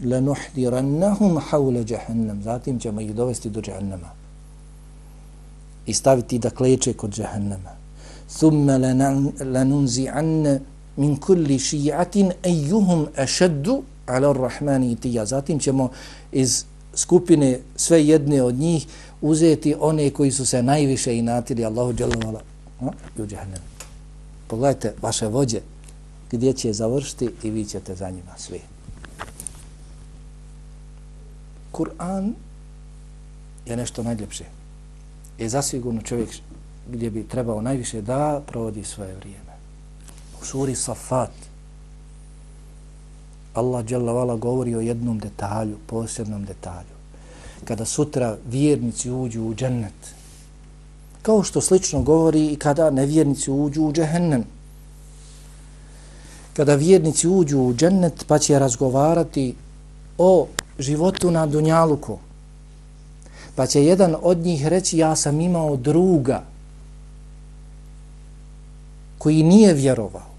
lenuhdirannahum 0.00 1.40
hawla 1.50 1.84
jahannam 1.88 2.42
zatim 2.42 2.78
ćemo 2.80 3.00
ih 3.00 3.14
dovesti 3.14 3.50
do 3.50 3.62
jahannama 3.66 4.10
i 5.86 5.94
staviti 5.94 6.38
da 6.38 6.50
kleče 6.50 6.92
kod 6.92 7.18
jahannama 7.18 7.70
thumme 8.38 8.78
lenunzi'anne 9.40 10.60
min 10.96 11.16
kulli 11.16 11.58
šijatin 11.58 12.32
ejuhum 12.42 13.06
ešeddu 13.16 13.82
ala 14.06 14.32
rahmani 14.32 14.96
tija. 14.96 15.24
Zatim 15.26 15.58
ćemo 15.58 15.88
iz 16.32 16.64
skupine 16.94 17.60
sve 17.76 18.06
jedne 18.06 18.42
od 18.42 18.54
njih 18.54 18.86
uzeti 19.20 19.74
one 19.80 20.10
koji 20.10 20.30
su 20.30 20.46
se 20.46 20.62
najviše 20.62 21.16
inatili 21.16 21.64
Allahu 21.64 21.92
dželovala 21.92 22.40
u 23.18 23.26
džahnem. 23.26 23.62
Pogledajte 24.46 24.94
vaše 25.02 25.26
vođe 25.26 25.60
gdje 26.34 26.52
će 26.52 26.72
završiti 26.72 27.30
i 27.42 27.50
vi 27.50 27.64
ćete 27.64 27.94
za 27.94 28.10
njima 28.10 28.32
svi. 28.36 28.60
Kur'an 31.72 32.32
je 33.66 33.76
nešto 33.76 34.02
najljepše. 34.02 34.44
Je 35.38 35.48
zasigurno 35.48 36.02
čovjek 36.02 36.28
gdje 36.90 37.10
bi 37.10 37.28
trebao 37.28 37.62
najviše 37.62 38.02
da 38.02 38.42
provodi 38.46 38.84
svoje 38.84 39.14
vrijeme 39.14 39.54
U 40.42 40.44
suri 40.44 40.74
Safat 40.74 41.30
Allah 43.54 43.84
dželle 43.84 44.36
govori 44.38 44.74
o 44.74 44.80
jednom 44.80 45.18
detalju, 45.18 45.76
posebnom 45.86 46.44
detalju. 46.44 46.94
Kada 47.64 47.84
sutra 47.84 48.36
vjernici 48.50 49.10
uđu 49.10 49.42
u 49.42 49.54
džennet, 49.54 50.14
kao 51.22 51.42
što 51.42 51.60
slično 51.60 52.02
govori 52.02 52.52
i 52.52 52.56
kada 52.56 52.90
nevjernici 52.90 53.50
uđu 53.50 53.82
u 53.82 53.92
džehennem. 53.92 54.44
Kada 56.54 56.74
vjernici 56.74 57.28
uđu 57.28 57.60
u 57.60 57.74
džennet 57.74 58.24
pa 58.26 58.38
će 58.38 58.58
razgovarati 58.58 59.54
o 60.18 60.46
životu 60.78 61.30
na 61.30 61.46
Dunjaluku, 61.46 62.18
pa 63.54 63.66
će 63.66 63.84
jedan 63.84 64.16
od 64.22 64.38
njih 64.38 64.66
reći 64.66 64.98
ja 64.98 65.16
sam 65.16 65.40
imao 65.40 65.76
druga 65.76 66.42
koji 69.18 69.42
nije 69.42 69.74
vjerovao 69.74 70.34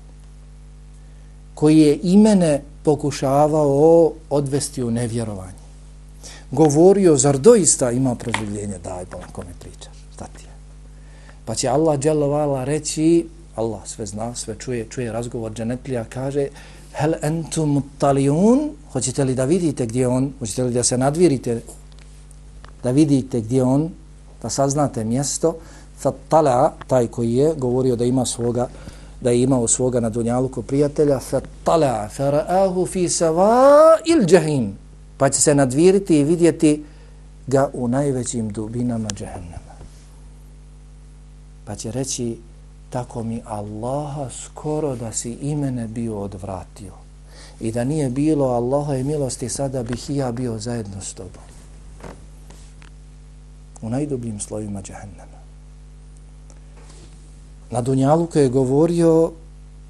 koji 1.55 1.79
je 1.79 1.99
imene 2.03 2.61
pokušavao 2.83 4.11
odvesti 4.29 4.83
u 4.83 4.91
nevjerovanje. 4.91 5.65
Govorio, 6.51 7.17
zar 7.17 7.37
doista 7.37 7.91
ima 7.91 8.15
proživljenje? 8.15 8.77
Daj, 8.83 9.05
bolam, 9.11 9.29
kome 9.31 9.53
pričaš? 9.59 9.95
Šta 10.13 10.25
ti 10.25 10.43
je? 10.43 10.51
Pa 11.45 11.55
će 11.55 11.67
Allah 11.67 11.99
dželovala 11.99 12.63
reći, 12.63 13.27
Allah 13.55 13.81
sve 13.85 14.05
zna, 14.05 14.35
sve 14.35 14.55
čuje, 14.59 14.87
čuje 14.89 15.11
razgovor 15.11 15.53
dženetlija, 15.53 16.03
kaže 16.03 16.47
Hel 16.93 17.13
entum 17.21 17.83
talijun, 17.97 18.69
hoćete 18.91 19.23
li 19.23 19.35
da 19.35 19.45
vidite 19.45 19.85
gdje 19.85 20.07
on, 20.07 20.33
hoćete 20.39 20.63
li 20.63 20.73
da 20.73 20.83
se 20.83 20.97
nadvirite, 20.97 21.61
da 22.83 22.91
vidite 22.91 23.41
gdje 23.41 23.63
on, 23.63 23.89
da 24.41 24.49
saznate 24.49 25.03
mjesto, 25.03 25.55
fatala, 25.99 26.73
taj 26.87 27.07
koji 27.07 27.33
je 27.33 27.53
govorio 27.57 27.95
da 27.95 28.05
ima 28.05 28.25
svoga, 28.25 28.67
da 29.21 29.29
je 29.29 29.41
imao 29.41 29.67
svoga 29.67 29.99
na 29.99 30.09
dunjaluku 30.09 30.61
prijatelja, 30.61 31.19
fatala, 31.19 32.09
faraahu 32.09 32.85
fi 32.85 33.09
sava 33.09 33.97
il 34.05 34.25
džahim, 34.25 34.77
pa 35.17 35.29
će 35.29 35.41
se 35.41 35.55
nadviriti 35.55 36.19
i 36.19 36.23
vidjeti 36.23 36.83
ga 37.47 37.69
u 37.73 37.87
najvećim 37.87 38.49
dubinama 38.49 39.09
džahennama. 39.09 39.75
Pa 41.65 41.75
će 41.75 41.91
reći, 41.91 42.37
tako 42.95 43.23
mi 43.23 43.41
Allaha 43.45 44.29
skoro 44.29 44.95
da 44.95 45.11
si 45.11 45.31
imene 45.31 45.87
bio 45.87 46.19
odvratio. 46.19 46.93
I 47.59 47.71
da 47.71 47.83
nije 47.83 48.09
bilo 48.09 48.45
Allaha 48.45 48.95
i 48.95 49.03
milosti, 49.03 49.49
sada 49.49 49.83
bih 49.83 50.09
i 50.09 50.15
ja 50.15 50.31
bio 50.31 50.59
zajedno 50.59 51.01
s 51.01 51.13
tobom. 51.13 51.43
U 53.81 53.89
najdubljim 53.89 54.39
slojima 54.39 54.81
džahennama. 54.81 55.39
Na 57.71 57.81
Dunjalu 57.81 58.27
je 58.33 58.49
govorio, 58.49 59.31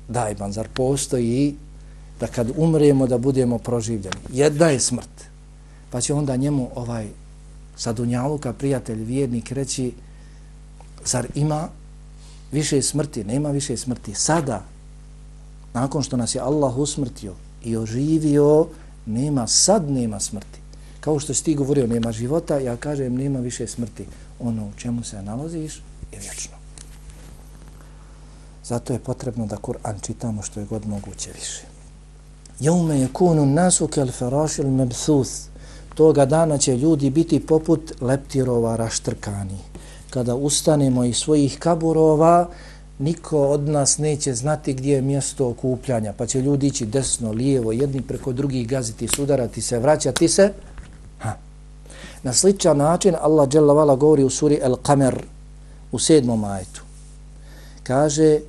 daj 0.07 0.35
man, 0.39 0.51
zar 0.51 0.67
postoji 0.73 1.55
da 2.19 2.27
kad 2.27 2.51
umremo 2.57 3.07
da 3.07 3.17
budemo 3.17 3.57
proživljeni. 3.57 4.17
Jedna 4.33 4.65
je 4.65 4.79
smrt. 4.79 5.29
Pa 5.89 6.01
će 6.01 6.13
onda 6.13 6.35
njemu 6.35 6.69
ovaj 6.75 7.07
sa 7.77 7.93
Dunjaluka 7.93 8.53
prijatelj, 8.53 9.03
vjernik 9.03 9.51
reći, 9.51 9.93
zar 11.05 11.27
ima 11.35 11.69
više 12.55 12.81
smrti, 12.81 13.23
nema 13.23 13.51
više 13.51 13.77
smrti. 13.77 14.13
Sada, 14.13 14.63
nakon 15.73 16.03
što 16.03 16.17
nas 16.17 16.35
je 16.35 16.41
Allah 16.41 16.77
usmrtio 16.77 17.33
i 17.63 17.77
oživio, 17.77 18.67
nema, 19.05 19.47
sad 19.47 19.89
nema 19.91 20.19
smrti. 20.19 20.59
Kao 20.99 21.19
što 21.19 21.33
si 21.33 21.43
ti 21.43 21.55
govorio, 21.55 21.87
nema 21.87 22.11
života, 22.11 22.59
ja 22.59 22.77
kažem, 22.77 23.15
nema 23.15 23.39
više 23.39 23.67
smrti. 23.67 24.05
Ono 24.39 24.67
u 24.67 24.71
čemu 24.77 25.03
se 25.03 25.21
nalaziš 25.21 25.81
je 26.11 26.19
vječno. 26.19 26.55
Zato 28.63 28.93
je 28.93 28.99
potrebno 28.99 29.45
da 29.45 29.57
Kur'an 29.57 30.01
čitamo 30.01 30.41
što 30.41 30.59
je 30.59 30.65
god 30.65 30.87
moguće 30.87 31.31
više. 31.35 31.61
Jaume 32.59 32.99
je 32.99 33.13
kunu 33.13 33.45
nasu 33.45 33.87
kel 33.87 34.11
ferašil 34.11 34.69
mebthus. 34.69 35.47
Toga 35.95 36.25
dana 36.25 36.57
će 36.57 36.77
ljudi 36.77 37.09
biti 37.09 37.39
poput 37.39 38.01
leptirova 38.01 38.75
raštrkani 38.75 39.59
kada 40.14 40.34
ustanemo 40.34 41.04
iz 41.04 41.16
svojih 41.16 41.58
kaburova, 41.58 42.48
niko 42.98 43.48
od 43.48 43.68
nas 43.68 43.98
neće 43.98 44.34
znati 44.34 44.74
gdje 44.74 44.94
je 44.94 45.02
mjesto 45.02 45.48
okupljanja, 45.48 46.12
pa 46.18 46.26
će 46.26 46.42
ljudi 46.42 46.66
ići 46.66 46.86
desno, 46.86 47.32
lijevo, 47.32 47.72
jedni 47.72 48.02
preko 48.02 48.32
drugih 48.32 48.68
gaziti, 48.68 49.08
sudarati 49.08 49.60
se, 49.60 49.78
vraćati 49.78 50.28
se. 50.28 50.52
Ha. 51.18 51.36
Na 52.22 52.32
sličan 52.32 52.76
način 52.76 53.14
Allah 53.20 53.48
dželavala 53.48 53.96
govori 53.96 54.24
u 54.24 54.30
suri 54.30 54.60
Al-Qamer 54.64 55.14
u 55.92 55.98
sedmom 55.98 56.44
ajetu. 56.44 56.82
Kaže 57.82 58.40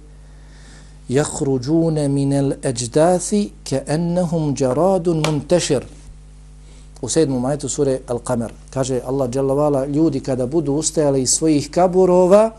يخرجون 1.12 2.12
من 2.12 2.34
الأجداث 2.34 3.36
كأنهم 3.66 4.54
جراد 4.54 5.10
منتشر 5.10 5.84
u 7.01 7.09
sedmom 7.09 7.43
majetu 7.43 7.69
sure 7.69 8.01
Al-Qamer. 8.09 8.51
Kaže 8.71 9.01
Allah 9.05 9.31
dželavala, 9.31 9.87
ljudi 9.87 10.21
kada 10.21 10.47
budu 10.47 10.73
ustajali 10.73 11.23
iz 11.23 11.31
svojih 11.31 11.71
kaburova, 11.71 12.51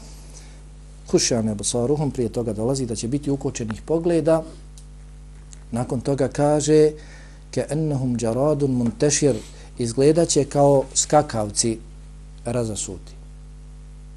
hušane 1.11 1.55
basaruhum, 1.55 2.11
prije 2.11 2.29
toga 2.29 2.53
dolazi 2.53 2.85
da 2.85 2.95
će 2.95 3.07
biti 3.07 3.31
ukočenih 3.31 3.81
pogleda. 3.81 4.43
Nakon 5.71 6.01
toga 6.01 6.27
kaže, 6.27 6.91
ke 7.51 7.65
ennahum 7.69 8.17
džaradun 8.17 8.71
muntešir, 8.71 9.35
izgledaće 9.77 10.45
kao 10.45 10.83
skakavci 10.93 11.77
razasuti. 12.45 13.13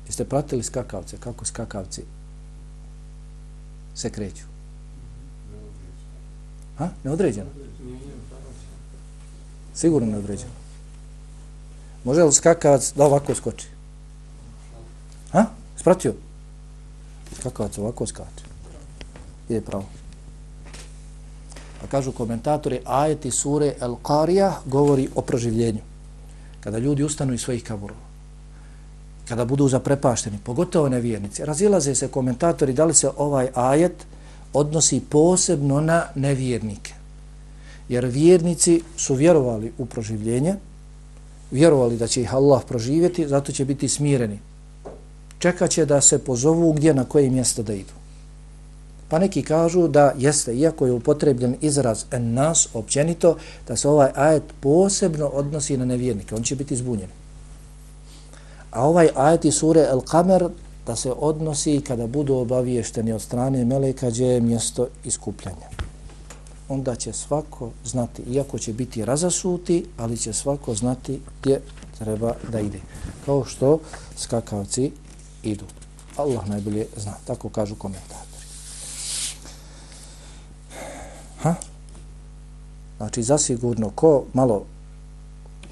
Jeste 0.07 0.25
pratili 0.25 0.63
skakavce? 0.63 1.17
Kako 1.21 1.45
skakavci 1.45 2.03
se 3.95 4.11
kreću? 4.11 4.45
Ha? 6.79 6.89
Neodređeno. 7.05 7.51
Sigurno 9.81 10.13
neodređeno. 10.13 10.51
Može 12.05 12.25
li 12.25 12.33
skakavac 12.33 12.93
da 12.97 13.05
ovako 13.05 13.35
skoči? 13.35 13.67
Ha? 15.33 15.45
Spratio? 15.77 16.15
Skakavac 17.39 17.79
ovako 17.79 18.07
skače. 18.07 18.45
Ide 19.49 19.61
pravo. 19.61 19.85
Pa 21.81 21.87
kažu 21.87 22.13
komentatori, 22.13 22.81
ajeti 22.85 23.31
sure 23.31 23.75
El 23.81 23.97
Qarija 24.03 24.53
govori 24.67 25.09
o 25.15 25.23
proživljenju. 25.23 25.81
Kada 26.61 26.79
ljudi 26.79 27.03
ustanu 27.03 27.35
iz 27.35 27.41
svojih 27.41 27.65
kaburova. 27.65 28.01
Kada 29.29 29.45
budu 29.45 29.69
zaprepašteni, 29.69 30.39
pogotovo 30.45 30.89
nevjernici. 30.89 31.45
Razilaze 31.45 31.95
se 31.95 32.09
komentatori 32.09 32.73
da 32.73 32.85
li 32.85 32.95
se 32.95 33.11
ovaj 33.17 33.49
ajet 33.55 34.07
odnosi 34.53 35.01
posebno 35.01 35.81
na 35.81 36.05
nevjernike. 36.15 37.00
Jer 37.91 38.05
vjernici 38.07 38.83
su 38.97 39.15
vjerovali 39.15 39.73
u 39.79 39.87
proživljenje, 39.87 40.55
vjerovali 41.51 41.97
da 41.97 42.07
će 42.07 42.21
ih 42.23 42.35
Allah 42.35 42.63
proživjeti, 42.69 43.29
zato 43.29 43.53
će 43.53 43.65
biti 43.65 43.89
smireni. 43.89 44.39
Čekat 45.39 45.71
će 45.71 45.85
da 45.85 46.01
se 46.01 46.19
pozovu 46.19 46.73
gdje 46.73 46.95
na 46.95 47.05
koje 47.05 47.31
mjesto 47.31 47.63
da 47.63 47.75
idu. 47.75 47.93
Pa 49.09 49.19
neki 49.19 49.43
kažu 49.43 49.89
da 49.89 50.13
jeste, 50.19 50.55
iako 50.55 50.87
je 50.87 50.93
upotrebljen 50.93 51.57
izraz 51.61 52.05
en 52.11 52.35
nas, 52.35 52.69
općenito, 52.75 53.37
da 53.69 53.77
se 53.77 53.89
ovaj 53.89 54.11
ajet 54.15 54.43
posebno 54.61 55.27
odnosi 55.27 55.77
na 55.77 55.85
nevjernike. 55.85 56.35
On 56.35 56.43
će 56.43 56.57
biti 56.57 56.77
zbunjen. 56.77 57.11
A 58.71 58.87
ovaj 58.87 59.09
ajet 59.17 59.45
iz 59.45 59.55
sure 59.55 59.81
El 59.91 60.01
Kamer 60.01 60.49
da 60.87 60.97
se 60.97 61.13
odnosi 61.13 61.81
kada 61.81 62.07
budu 62.07 62.35
obaviješteni 62.35 63.13
od 63.13 63.23
strane 63.23 63.65
Meleka 63.65 64.11
gdje 64.11 64.27
je 64.27 64.41
mjesto 64.41 64.87
iskupljanja 65.05 65.70
onda 66.71 66.95
će 66.95 67.13
svako 67.13 67.71
znati, 67.85 68.23
iako 68.23 68.59
će 68.59 68.73
biti 68.73 69.05
razasuti, 69.05 69.87
ali 69.97 70.17
će 70.17 70.33
svako 70.33 70.75
znati 70.75 71.21
gdje 71.43 71.61
treba 71.99 72.35
da 72.53 72.61
ide. 72.61 72.81
Kao 73.27 73.45
što 73.45 73.79
skakavci 74.17 74.93
idu. 75.43 75.65
Allah 76.17 76.49
najbolje 76.49 76.87
zna, 76.97 77.15
tako 77.25 77.49
kažu 77.49 77.75
komentatori. 77.75 78.45
Ha? 81.43 81.55
Znači, 82.97 83.23
zasigurno, 83.23 83.91
ko 83.91 84.25
malo 84.33 84.65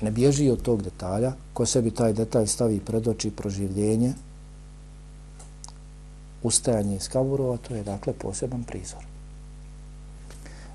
ne 0.01 0.11
bježi 0.11 0.51
od 0.51 0.63
tog 0.63 0.83
detalja, 0.83 1.33
ko 1.53 1.67
sebi 1.67 1.91
taj 1.91 2.13
detalj 2.13 2.47
stavi 2.47 2.81
pred 2.81 3.09
oči 3.09 3.31
proživljenje, 3.31 4.13
ustajanje 6.43 6.97
iz 6.97 7.09
kaburova, 7.09 7.57
to 7.57 7.75
je 7.75 7.83
dakle 7.83 8.13
poseban 8.13 8.65
prizor. 8.65 9.08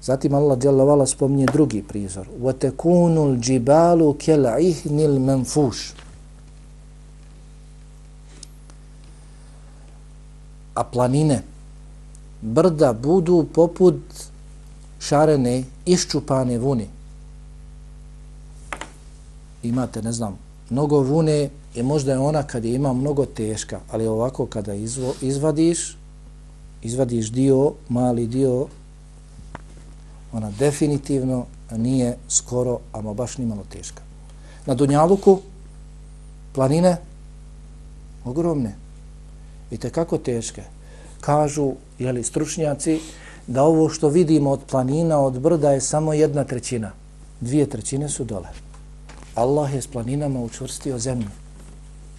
Zatim 0.03 0.33
Allah 0.35 0.57
dželle 0.59 0.83
vala 0.83 1.05
spomnje 1.05 1.45
drugi 1.45 1.83
prizor. 1.87 2.27
Wa 2.41 2.53
takunul 2.53 3.37
jibalu 3.39 4.13
kal'ihnil 4.19 5.19
manfush. 5.19 5.93
A 10.75 10.83
planine 10.83 11.41
brda 12.41 12.93
budu 12.93 13.45
poput 13.53 14.01
šarene 14.99 15.63
iščupane 15.85 16.59
vune. 16.59 16.87
Imate, 19.63 20.01
ne 20.01 20.11
znam, 20.11 20.37
mnogo 20.69 20.99
vune 20.99 21.49
i 21.75 21.83
možda 21.83 22.11
je 22.11 22.19
ona 22.19 22.43
kad 22.43 22.65
je 22.65 22.73
ima 22.75 22.93
mnogo 22.93 23.25
teška, 23.25 23.79
ali 23.91 24.07
ovako 24.07 24.45
kada 24.45 24.73
izvo, 24.73 25.13
izvadiš, 25.21 25.97
izvadiš 26.81 27.31
dio, 27.31 27.73
mali 27.89 28.27
dio 28.27 28.67
ona 30.33 30.51
definitivno 30.59 31.45
nije 31.71 32.17
skoro, 32.29 32.79
ama 32.91 33.13
baš 33.13 33.37
ni 33.37 33.45
malo 33.45 33.63
teška. 33.69 34.01
Na 34.65 34.75
Dunjaluku 34.75 35.39
planine 36.53 36.97
ogromne 38.25 38.75
i 39.71 39.77
te 39.77 39.89
kako 39.89 40.17
teške. 40.17 40.63
Kažu 41.21 41.71
jeli, 41.99 42.23
stručnjaci 42.23 42.99
da 43.47 43.63
ovo 43.63 43.89
što 43.89 44.09
vidimo 44.09 44.51
od 44.51 44.59
planina, 44.69 45.19
od 45.19 45.39
brda 45.39 45.71
je 45.71 45.81
samo 45.81 46.13
jedna 46.13 46.43
trećina. 46.43 46.91
Dvije 47.41 47.69
trećine 47.69 48.09
su 48.09 48.23
dole. 48.23 48.47
Allah 49.35 49.73
je 49.73 49.81
s 49.81 49.87
planinama 49.87 50.39
učvrstio 50.39 50.99
zemlju. 50.99 51.29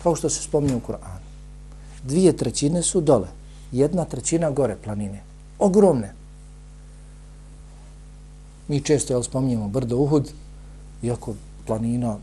Kao 0.02 0.16
što 0.16 0.28
se 0.30 0.42
spominje 0.42 0.74
u 0.76 0.80
Kur'anu. 0.80 1.24
Dvije 2.02 2.36
trećine 2.36 2.82
su 2.82 3.00
dole. 3.00 3.28
Jedna 3.72 4.04
trećina 4.04 4.50
gore 4.50 4.76
planine. 4.84 5.22
Ogromne. 5.58 6.12
Mi 8.68 8.80
često 8.80 9.12
jel, 9.12 9.22
spominjemo 9.22 9.68
brdo 9.68 9.96
Uhud, 9.96 10.30
iako 11.02 11.34
planina, 11.66 12.16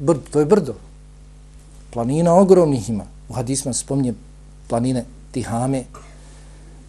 brdo, 0.00 0.22
to 0.30 0.40
je 0.40 0.46
brdo. 0.46 0.74
Planina 1.90 2.34
ogromnih 2.34 2.88
ima. 2.88 3.04
U 3.28 3.32
hadisma 3.32 3.72
se 3.72 3.80
spominje 3.80 4.14
planine 4.68 5.04
Tihame, 5.32 5.84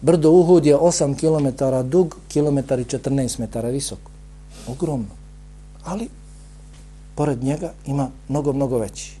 Brdo 0.02 0.30
Uhud 0.30 0.66
je 0.66 0.76
8 0.76 1.14
km 1.14 1.88
dug, 1.88 2.16
kilometar 2.28 2.80
i 2.80 2.84
14 2.84 3.38
metara 3.40 3.68
visok. 3.68 3.98
Ogromno. 4.66 5.14
Ali, 5.84 6.08
pored 7.14 7.44
njega 7.44 7.72
ima 7.86 8.10
mnogo, 8.28 8.52
mnogo 8.52 8.78
veći. 8.78 9.12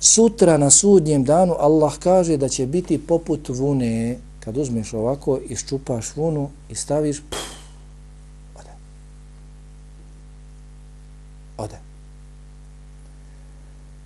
Sutra 0.00 0.58
na 0.58 0.70
sudnjem 0.70 1.24
danu 1.24 1.54
Allah 1.58 1.98
kaže 1.98 2.36
da 2.36 2.48
će 2.48 2.66
biti 2.66 3.06
poput 3.06 3.48
vune. 3.48 4.18
Kad 4.40 4.56
uzmeš 4.56 4.94
ovako, 4.94 5.38
iščupaš 5.48 6.16
vunu 6.16 6.50
i 6.68 6.74
staviš, 6.74 7.20
pff, 7.30 7.61
Ode. 11.62 11.78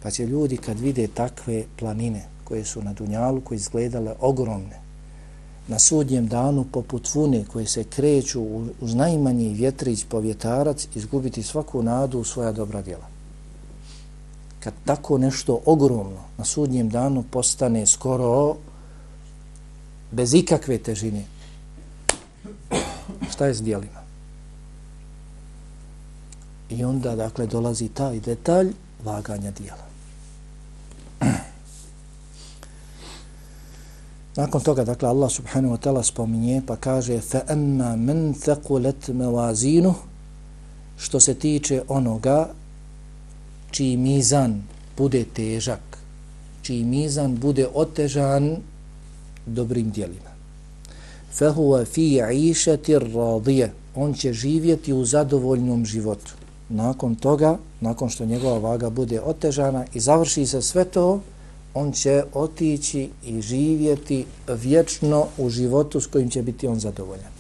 Pa 0.03 0.11
će 0.11 0.27
ljudi 0.27 0.57
kad 0.57 0.81
vide 0.81 1.07
takve 1.07 1.65
planine 1.79 2.25
koje 2.45 2.65
su 2.65 2.83
na 2.83 2.93
Dunjalu, 2.93 3.41
koje 3.41 3.57
izgledale 3.57 4.15
ogromne, 4.21 4.81
na 5.69 5.79
sudnjem 5.79 6.27
danu 6.29 6.65
poput 6.73 7.15
vune 7.15 7.45
koje 7.53 7.67
se 7.67 7.85
kreću 7.85 8.43
uz 8.81 8.95
najmanji 8.95 9.55
vjetrić 9.55 10.05
povjetarac 10.05 10.89
izgubiti 10.95 11.43
svaku 11.43 11.83
nadu 11.83 12.19
u 12.19 12.25
svoja 12.25 12.53
dobra 12.53 12.83
djela. 12.83 13.07
Kad 14.61 14.75
tako 14.85 15.19
nešto 15.19 15.61
ogromno 15.65 16.21
na 16.39 16.45
sudnjem 16.45 16.89
danu 16.89 17.25
postane 17.31 17.87
skoro 17.87 18.57
bez 20.11 20.35
ikakve 20.35 20.79
težine, 20.79 21.25
šta 23.31 23.47
je 23.47 23.55
s 23.55 23.63
dijelima? 23.63 24.06
I 26.70 26.84
onda, 26.84 27.16
dakle, 27.16 27.48
dolazi 27.48 27.88
taj 27.88 28.20
detalj 28.20 28.74
vaganja 29.04 29.52
dijela. 29.52 29.92
Nakon 34.36 34.62
toga, 34.62 34.84
dakle, 34.84 35.10
Allah 35.10 35.32
subhanahu 35.32 35.76
wa 35.76 35.80
ta'ala 35.80 36.04
spominje 36.04 36.62
pa 36.68 36.76
kaže 36.76 37.20
فَأَمَّا 37.20 37.96
مَنْ 37.96 38.34
ثَقُلَتْ 38.34 39.12
مَوَازِينُ 39.12 39.94
Što 40.98 41.20
se 41.20 41.34
tiče 41.34 41.82
onoga 41.88 42.50
čiji 43.72 43.98
mizan 43.98 44.64
bude 44.98 45.26
težak, 45.34 45.98
čiji 46.62 46.84
mizan 46.84 47.38
bude 47.38 47.68
otežan 47.74 48.58
dobrim 49.46 49.92
dijelima. 49.92 50.32
فَهُوَ 51.40 51.86
فِي 51.86 52.22
عِيشَةِ 52.22 52.86
الرَّضِيَ 52.88 53.70
On 53.96 54.14
će 54.14 54.34
živjeti 54.34 54.94
u 54.94 55.06
zadovoljnom 55.06 55.86
životu. 55.86 56.34
Nakon 56.70 57.16
toga, 57.16 57.58
nakon 57.82 58.10
što 58.10 58.26
njegova 58.26 58.58
vaga 58.58 58.90
bude 58.90 59.22
otežana 59.22 59.86
i 59.94 60.00
završi 60.00 60.46
se 60.46 60.62
sve 60.62 60.86
to, 60.86 61.22
on 61.74 61.92
će 61.92 62.24
otići 62.34 63.10
i 63.26 63.42
živjeti 63.42 64.26
vječno 64.48 65.28
u 65.38 65.50
životu 65.50 66.02
s 66.02 66.08
kojim 66.08 66.30
će 66.30 66.42
biti 66.42 66.68
on 66.68 66.80
zadovoljan. 66.80 67.32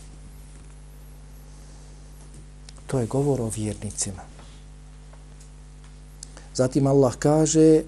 To 2.87 2.99
je 2.99 3.05
govor 3.05 3.41
o 3.41 3.51
vjernicima. 3.55 4.21
Zatim 6.55 6.87
Allah 6.87 7.15
kaže 7.15 7.83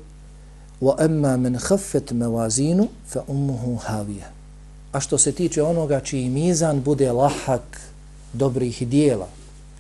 وَأَمَّا 0.81 1.37
مَنْ 1.37 1.57
خَفَّتْ 1.57 2.13
مَوَازِينُ 2.13 2.87
فَأُمُّهُ 3.13 3.79
هَاوِيَ 3.87 4.23
A 4.91 4.99
što 4.99 5.17
se 5.17 5.31
tiče 5.31 5.63
onoga 5.63 5.99
čiji 5.99 6.29
mizan 6.29 6.81
bude 6.81 7.11
lahak 7.11 7.81
dobrih 8.33 8.87
dijela, 8.87 9.27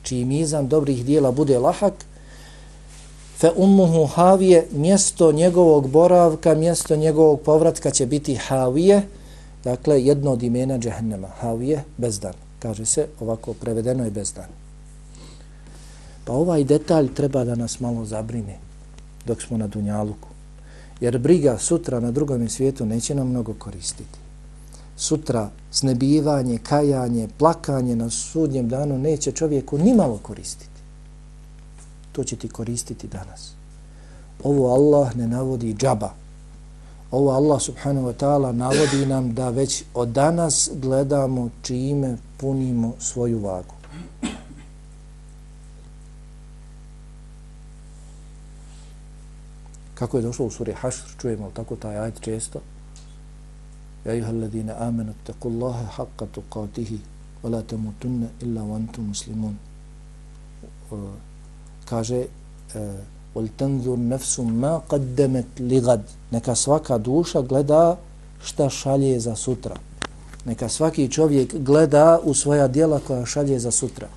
čiji 0.02 0.24
mizan 0.24 0.68
dobrih 0.68 1.04
dijela 1.04 1.30
bude 1.30 1.58
lahak, 1.58 1.94
fe 3.38 3.50
ummuhu 3.56 4.06
havije, 4.06 4.66
mjesto 4.72 5.32
njegovog 5.32 5.88
boravka, 5.88 6.54
mjesto 6.54 6.96
njegovog 6.96 7.40
povratka 7.40 7.90
će 7.90 8.06
biti 8.06 8.34
havije, 8.34 9.02
dakle 9.64 10.04
jedno 10.04 10.30
od 10.30 10.42
imena 10.42 10.78
džehennema, 10.78 11.28
havije, 11.28 11.84
bezdan. 11.96 12.34
Kaže 12.58 12.84
se, 12.84 13.06
ovako 13.20 13.54
prevedeno 13.54 14.04
je 14.04 14.10
bezdan. 14.10 14.48
Pa 16.24 16.32
ovaj 16.32 16.64
detalj 16.64 17.14
treba 17.14 17.44
da 17.44 17.54
nas 17.54 17.80
malo 17.80 18.04
zabrine 18.04 18.58
dok 19.26 19.42
smo 19.42 19.56
na 19.56 19.66
Dunjaluku. 19.66 20.28
Jer 21.00 21.18
briga 21.18 21.58
sutra 21.58 22.00
na 22.00 22.10
drugom 22.10 22.48
svijetu 22.48 22.86
neće 22.86 23.14
nam 23.14 23.28
mnogo 23.28 23.54
koristiti. 23.54 24.18
Sutra 24.98 25.50
snebivanje, 25.70 26.58
kajanje, 26.58 27.28
plakanje 27.38 27.96
na 27.96 28.10
sudnjem 28.10 28.68
danu 28.68 28.98
neće 28.98 29.32
čovjeku 29.32 29.78
ni 29.78 29.94
malo 29.94 30.18
koristiti 30.22 30.78
to 32.18 32.24
će 32.24 32.36
ti 32.36 32.48
koristiti 32.48 33.06
danas. 33.06 33.52
Ovo 34.42 34.74
Allah 34.74 35.16
ne 35.16 35.28
navodi 35.28 35.74
džaba. 35.74 36.10
Ovo 37.10 37.30
Allah 37.30 37.62
subhanahu 37.62 38.06
wa 38.06 38.12
ta'ala 38.12 38.52
navodi 38.52 39.06
nam 39.06 39.34
da 39.34 39.50
već 39.50 39.84
od 39.94 40.08
danas 40.08 40.70
gledamo 40.74 41.50
čime 41.62 42.16
punimo 42.36 42.94
svoju 42.98 43.38
vagu. 43.38 43.74
Kako 49.94 50.16
je 50.16 50.22
došlo 50.22 50.46
u 50.46 50.50
suri 50.50 50.72
Hašr, 50.72 51.06
čujemo 51.20 51.50
tako 51.54 51.76
taj 51.76 51.98
ajd 51.98 52.20
često. 52.20 52.60
Ja 54.08 54.14
iha 54.14 54.30
alladine 54.32 54.72
amenu 54.72 55.12
teku 55.24 55.48
Allahe 55.52 55.84
haqqa 55.96 56.26
tuqatihi 56.32 56.98
wa 57.42 57.50
la 57.50 57.60
temutunne 57.62 58.28
illa 58.40 58.62
vantu 58.64 59.02
muslimun 59.04 59.58
kaže 61.84 62.20
wal 63.34 63.48
tanzur 63.56 63.98
nafsu 63.98 64.44
ma 64.44 64.80
qaddamat 64.88 65.60
ligad 65.60 66.02
neka 66.32 66.54
svaka 66.54 66.98
duša 66.98 67.42
gleda 67.42 67.96
šta 68.40 68.70
šalje 68.70 69.20
za 69.20 69.36
sutra 69.36 69.76
neka 70.44 70.68
svaki 70.68 71.08
čovjek 71.12 71.54
gleda 71.54 72.18
u 72.24 72.34
svoja 72.34 72.68
djela 72.68 73.00
koja 73.06 73.26
šalje 73.26 73.58
za 73.58 73.70
sutra 73.70 74.08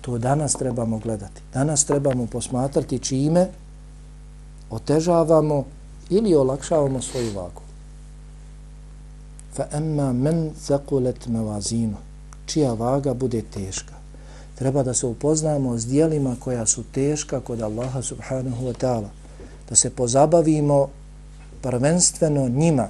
to 0.00 0.18
danas 0.18 0.52
trebamo 0.52 0.98
gledati 0.98 1.42
danas 1.52 1.84
trebamo 1.84 2.26
posmatrati 2.26 2.98
čime 2.98 3.48
otežavamo 4.70 5.64
ili 6.10 6.34
olakšavamo 6.34 7.02
svoju 7.02 7.32
vagu 7.36 7.63
fa 9.54 9.66
amma 9.72 10.12
men 10.12 10.50
thaqulat 10.66 11.26
mawazinu 11.26 11.96
čija 12.46 12.72
vaga 12.72 13.14
bude 13.14 13.42
teška 13.42 14.04
treba 14.54 14.82
da 14.82 14.94
se 14.94 15.06
upoznamo 15.06 15.78
s 15.78 15.86
dijelima 15.86 16.36
koja 16.40 16.66
su 16.66 16.82
teška 16.82 17.40
kod 17.40 17.60
Allaha 17.60 18.02
subhanahu 18.02 18.66
wa 18.66 18.74
ta'ala. 18.80 19.08
Da 19.68 19.76
se 19.76 19.90
pozabavimo 19.90 20.88
prvenstveno 21.62 22.48
njima, 22.48 22.88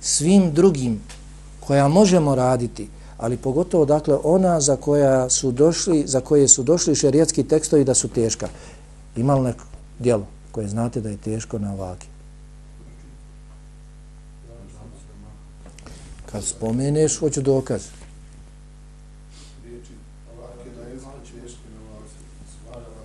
svim 0.00 0.52
drugim 0.52 1.00
koja 1.60 1.88
možemo 1.88 2.34
raditi, 2.34 2.88
ali 3.18 3.36
pogotovo 3.36 3.84
dakle 3.84 4.18
ona 4.24 4.60
za 4.60 4.76
koja 4.76 5.30
su 5.30 5.52
došli, 5.52 6.04
za 6.06 6.20
koje 6.20 6.48
su 6.48 6.62
došli 6.62 6.94
šerijatski 6.94 7.44
tekstovi 7.44 7.84
da 7.84 7.94
su 7.94 8.08
teška. 8.08 8.48
Ima 9.16 9.34
li 9.34 9.42
neko 9.42 9.64
dijelo 9.98 10.26
koje 10.52 10.68
znate 10.68 11.00
da 11.00 11.08
je 11.08 11.16
teško 11.16 11.58
na 11.58 11.74
vagi? 11.74 12.06
Kad 16.32 16.44
spomeneš, 16.44 17.18
hoću 17.18 17.42
dokaz. 17.42 17.82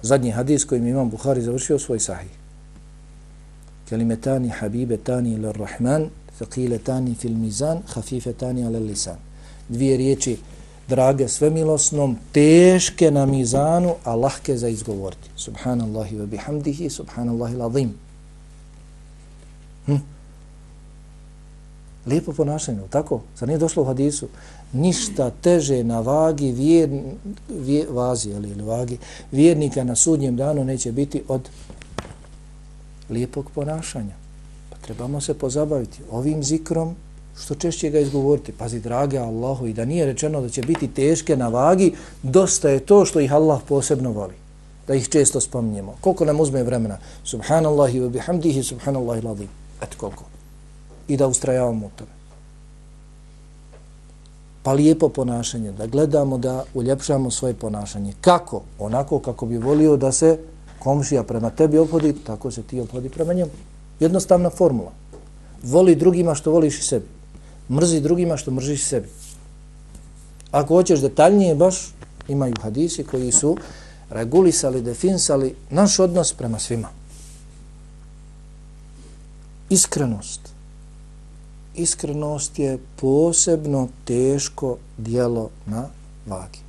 zadnji 0.05 0.31
hadis 0.31 0.65
kojim 0.65 0.87
imam 0.87 1.09
Buhari 1.09 1.41
završio 1.41 1.79
svoj 1.79 1.99
sahih. 1.99 2.31
Kelimetani 3.89 4.49
habibetani 4.49 5.33
ila 5.33 5.51
rahman, 5.51 6.09
thaqiletani 6.39 7.15
fil 7.15 7.33
mizan, 7.33 7.81
hafifetani 7.93 8.65
ala 8.65 8.79
lisan. 8.79 9.17
Dvije 9.69 9.97
riječi 9.97 10.37
drage 10.87 11.27
svemilosnom, 11.27 12.17
teške 12.31 13.11
na 13.11 13.25
mizanu, 13.25 13.95
a 14.03 14.15
lahke 14.15 14.57
za 14.57 14.67
izgovoriti. 14.67 15.29
Subhanallahi 15.35 16.17
wa 16.17 16.25
bihamdihi, 16.25 16.89
subhanallahi 16.89 17.55
l'azim. 17.55 17.93
Hm? 19.85 19.97
Lijepo 22.05 22.33
ponašanje, 22.33 22.79
tako? 22.89 23.21
Zar 23.39 23.47
nije 23.47 23.57
došlo 23.57 23.83
u 23.83 23.85
hadisu? 23.85 24.27
ništa 24.75 25.29
teže 25.41 25.83
na 25.83 25.99
vagi 25.99 26.51
vjer, 26.51 26.89
vje, 27.49 27.85
vazi 27.89 28.33
ali, 28.33 28.49
ili 28.49 28.63
vagi 28.63 28.97
vjernika 29.31 29.83
na 29.83 29.95
sudnjem 29.95 30.35
danu 30.35 30.63
neće 30.63 30.91
biti 30.91 31.23
od 31.27 31.49
lijepog 33.09 33.51
ponašanja. 33.55 34.15
Pa 34.69 34.77
trebamo 34.77 35.21
se 35.21 35.33
pozabaviti 35.33 36.01
ovim 36.11 36.43
zikrom 36.43 36.95
što 37.39 37.55
češće 37.55 37.89
ga 37.89 37.99
izgovoriti. 37.99 38.51
Pazi, 38.51 38.79
drage 38.79 39.17
Allahu, 39.17 39.67
i 39.67 39.73
da 39.73 39.85
nije 39.85 40.05
rečeno 40.05 40.41
da 40.41 40.49
će 40.49 40.61
biti 40.61 40.87
teške 40.87 41.37
na 41.37 41.47
vagi, 41.47 41.93
dosta 42.23 42.69
je 42.69 42.79
to 42.79 43.05
što 43.05 43.19
ih 43.19 43.33
Allah 43.33 43.61
posebno 43.67 44.11
voli. 44.11 44.33
Da 44.87 44.95
ih 44.95 45.09
često 45.09 45.41
spominjemo. 45.41 45.95
Koliko 46.01 46.25
nam 46.25 46.39
uzme 46.39 46.63
vremena? 46.63 46.97
Subhanallahi 47.23 47.97
i 47.97 48.09
bihamdihi, 48.09 48.63
subhanallahi 48.63 49.21
ladim. 49.21 49.49
Eto 49.81 49.97
koliko. 49.97 50.34
I 51.07 51.17
da 51.17 51.27
ustrajavamo 51.27 51.85
u 51.85 51.89
tome 51.95 52.15
pa 54.65 54.73
lijepo 54.73 55.09
ponašanje, 55.09 55.71
da 55.71 55.85
gledamo 55.87 56.37
da 56.37 56.63
uljepšamo 56.73 57.31
svoje 57.31 57.53
ponašanje. 57.53 58.13
Kako? 58.21 58.61
Onako 58.79 59.19
kako 59.19 59.45
bi 59.45 59.57
volio 59.57 59.97
da 59.97 60.11
se 60.11 60.39
komšija 60.79 61.23
prema 61.23 61.49
tebi 61.49 61.77
obhodi, 61.77 62.15
tako 62.25 62.51
se 62.51 62.63
ti 62.63 62.79
obhodi 62.79 63.09
prema 63.09 63.33
njemu. 63.33 63.51
Jednostavna 63.99 64.49
formula. 64.49 64.91
Voli 65.63 65.95
drugima 65.95 66.35
što 66.35 66.51
voliš 66.51 66.79
i 66.79 66.83
sebi. 66.83 67.05
Mrzi 67.69 68.01
drugima 68.01 68.37
što 68.37 68.51
mrziš 68.51 68.83
sebi. 68.83 69.07
Ako 70.51 70.75
hoćeš 70.75 70.99
detaljnije, 70.99 71.55
baš 71.55 71.93
imaju 72.27 72.53
hadisi 72.61 73.03
koji 73.03 73.31
su 73.31 73.57
regulisali, 74.09 74.81
definisali 74.81 75.55
naš 75.69 75.99
odnos 75.99 76.33
prema 76.33 76.59
svima. 76.59 76.89
Iskrenost. 79.69 80.54
Iskrenost 81.75 82.59
je 82.59 82.77
posebno 82.95 83.87
teško 84.05 84.77
dijelo 84.97 85.49
na 85.65 85.87
vagi. 86.27 86.59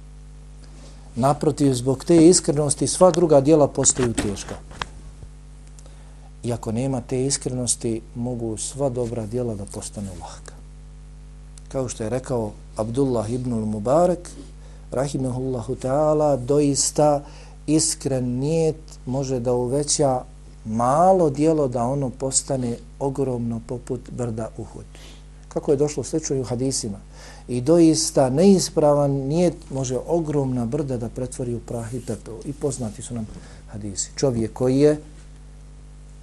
Naprotiv, 1.16 1.74
zbog 1.74 2.04
te 2.04 2.28
iskrenosti 2.28 2.86
sva 2.86 3.10
druga 3.10 3.40
dijela 3.40 3.68
postaju 3.68 4.12
teška. 4.12 4.54
I 6.42 6.52
ako 6.52 6.72
nema 6.72 7.00
te 7.00 7.24
iskrenosti, 7.24 8.00
mogu 8.14 8.56
sva 8.56 8.88
dobra 8.88 9.26
dijela 9.26 9.54
da 9.54 9.64
postanu 9.64 10.10
lahka. 10.20 10.52
Kao 11.68 11.88
što 11.88 12.04
je 12.04 12.10
rekao 12.10 12.52
Abdullah 12.76 13.30
ibn 13.30 13.50
Mubarak, 13.50 14.30
rahimahullahu 14.90 15.74
ta'ala, 15.74 16.36
doista 16.36 17.24
iskren 17.66 18.24
nijet 18.24 18.76
može 19.06 19.40
da 19.40 19.52
uveća 19.52 20.22
malo 20.66 21.30
dijelo 21.30 21.68
da 21.68 21.84
ono 21.84 22.10
postane 22.10 22.76
ogromno 22.98 23.60
poput 23.66 24.00
brda 24.10 24.48
Uhud. 24.58 24.84
Kako 25.48 25.70
je 25.70 25.76
došlo 25.76 26.02
slično 26.02 26.40
u 26.40 26.44
hadisima. 26.44 26.98
I 27.48 27.60
doista 27.60 28.30
neispravan 28.30 29.10
nije 29.10 29.52
može 29.70 29.98
ogromna 30.06 30.66
brda 30.66 30.96
da 30.96 31.08
pretvori 31.08 31.54
u 31.54 31.60
prah 31.60 31.94
i 31.94 32.00
pepeo. 32.00 32.38
I 32.44 32.52
poznati 32.52 33.02
su 33.02 33.14
nam 33.14 33.26
hadisi. 33.68 34.10
Čovjek 34.16 34.52
koji 34.52 34.78
je 34.78 35.00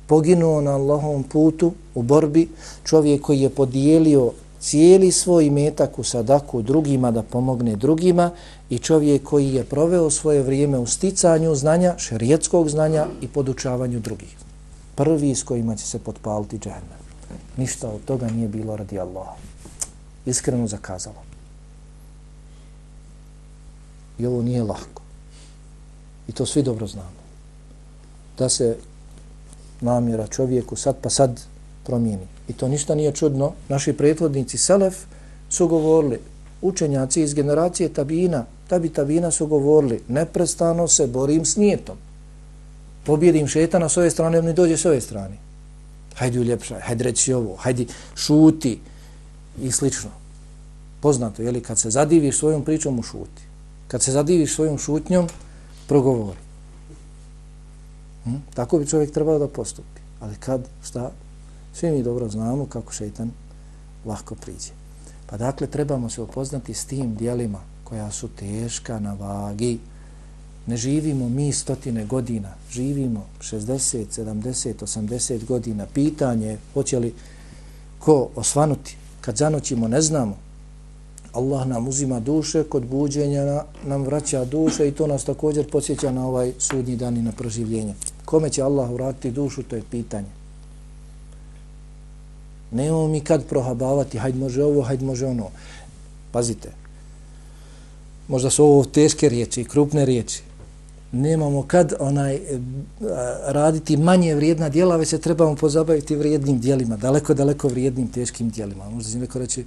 poginuo 0.07 0.61
na 0.61 0.71
Allahovom 0.71 1.23
putu 1.23 1.71
u 1.95 2.01
borbi, 2.01 2.49
čovjek 2.83 3.21
koji 3.21 3.39
je 3.39 3.49
podijelio 3.49 4.31
cijeli 4.63 5.11
svoj 5.11 5.49
metak 5.49 5.99
u 5.99 6.03
sadaku 6.03 6.61
drugima 6.61 7.11
da 7.11 7.23
pomogne 7.23 7.75
drugima 7.75 8.31
i 8.69 8.79
čovjek 8.79 9.23
koji 9.23 9.53
je 9.53 9.63
proveo 9.63 10.09
svoje 10.09 10.41
vrijeme 10.41 10.77
u 10.77 10.87
sticanju 10.87 11.55
znanja, 11.55 11.95
šerijetskog 11.97 12.69
znanja 12.69 13.05
i 13.21 13.27
podučavanju 13.27 13.99
drugih. 13.99 14.37
Prvi 14.95 15.35
s 15.35 15.43
kojima 15.43 15.75
će 15.75 15.85
se 15.85 15.99
potpaliti 15.99 16.59
džahnem. 16.59 17.03
Ništa 17.57 17.89
od 17.89 18.05
toga 18.05 18.27
nije 18.27 18.47
bilo 18.47 18.75
radi 18.75 18.99
Allaha. 18.99 19.35
Iskreno 20.25 20.67
zakazalo. 20.67 21.23
I 24.19 24.25
ovo 24.25 24.41
nije 24.41 24.63
lahko. 24.63 25.01
I 26.27 26.31
to 26.31 26.45
svi 26.45 26.63
dobro 26.63 26.87
znamo. 26.87 27.23
Da 28.37 28.49
se 28.49 28.77
namjera 29.81 30.27
čovjeku 30.27 30.75
sad 30.75 30.95
pa 31.01 31.09
sad 31.09 31.41
promijeni. 31.83 32.27
I 32.47 32.53
to 32.53 32.67
ništa 32.67 32.95
nije 32.95 33.11
čudno. 33.11 33.51
Naši 33.69 33.93
prethodnici 33.93 34.57
Selef 34.57 34.95
su 35.49 35.67
govorili, 35.67 36.19
učenjaci 36.61 37.21
iz 37.21 37.33
generacije 37.33 37.89
Tabina, 37.89 38.45
Tabi 38.67 38.89
Tabina 38.89 39.31
su 39.31 39.47
govorili, 39.47 40.01
neprestano 40.07 40.87
se 40.87 41.07
borim 41.07 41.45
s 41.45 41.55
nijetom. 41.55 41.97
Pobjedim 43.05 43.47
šetana 43.47 43.89
s 43.89 43.97
ove 43.97 44.09
strane, 44.09 44.39
on 44.39 44.45
mi 44.45 44.53
dođe 44.53 44.77
s 44.77 44.85
ove 44.85 45.01
strane. 45.01 45.37
Hajde 46.15 46.39
uljepšaj, 46.39 46.81
hajde 46.81 47.03
reći 47.03 47.33
ovo, 47.33 47.55
hajde 47.55 47.85
šuti 48.15 48.79
i 49.61 49.71
slično. 49.71 50.09
Poznato 51.01 51.41
je 51.41 51.51
li 51.51 51.61
kad 51.61 51.79
se 51.79 51.89
zadiviš 51.89 52.37
svojom 52.37 52.63
pričom 52.63 52.99
u 52.99 53.03
šuti. 53.03 53.43
Kad 53.87 54.01
se 54.01 54.11
zadiviš 54.11 54.55
svojom 54.55 54.77
šutnjom, 54.77 55.27
progovori. 55.87 56.39
Hm? 58.23 58.35
Tako 58.53 58.79
bi 58.79 58.87
čovjek 58.87 59.11
trebao 59.11 59.39
da 59.39 59.47
postupi. 59.47 60.01
Ali 60.19 60.35
kad, 60.35 60.67
šta, 60.83 61.11
Svi 61.73 61.91
mi 61.91 62.03
dobro 62.03 62.29
znamo 62.29 62.65
kako 62.65 62.93
šeitan 62.93 63.31
lahko 64.05 64.35
priđe. 64.35 64.71
Pa 65.25 65.37
dakle, 65.37 65.67
trebamo 65.67 66.09
se 66.09 66.21
upoznati 66.21 66.73
s 66.73 66.85
tim 66.85 67.15
dijelima 67.15 67.59
koja 67.83 68.11
su 68.11 68.27
teška 68.27 68.99
na 68.99 69.13
vagi. 69.13 69.79
Ne 70.67 70.77
živimo 70.77 71.29
mi 71.29 71.51
stotine 71.51 72.05
godina, 72.05 72.49
živimo 72.71 73.25
60, 73.41 74.05
70, 74.17 74.73
80 74.73 75.45
godina. 75.45 75.85
Pitanje 75.93 76.57
hoće 76.73 76.99
li 76.99 77.13
ko 77.99 78.29
osvanuti 78.35 78.97
kad 79.21 79.37
zanoćimo, 79.37 79.87
ne 79.87 80.01
znamo. 80.01 80.37
Allah 81.33 81.67
nam 81.67 81.87
uzima 81.87 82.19
duše, 82.19 82.63
kod 82.63 82.85
buđenja 82.85 83.63
nam 83.85 84.03
vraća 84.03 84.45
duše 84.45 84.87
i 84.87 84.91
to 84.91 85.07
nas 85.07 85.23
također 85.23 85.71
podsjeća 85.71 86.11
na 86.11 86.27
ovaj 86.27 86.53
sudnji 86.59 86.95
dan 86.95 87.17
i 87.17 87.21
na 87.21 87.31
proživljenje. 87.31 87.93
Kome 88.25 88.49
će 88.49 88.61
Allah 88.61 88.91
vratiti 88.91 89.31
dušu, 89.31 89.63
to 89.63 89.75
je 89.75 89.83
pitanje. 89.91 90.42
Nemamo 92.73 93.07
mi 93.07 93.19
kad 93.19 93.45
prohabavati, 93.45 94.17
hajde 94.17 94.39
može 94.39 94.63
ovo, 94.63 94.81
hajde 94.81 95.05
može 95.05 95.25
ono. 95.25 95.49
Pazite, 96.31 96.71
možda 98.27 98.49
su 98.49 98.63
ovo 98.63 98.85
teške 98.85 99.29
riječi 99.29 99.63
krupne 99.63 100.05
riječi. 100.05 100.41
Nemamo 101.11 101.63
kad 101.63 101.93
onaj 101.99 102.35
eh, 102.35 102.41
raditi 103.45 103.97
manje 103.97 104.35
vrijedna 104.35 104.69
djela, 104.69 104.95
već 104.95 105.09
se 105.09 105.17
trebamo 105.17 105.55
pozabaviti 105.55 106.15
vrijednim 106.15 106.59
djelima, 106.59 106.97
daleko, 106.97 107.33
daleko 107.33 107.67
vrijednim, 107.67 108.07
teškim 108.07 108.49
djelima. 108.49 108.89
Možda 108.89 109.11
će 109.11 109.17
neko 109.17 109.39
reći, 109.39 109.65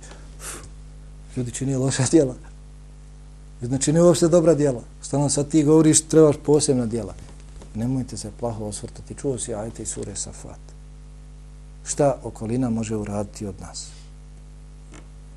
ljudi 1.37 1.51
čini 1.51 1.77
loša 1.77 2.05
djela. 2.11 2.35
Znači, 3.63 3.85
čini 3.85 4.01
uopšte 4.01 4.29
dobra 4.29 4.55
djela. 4.55 4.83
Što 5.03 5.19
nam 5.19 5.31
sad 5.31 5.49
ti 5.49 5.65
govoriš, 5.65 6.03
trebaš 6.03 6.37
posebna 6.47 6.87
djela. 6.87 7.15
Nemojte 7.75 8.17
se 8.17 8.31
plaho 8.41 8.65
osvrtati. 8.65 9.15
Čuo 9.15 9.39
si 9.39 9.55
ajte 9.55 9.83
i 9.83 9.87
sure 9.87 10.17
Safat 10.17 10.76
šta 11.87 12.16
okolina 12.22 12.70
može 12.70 12.97
uraditi 12.97 13.47
od 13.47 13.55
nas 13.61 13.87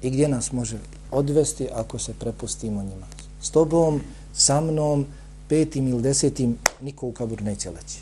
i 0.01 0.09
gdje 0.09 0.27
nas 0.27 0.51
može 0.51 0.77
odvesti 1.11 1.67
ako 1.73 1.99
se 1.99 2.13
prepustimo 2.13 2.83
njima. 2.83 3.05
S 3.41 3.49
tobom, 3.49 4.01
sa 4.33 4.61
mnom, 4.61 5.05
petim 5.47 5.87
ili 5.87 6.01
desetim, 6.01 6.57
niko 6.81 7.07
u 7.07 7.11
kabur 7.11 7.41
neće 7.41 7.69
leći. 7.69 7.99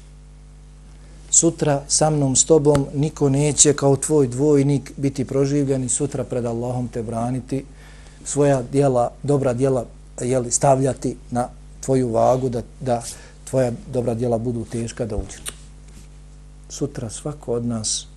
Sutra 1.29 1.83
sa 1.87 2.09
mnom, 2.09 2.35
s 2.35 2.45
tobom, 2.45 2.85
niko 2.93 3.29
neće 3.29 3.73
kao 3.73 3.95
tvoj 3.95 4.27
dvojnik 4.27 4.91
biti 4.97 5.25
proživljen 5.25 5.83
i 5.83 5.89
sutra 5.89 6.23
pred 6.23 6.45
Allahom 6.45 6.87
te 6.87 7.03
braniti, 7.03 7.65
svoja 8.25 8.61
dijela, 8.71 9.11
dobra 9.23 9.53
dijela 9.53 9.85
jeli, 10.21 10.51
stavljati 10.51 11.17
na 11.31 11.49
tvoju 11.81 12.11
vagu 12.11 12.49
da, 12.49 12.61
da 12.79 13.03
tvoja 13.49 13.71
dobra 13.93 14.13
dijela 14.13 14.37
budu 14.37 14.65
teška 14.65 15.05
da 15.05 15.15
uđu. 15.15 15.39
Sutra 16.69 17.09
svako 17.09 17.53
od 17.53 17.65
nas 17.65 18.07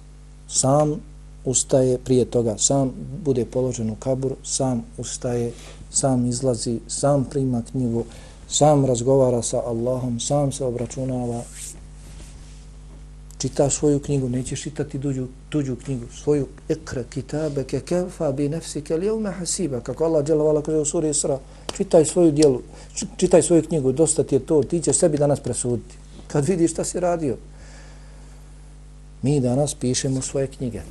sam 0.51 1.01
ustaje 1.45 1.99
prije 1.99 2.25
toga, 2.25 2.59
sam 2.59 2.93
bude 3.25 3.45
položen 3.45 3.91
u 3.91 3.95
kabur, 3.95 4.35
sam 4.45 4.83
ustaje, 4.99 5.53
sam 5.91 6.27
izlazi, 6.27 6.81
sam 6.89 7.25
prima 7.25 7.63
knjigu, 7.71 8.05
sam 8.49 8.85
razgovara 8.87 9.43
sa 9.43 9.59
Allahom, 9.67 10.21
sam 10.21 10.53
se 10.53 10.65
obračunava, 10.65 11.43
čita 13.39 13.71
svoju 13.71 13.99
knjigu, 13.99 14.29
nećeš 14.29 14.63
čitati 14.63 15.01
tuđu, 15.01 15.27
tuđu 15.49 15.77
knjigu, 15.85 16.07
svoju 16.23 16.47
ikra 16.69 17.03
kitabe 17.03 17.65
ke 17.65 17.81
kefa 17.81 18.33
bi 18.33 18.49
nefsi 18.49 18.81
ke 18.81 18.97
lijevme 18.97 19.31
hasiba, 19.31 19.81
kako 19.81 20.05
Allah 20.05 20.25
djela 20.25 20.45
vala 20.45 20.63
kaže 20.63 20.79
u 20.79 20.85
suri 20.85 21.11
Isra, 21.11 21.39
čitaj 21.77 22.05
svoju 22.05 22.33
djelu, 22.33 22.61
čitaj 23.17 23.43
svoju 23.43 23.63
knjigu, 23.63 23.93
dosta 23.93 24.23
ti 24.23 24.35
je 24.35 24.47
to, 24.47 24.63
ti 24.63 24.81
ćeš 24.81 24.97
sebi 24.97 25.19
danas 25.19 25.41
presuditi. 25.41 25.97
Kad 26.29 26.45
vidiš 26.45 26.73
šta 26.73 26.85
si 26.85 27.01
radio, 27.01 27.37
Mi 29.23 29.41
danas 29.41 29.75
pišemo 29.75 30.23
svoje 30.23 30.47
knjige 30.47 30.83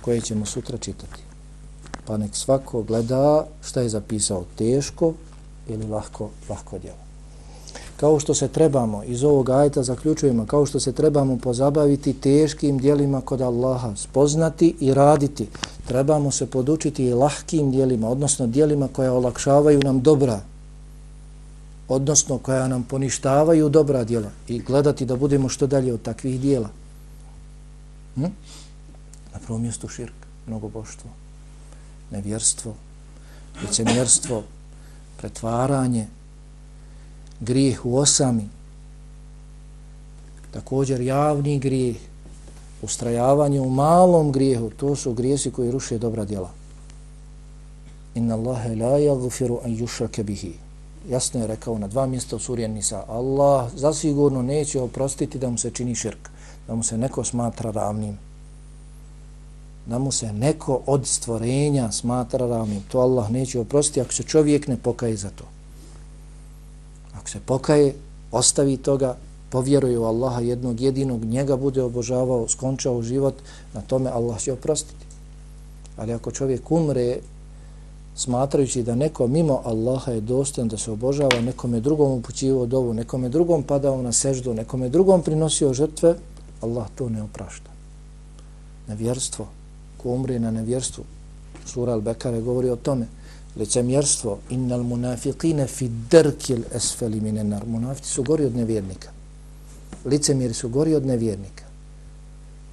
koje 0.00 0.20
ćemo 0.20 0.46
sutra 0.46 0.78
čitati. 0.78 1.20
Pa 2.04 2.16
nek 2.16 2.36
svako 2.36 2.82
gleda 2.82 3.46
šta 3.62 3.80
je 3.80 3.88
zapisao 3.88 4.44
teško 4.56 5.12
ili 5.68 5.86
lahko, 5.86 6.30
lahko 6.48 6.78
djelo. 6.78 7.06
Kao 7.96 8.20
što 8.20 8.34
se 8.34 8.48
trebamo, 8.48 9.02
iz 9.02 9.24
ovog 9.24 9.50
ajta 9.50 9.82
zaključujemo, 9.82 10.46
kao 10.46 10.66
što 10.66 10.80
se 10.80 10.92
trebamo 10.92 11.38
pozabaviti 11.38 12.12
teškim 12.12 12.78
dijelima 12.78 13.20
kod 13.20 13.40
Allaha, 13.40 13.96
spoznati 13.96 14.76
i 14.80 14.94
raditi, 14.94 15.48
trebamo 15.88 16.30
se 16.30 16.46
podučiti 16.46 17.04
i 17.04 17.14
lahkim 17.14 17.70
dijelima, 17.70 18.08
odnosno 18.08 18.46
dijelima 18.46 18.88
koja 18.88 19.12
olakšavaju 19.12 19.80
nam 19.82 20.00
dobra, 20.00 20.40
odnosno 21.88 22.38
koja 22.38 22.68
nam 22.68 22.82
poništavaju 22.82 23.68
dobra 23.68 24.04
dijela 24.04 24.30
i 24.48 24.58
gledati 24.58 25.04
da 25.04 25.16
budemo 25.16 25.48
što 25.48 25.66
dalje 25.66 25.92
od 25.92 26.02
takvih 26.02 26.40
dijela. 26.40 26.68
Hm? 28.16 28.32
Na 29.32 29.38
prvom 29.44 29.62
mjestu 29.62 29.88
širk, 29.88 30.14
mnogoboštvo, 30.46 31.10
nevjerstvo, 32.10 32.74
licemjerstvo, 33.62 34.42
pretvaranje, 35.16 36.06
grijeh 37.40 37.86
u 37.86 37.96
osami, 37.96 38.48
također 40.50 41.00
javni 41.00 41.58
grijeh, 41.58 41.96
ustrajavanje 42.82 43.60
u 43.60 43.70
malom 43.70 44.32
grijehu, 44.32 44.70
to 44.70 44.96
su 44.96 45.12
grijesi 45.12 45.50
koji 45.50 45.70
ruše 45.70 45.98
dobra 45.98 46.24
djela. 46.24 46.50
Inna 48.14 48.34
Allahe 48.34 48.74
la 48.74 48.98
yaghfiru 48.98 49.58
an 49.64 49.76
yushraka 49.76 50.22
bihi. 50.22 50.52
Jasno 51.08 51.40
je 51.40 51.46
rekao 51.46 51.78
na 51.78 51.88
dva 51.88 52.06
mjesta 52.06 52.36
u 52.36 52.38
suri 52.38 52.68
Nisa. 52.68 53.04
Allah 53.08 53.70
zasigurno 53.74 54.42
neće 54.42 54.80
oprostiti 54.80 55.38
da 55.38 55.50
mu 55.50 55.58
se 55.58 55.70
čini 55.70 55.94
širk 55.94 56.30
da 56.66 56.74
mu 56.74 56.82
se 56.82 56.98
neko 56.98 57.24
smatra 57.24 57.70
ravnim. 57.70 58.18
da 59.86 59.98
mu 59.98 60.12
se 60.12 60.32
neko 60.32 60.80
od 60.86 61.06
stvorenja 61.06 61.92
smatra 61.92 62.46
ravnim. 62.46 62.82
To 62.88 62.98
Allah 62.98 63.30
neće 63.30 63.60
oprostiti 63.60 64.00
ako 64.00 64.12
se 64.12 64.22
čovjek 64.22 64.66
ne 64.68 64.76
pokaje 64.76 65.16
za 65.16 65.30
to. 65.30 65.44
Ako 67.14 67.30
se 67.30 67.40
pokaje, 67.46 67.94
ostavi 68.32 68.76
toga, 68.76 69.16
povjeruje 69.50 69.98
u 69.98 70.04
Allaha 70.04 70.40
jednog 70.40 70.80
jedinog, 70.80 71.24
njega 71.24 71.56
bude 71.56 71.82
obožavao, 71.82 72.48
skončao 72.48 73.02
život, 73.02 73.34
na 73.74 73.80
tome 73.80 74.10
Allah 74.10 74.40
će 74.40 74.52
oprostiti. 74.52 75.06
Ali 75.96 76.12
ako 76.12 76.30
čovjek 76.30 76.70
umre 76.70 77.16
smatrajući 78.16 78.82
da 78.82 78.94
neko 78.94 79.26
mimo 79.26 79.60
Allaha 79.64 80.12
je 80.12 80.20
dostojan 80.20 80.68
da 80.68 80.78
se 80.78 80.90
obožava, 80.90 81.40
nekome 81.40 81.80
drugom 81.80 82.12
upućivo 82.12 82.66
dovu, 82.66 82.94
nekome 82.94 83.28
drugom 83.28 83.62
padao 83.62 84.02
na 84.02 84.12
seždu, 84.12 84.54
nekome 84.54 84.88
drugom 84.88 85.22
prinosio 85.22 85.74
žrtve, 85.74 86.14
Allah 86.60 86.86
to 86.94 87.08
ne 87.08 87.22
oprašta. 87.22 87.70
Nevjerstvo, 88.88 89.46
ko 89.96 90.10
umre 90.10 90.38
na 90.38 90.50
nevjerstvu, 90.50 91.04
sura 91.66 91.92
Al-Bekare 91.92 92.40
govori 92.40 92.70
o 92.70 92.76
tome, 92.76 93.06
licemjerstvo, 93.56 94.38
innal 94.50 94.82
munafiqine 94.82 95.66
fi 95.66 95.88
drkil 96.10 96.64
esfeli 96.74 97.20
minenar, 97.20 97.66
munafici 97.66 98.10
su 98.10 98.22
gori 98.22 98.44
od 98.44 98.56
nevjernika. 98.56 99.10
Licemjeri 100.04 100.54
su 100.54 100.68
gori 100.68 100.94
od 100.94 101.06
nevjernika, 101.06 101.64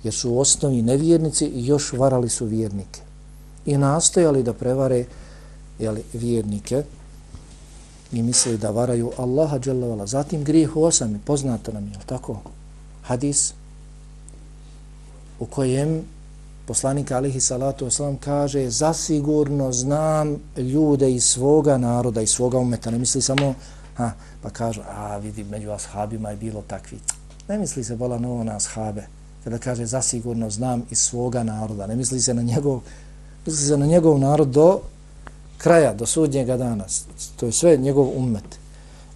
jer 0.04 0.14
su 0.14 0.40
osnovi 0.40 0.82
nevjernici 0.82 1.46
i 1.46 1.66
još 1.66 1.94
varali 1.94 2.30
su 2.30 2.46
vjernike. 2.46 3.02
I 3.66 3.78
nastojali 3.78 4.44
da 4.44 4.54
prevare 4.54 5.06
jeli, 5.80 6.04
vjernike 6.14 6.84
i 8.12 8.22
misli 8.22 8.58
da 8.58 8.70
varaju 8.70 9.12
Allaha 9.18 9.60
dželavala. 9.60 10.06
Zatim 10.08 10.44
grijeh 10.44 10.76
osam, 10.78 11.22
poznato 11.26 11.72
nam 11.72 11.88
je, 11.88 11.94
tako? 12.06 12.42
Hadis 13.02 13.54
u 15.44 15.46
kojem 15.46 16.02
poslanik 16.66 17.12
alihi 17.12 17.40
salatu 17.40 17.86
wasalam 17.86 18.18
kaže 18.18 18.70
zasigurno 18.70 19.72
znam 19.72 20.38
ljude 20.58 21.12
iz 21.12 21.24
svoga 21.24 21.78
naroda, 21.78 22.22
iz 22.22 22.30
svoga 22.30 22.58
umeta. 22.58 22.92
Ne 22.92 22.98
misli 22.98 23.22
samo, 23.22 23.54
ha, 23.96 24.12
pa 24.42 24.50
kažu, 24.50 24.82
a 24.90 25.18
vidi, 25.18 25.44
među 25.44 25.72
ashabima 25.72 26.30
je 26.30 26.38
bilo 26.38 26.62
takvi. 26.68 27.00
Ne 27.48 27.58
misli 27.58 27.84
se 27.84 27.96
bola 27.96 28.20
novo 28.20 28.44
na 28.44 28.56
ashabe. 28.56 29.04
Kada 29.44 29.58
kaže 29.58 29.86
zasigurno 29.86 30.50
znam 30.50 30.84
iz 30.92 31.00
svoga 31.00 31.44
naroda. 31.44 31.88
Ne 31.88 31.96
misli 31.96 32.22
se 32.22 32.34
na 32.34 32.42
njegov, 32.42 32.80
misli 33.46 33.68
se 33.68 33.78
na 33.78 33.86
njegov 33.86 34.20
narod 34.20 34.48
do 34.48 34.80
kraja, 35.58 35.94
do 35.94 36.06
sudnjega 36.06 36.58
dana. 36.58 36.86
To 37.36 37.46
je 37.46 37.52
sve 37.52 37.78
njegov 37.78 38.10
ummet. 38.16 38.63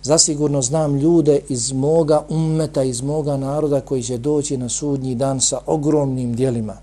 Zasigurno 0.07 0.61
znam 0.61 0.95
ljude 0.95 1.39
iz 1.49 1.71
moga 1.71 2.25
ummeta, 2.29 2.83
iz 2.83 3.01
moga 3.01 3.37
naroda 3.37 3.81
koji 3.81 4.03
će 4.03 4.17
doći 4.17 4.57
na 4.57 4.69
sudnji 4.69 5.15
dan 5.15 5.41
sa 5.41 5.59
ogromnim 5.65 6.35
dijelima. 6.35 6.77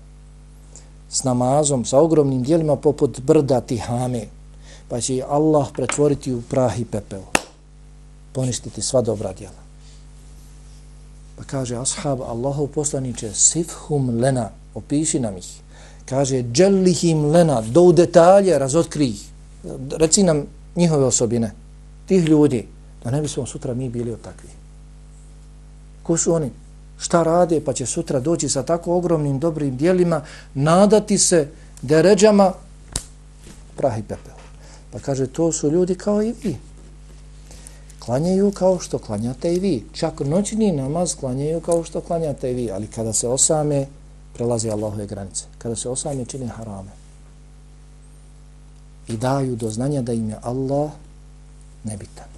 S 1.09 1.23
namazom, 1.23 1.85
sa 1.85 1.99
ogromnim 1.99 2.43
dijelima 2.43 2.75
poput 2.75 3.19
brda 3.19 3.61
tihame. 3.61 4.25
Pa 4.87 5.01
će 5.01 5.23
Allah 5.29 5.67
pretvoriti 5.73 6.33
u 6.33 6.41
prah 6.41 6.79
i 6.79 6.85
pepeo. 6.85 7.23
Poništiti 8.33 8.81
sva 8.81 9.01
dobra 9.01 9.33
djela. 9.33 9.61
Pa 11.37 11.43
kaže 11.43 11.75
ashab 11.75 12.21
Allahov 12.21 12.67
poslaniče 12.67 13.33
sifhum 13.33 14.19
lena, 14.19 14.49
opiši 14.75 15.19
nam 15.19 15.37
ih. 15.37 15.61
Kaže 16.05 16.43
džellihim 16.43 17.25
lena, 17.25 17.61
do 17.61 17.91
detalje 17.91 18.59
razotkri 18.59 19.05
ih 19.05 19.25
reci 19.91 20.23
nam 20.23 20.45
njihove 20.75 21.05
osobine, 21.05 21.51
tih 22.05 22.23
ljudi, 22.23 22.67
da 23.05 23.11
ne 23.11 23.21
bismo 23.21 23.45
sutra 23.45 23.73
mi 23.73 23.89
bili 23.89 24.11
od 24.11 24.21
takvih. 24.21 24.51
Ko 26.03 26.17
su 26.17 26.33
oni? 26.33 26.49
Šta 26.97 27.23
rade? 27.23 27.61
Pa 27.65 27.73
će 27.73 27.85
sutra 27.85 28.19
doći 28.19 28.49
sa 28.49 28.63
tako 28.63 28.97
ogromnim 28.97 29.39
dobrim 29.39 29.77
dijelima, 29.77 30.21
nadati 30.53 31.17
se 31.17 31.47
deređama, 31.81 32.53
prah 33.77 33.99
i 33.99 34.01
pepel. 34.01 34.33
Pa 34.91 34.99
kaže, 34.99 35.27
to 35.27 35.51
su 35.51 35.69
ljudi 35.69 35.95
kao 35.95 36.23
i 36.23 36.33
vi. 36.43 36.57
Klanjaju 37.99 38.51
kao 38.51 38.79
što 38.79 38.97
klanjate 38.97 39.53
i 39.53 39.59
vi. 39.59 39.85
Čak 39.93 40.19
noćni 40.19 40.71
namaz 40.71 41.15
klanjaju 41.15 41.61
kao 41.61 41.83
što 41.83 42.01
klanjate 42.01 42.51
i 42.51 42.53
vi. 42.53 42.71
Ali 42.71 42.87
kada 42.87 43.13
se 43.13 43.27
osame, 43.27 43.85
prelazi 44.33 44.69
Allahove 44.69 45.05
granice. 45.05 45.45
Kada 45.57 45.75
se 45.75 45.89
osame, 45.89 46.25
čini 46.25 46.47
harame 46.47 47.05
i 49.07 49.17
daju 49.17 49.55
do 49.55 49.69
znanja 49.69 50.01
da 50.01 50.13
im 50.13 50.29
je 50.29 50.37
Allah 50.41 50.91
nebitan. 51.83 52.34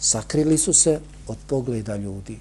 Sakrili 0.00 0.58
su 0.58 0.72
se 0.72 1.00
od 1.28 1.36
pogleda 1.46 1.96
ljudi. 1.96 2.38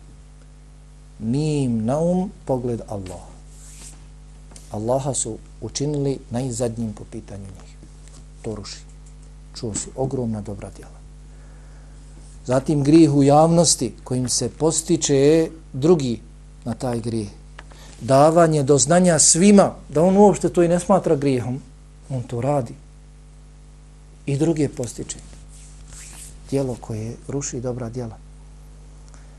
Nije 1.20 1.64
im 1.64 1.86
na 1.86 2.00
um 2.00 2.32
pogled 2.46 2.82
Allah. 2.88 3.22
Allaha 4.72 5.14
su 5.14 5.38
učinili 5.62 6.20
najzadnjim 6.30 6.94
po 6.94 7.04
pitanju 7.12 7.44
njih. 7.44 7.76
To 8.42 8.56
ruši. 8.56 8.80
Čuo 9.56 9.74
si 9.74 9.90
ogromna 9.96 10.42
dobra 10.42 10.70
djela. 10.76 11.00
Zatim 12.46 12.84
grijeh 12.84 13.14
u 13.14 13.24
javnosti 13.24 13.94
kojim 14.04 14.30
se 14.30 14.50
postiče 14.50 15.50
drugi 15.74 16.22
na 16.66 16.74
taj 16.74 17.00
grijeh. 17.00 17.30
Davanje 18.02 18.64
do 18.64 18.78
znanja 18.78 19.20
svima 19.20 19.74
da 19.90 20.04
on 20.04 20.18
uopšte 20.18 20.50
to 20.50 20.64
i 20.64 20.68
ne 20.68 20.80
smatra 20.80 21.16
grijehom 21.16 21.62
on 22.10 22.24
to 22.24 22.42
radi 22.42 22.74
i 24.26 24.38
druge 24.38 24.70
postiče 24.70 25.18
dijelo 26.50 26.76
koje 26.82 27.16
ruši 27.28 27.60
dobra 27.62 27.90
djela. 27.90 28.18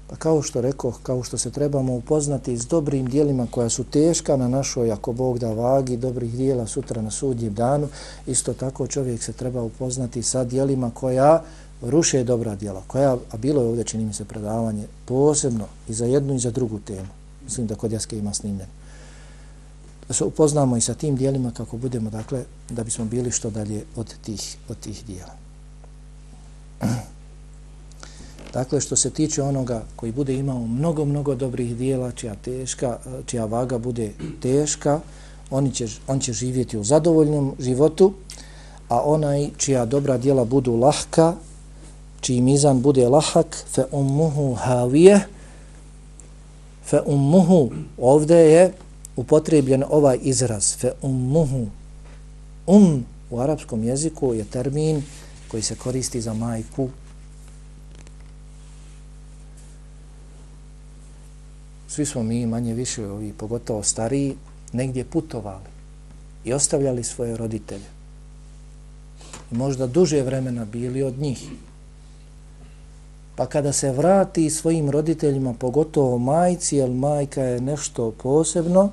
Pa 0.09 0.17
kao 0.17 0.43
što 0.43 0.61
rekao, 0.61 0.93
kao 1.03 1.23
što 1.23 1.39
se 1.39 1.51
trebamo 1.51 1.95
upoznati 1.95 2.59
s 2.59 2.67
dobrim 2.67 3.07
dijelima 3.07 3.47
koja 3.51 3.69
su 3.69 3.85
teška 3.85 4.37
na 4.37 4.49
našoj, 4.49 4.93
ako 4.93 5.13
Bog 5.13 5.39
da 5.39 5.53
vagi, 5.53 5.97
dobrih 5.97 6.33
dijela 6.35 6.67
sutra 6.67 7.03
na 7.03 7.11
sudnjem 7.11 7.55
danu, 7.55 7.89
isto 8.27 8.55
tako 8.55 8.87
čovjek 8.87 9.23
se 9.23 9.33
treba 9.33 9.63
upoznati 9.63 10.23
sa 10.23 10.45
dijelima 10.45 10.91
koja 10.95 11.43
ruše 11.83 12.25
dobra 12.25 12.57
djela, 12.57 12.83
koja, 12.87 13.17
a 13.31 13.37
bilo 13.37 13.63
je 13.63 13.69
ovdje, 13.69 13.85
čini 13.85 14.05
mi 14.05 14.13
se, 14.13 14.25
predavanje 14.25 14.87
posebno 15.05 15.65
i 15.89 15.95
za 15.95 16.07
jednu 16.07 16.35
i 16.35 16.39
za 16.39 16.51
drugu 16.51 16.79
temu. 16.79 17.09
Mislim 17.45 17.67
da 17.67 17.75
kod 17.75 17.93
jaske 17.93 18.19
ima 18.19 18.35
snimljen. 18.35 18.69
da 20.09 20.15
se 20.15 20.25
upoznamo 20.25 20.77
i 20.77 20.81
sa 20.81 20.95
tim 20.95 21.17
dijelima 21.17 21.51
kako 21.51 21.77
budemo, 21.77 22.11
dakle, 22.11 22.45
da 22.71 22.85
bismo 22.85 23.05
bili 23.05 23.31
što 23.31 23.51
dalje 23.51 23.85
od 23.97 24.15
tih, 24.25 24.57
od 24.69 24.79
tih 24.81 25.05
dijela. 25.07 25.46
Dakle, 28.53 28.81
što 28.81 28.97
se 28.97 29.11
tiče 29.11 29.43
onoga 29.43 29.83
koji 29.97 30.13
bude 30.13 30.35
imao 30.35 30.67
mnogo, 30.67 31.05
mnogo 31.05 31.35
dobrih 31.35 31.77
dijela, 31.77 32.13
čija, 32.13 32.35
teška, 32.35 32.99
čija 33.27 33.45
vaga 33.45 33.79
bude 33.79 34.13
teška, 34.41 35.01
oni 35.51 35.75
će, 35.75 35.87
on 36.07 36.21
će 36.21 36.33
živjeti 36.33 36.79
u 36.79 36.85
zadovoljnom 36.85 37.55
životu, 37.59 38.13
a 38.89 39.01
onaj 39.01 39.51
čija 39.57 39.85
dobra 39.85 40.19
dijela 40.19 40.45
budu 40.45 40.77
lahka, 40.77 41.35
čiji 42.21 42.41
mizan 42.41 42.83
bude 42.83 43.09
lahak, 43.09 43.57
fe 43.75 43.85
ummuhu 43.93 44.55
havije, 44.55 45.21
fe 46.85 47.01
ummuhu, 47.07 47.71
ovdje 47.99 48.37
je 48.37 48.73
upotrebljen 49.17 49.85
ovaj 49.91 50.19
izraz 50.23 50.77
fe 50.77 50.93
ummuhu. 51.03 51.67
Um 52.67 53.05
u 53.31 53.41
arapskom 53.41 53.85
jeziku 53.85 54.35
je 54.35 54.45
termin 54.45 55.03
koji 55.49 55.63
se 55.63 55.75
koristi 55.75 56.21
za 56.21 56.35
majku. 56.35 56.89
Svi 61.89 62.07
smo 62.07 62.23
mi 62.23 62.47
manje 62.47 62.75
više 62.75 63.07
ovi, 63.07 63.33
pogotovo 63.33 63.83
stariji, 63.83 64.37
negdje 64.73 65.05
putovali 65.05 65.71
i 66.45 66.53
ostavljali 66.53 67.05
svoje 67.05 67.37
roditelje. 67.37 67.87
I 69.53 69.55
možda 69.55 69.87
duže 69.87 70.23
vremena 70.23 70.65
bili 70.65 71.03
od 71.03 71.19
njih. 71.19 71.49
Pa 73.37 73.47
kada 73.47 73.73
se 73.73 73.93
vrati 73.93 74.51
svojim 74.51 74.91
roditeljima, 74.91 75.55
pogotovo 75.55 76.19
majci, 76.19 76.77
jer 76.77 76.91
majka 76.91 77.43
je 77.43 77.61
nešto 77.61 78.11
posebno, 78.11 78.91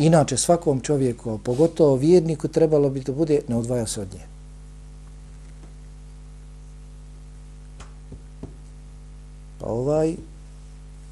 Inače, 0.00 0.36
svakom 0.36 0.80
čovjeku, 0.80 1.38
pogotovo 1.38 1.96
vjerniku, 1.96 2.48
trebalo 2.48 2.90
bi 2.90 3.00
da 3.00 3.12
bude, 3.12 3.40
ne 3.48 3.56
odvaja 3.56 3.86
se 3.86 4.00
od 4.00 4.08
nje. 4.14 4.29
Pa 9.60 9.66
ovaj 9.66 10.16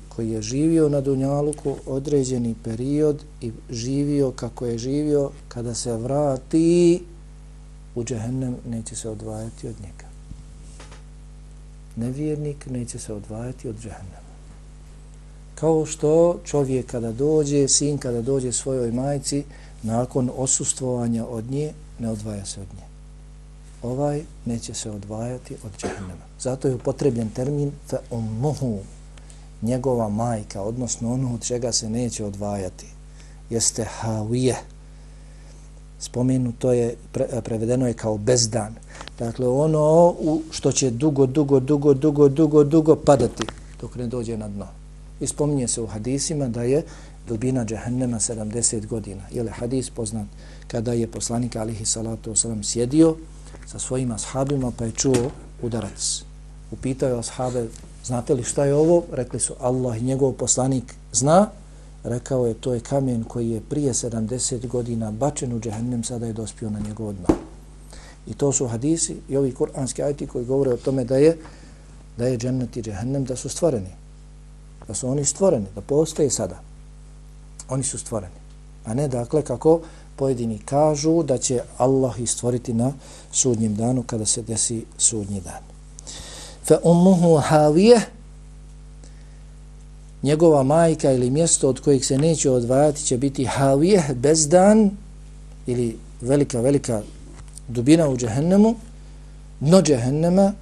koji 0.09 0.30
je 0.30 0.42
živio 0.42 0.88
na 0.88 1.01
Dunjaluku 1.01 1.76
određeni 1.86 2.55
period 2.64 3.24
i 3.40 3.53
živio 3.70 4.30
kako 4.30 4.66
je 4.66 4.78
živio, 4.78 5.30
kada 5.49 5.74
se 5.74 5.96
vrati 5.96 7.03
u 7.94 8.05
džehennem, 8.05 8.57
neće 8.68 8.96
se 8.96 9.09
odvajati 9.09 9.68
od 9.68 9.74
njega. 9.80 10.09
Nevjernik 11.96 12.66
neće 12.66 12.99
se 12.99 13.12
odvajati 13.12 13.68
od 13.68 13.76
džehennema 13.76 14.28
kao 15.61 15.86
što 15.86 16.40
čovjek 16.44 16.86
kada 16.86 17.12
dođe, 17.12 17.68
sin 17.68 17.99
kada 17.99 18.22
dođe 18.22 18.53
svojoj 18.53 18.92
majci, 18.92 19.44
nakon 19.82 20.30
osustvovanja 20.36 21.26
od 21.26 21.51
nje, 21.51 21.72
ne 21.99 22.11
odvaja 22.11 22.44
se 22.44 22.61
od 22.61 22.66
nje. 22.76 22.82
Ovaj 23.83 24.22
neće 24.45 24.74
se 24.74 24.91
odvajati 24.91 25.55
od 25.64 25.70
džahnema. 25.79 26.24
Zato 26.41 26.68
je 26.68 26.74
upotrebljen 26.74 27.31
termin 27.31 27.72
fe 27.89 27.97
ummuhu, 28.11 28.79
njegova 29.62 30.09
majka, 30.09 30.62
odnosno 30.62 31.12
ono 31.12 31.35
od 31.35 31.45
čega 31.45 31.72
se 31.72 31.91
neće 31.91 32.24
odvajati. 32.24 32.87
jeste 33.51 33.85
havije. 33.85 34.57
Spomenuto 35.99 36.72
je, 36.72 36.97
pre, 37.12 37.26
prevedeno 37.45 37.87
je 37.87 37.95
kao 37.95 38.18
bezdan. 38.18 38.74
Dakle, 39.18 39.49
ono 39.49 40.14
u 40.18 40.43
što 40.51 40.72
će 40.72 40.91
dugo, 40.91 41.26
dugo, 41.26 41.61
dugo, 41.61 41.95
dugo, 41.95 42.29
dugo, 42.29 42.64
dugo 42.64 42.97
padati 42.97 43.43
dok 43.81 43.97
ne 43.97 44.07
dođe 44.07 44.37
na 44.37 44.49
dno. 44.49 44.66
I 45.20 45.26
spominje 45.26 45.68
se 45.68 45.81
u 45.83 45.87
hadisima 45.87 46.49
da 46.49 46.62
je 46.62 46.85
dubina 47.29 47.64
džahennema 47.64 48.18
70 48.18 48.87
godina. 48.87 49.22
Je 49.33 49.43
li 49.43 49.51
hadis 49.51 49.91
poznat 49.91 50.26
kada 50.66 50.93
je 50.93 51.07
poslanik 51.07 51.57
alihi 51.57 51.85
salatu 51.85 52.31
wasalam 52.31 52.62
sjedio 52.62 53.16
sa 53.66 53.78
svojim 53.78 54.12
ashabima 54.12 54.72
pa 54.78 54.84
je 54.84 54.92
čuo 54.92 55.30
udarac. 55.62 56.22
Upitao 56.70 57.09
je 57.09 57.18
ashabe, 57.18 57.68
znate 58.05 58.34
li 58.34 58.44
šta 58.44 58.64
je 58.64 58.74
ovo? 58.74 59.05
Rekli 59.12 59.40
su 59.40 59.55
Allah 59.61 59.99
i 59.99 60.05
njegov 60.05 60.32
poslanik 60.32 60.94
zna. 61.12 61.49
Rekao 62.05 62.46
je, 62.46 62.55
to 62.55 62.74
je 62.74 62.80
kamen 62.80 63.24
koji 63.24 63.51
je 63.51 63.61
prije 63.61 63.92
70 63.92 64.66
godina 64.66 65.11
bačen 65.11 65.53
u 65.53 65.61
džehennem, 65.61 66.05
sada 66.05 66.26
je 66.26 66.32
dospio 66.32 66.70
na 66.70 66.78
njegov 66.78 67.12
dno. 67.12 67.36
I 68.26 68.34
to 68.34 68.53
su 68.53 68.66
hadisi 68.66 69.16
i 69.28 69.36
ovi 69.36 69.55
kuranski 69.55 70.03
ajti 70.03 70.26
koji 70.26 70.44
govore 70.44 70.72
o 70.72 70.76
tome 70.76 71.05
da 71.05 71.16
je 71.16 71.36
da 72.18 72.26
je 72.26 72.38
džennet 72.38 72.76
i 72.76 72.82
džehennem, 72.82 73.24
da 73.24 73.36
su 73.36 73.49
stvoreni. 73.49 73.90
Da 74.88 74.94
su 74.94 75.09
oni 75.09 75.24
stvoreni, 75.24 75.66
da 75.74 75.80
postoje 75.80 76.30
sada. 76.30 76.61
Oni 77.68 77.84
su 77.84 77.99
stvoreni. 77.99 78.34
A 78.84 78.94
ne 78.94 79.09
dakle 79.09 79.42
kako 79.42 79.80
pojedini 80.19 80.59
kažu 80.59 81.23
da 81.23 81.39
će 81.39 81.61
Allah 81.79 82.21
istvoriti 82.21 82.73
na 82.73 82.93
sudnjem 83.33 83.75
danu 83.75 84.03
kada 84.03 84.27
se 84.27 84.43
desi 84.43 84.85
sudnji 84.99 85.41
dan. 85.41 85.62
Fa 86.64 86.79
ummuhu 86.85 87.37
havije 87.37 88.01
njegova 90.23 90.62
majka 90.62 91.12
ili 91.12 91.31
mjesto 91.31 91.69
od 91.69 91.81
kojeg 91.81 92.05
se 92.05 92.19
neće 92.19 92.51
odvajati 92.51 93.05
će 93.05 93.16
biti 93.16 93.45
havije, 93.45 94.05
bezdan 94.14 94.91
ili 95.66 95.99
velika, 96.21 96.61
velika 96.61 97.03
dubina 97.69 98.09
u 98.09 98.16
džehennemu, 98.16 98.75
no 99.61 99.83
džehennema, 99.83 100.53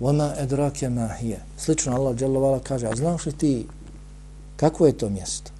vama 0.00 0.32
edrake 0.38 0.88
mahije. 0.88 1.40
Slično 1.58 1.94
Allah 1.94 2.16
dželovala 2.16 2.58
kaže, 2.58 2.86
a 2.86 2.96
znaš 2.96 3.26
li 3.26 3.32
ti 3.32 3.66
kako 4.56 4.86
je 4.86 4.98
to 4.98 5.08
mjesto? 5.10 5.53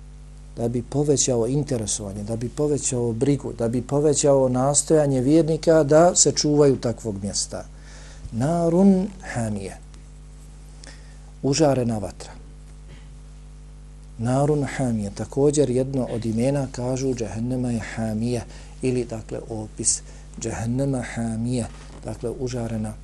Da 0.56 0.68
bi 0.68 0.82
povećao 0.82 1.46
interesovanje, 1.46 2.22
da 2.22 2.36
bi 2.36 2.48
povećao 2.48 3.12
brigu, 3.12 3.52
da 3.52 3.68
bi 3.68 3.82
povećao 3.82 4.48
nastojanje 4.48 5.20
vjernika 5.20 5.82
da 5.82 6.14
se 6.14 6.32
čuvaju 6.32 6.76
takvog 6.76 7.22
mjesta. 7.22 7.64
Narun 8.32 9.08
hamije. 9.34 9.78
Užarena 11.42 11.98
vatra. 11.98 12.32
Narun 14.18 14.64
hamije. 14.76 15.10
Također 15.14 15.70
jedno 15.70 16.08
od 16.10 16.26
imena 16.26 16.68
kažu 16.72 17.14
džehennema 17.14 17.70
je 17.70 17.80
hamije 17.80 18.44
ili 18.82 19.04
dakle 19.04 19.38
opis 19.48 20.02
džehennema 20.40 21.02
hamije. 21.02 21.66
Dakle 22.04 22.30
užarena 22.30 22.94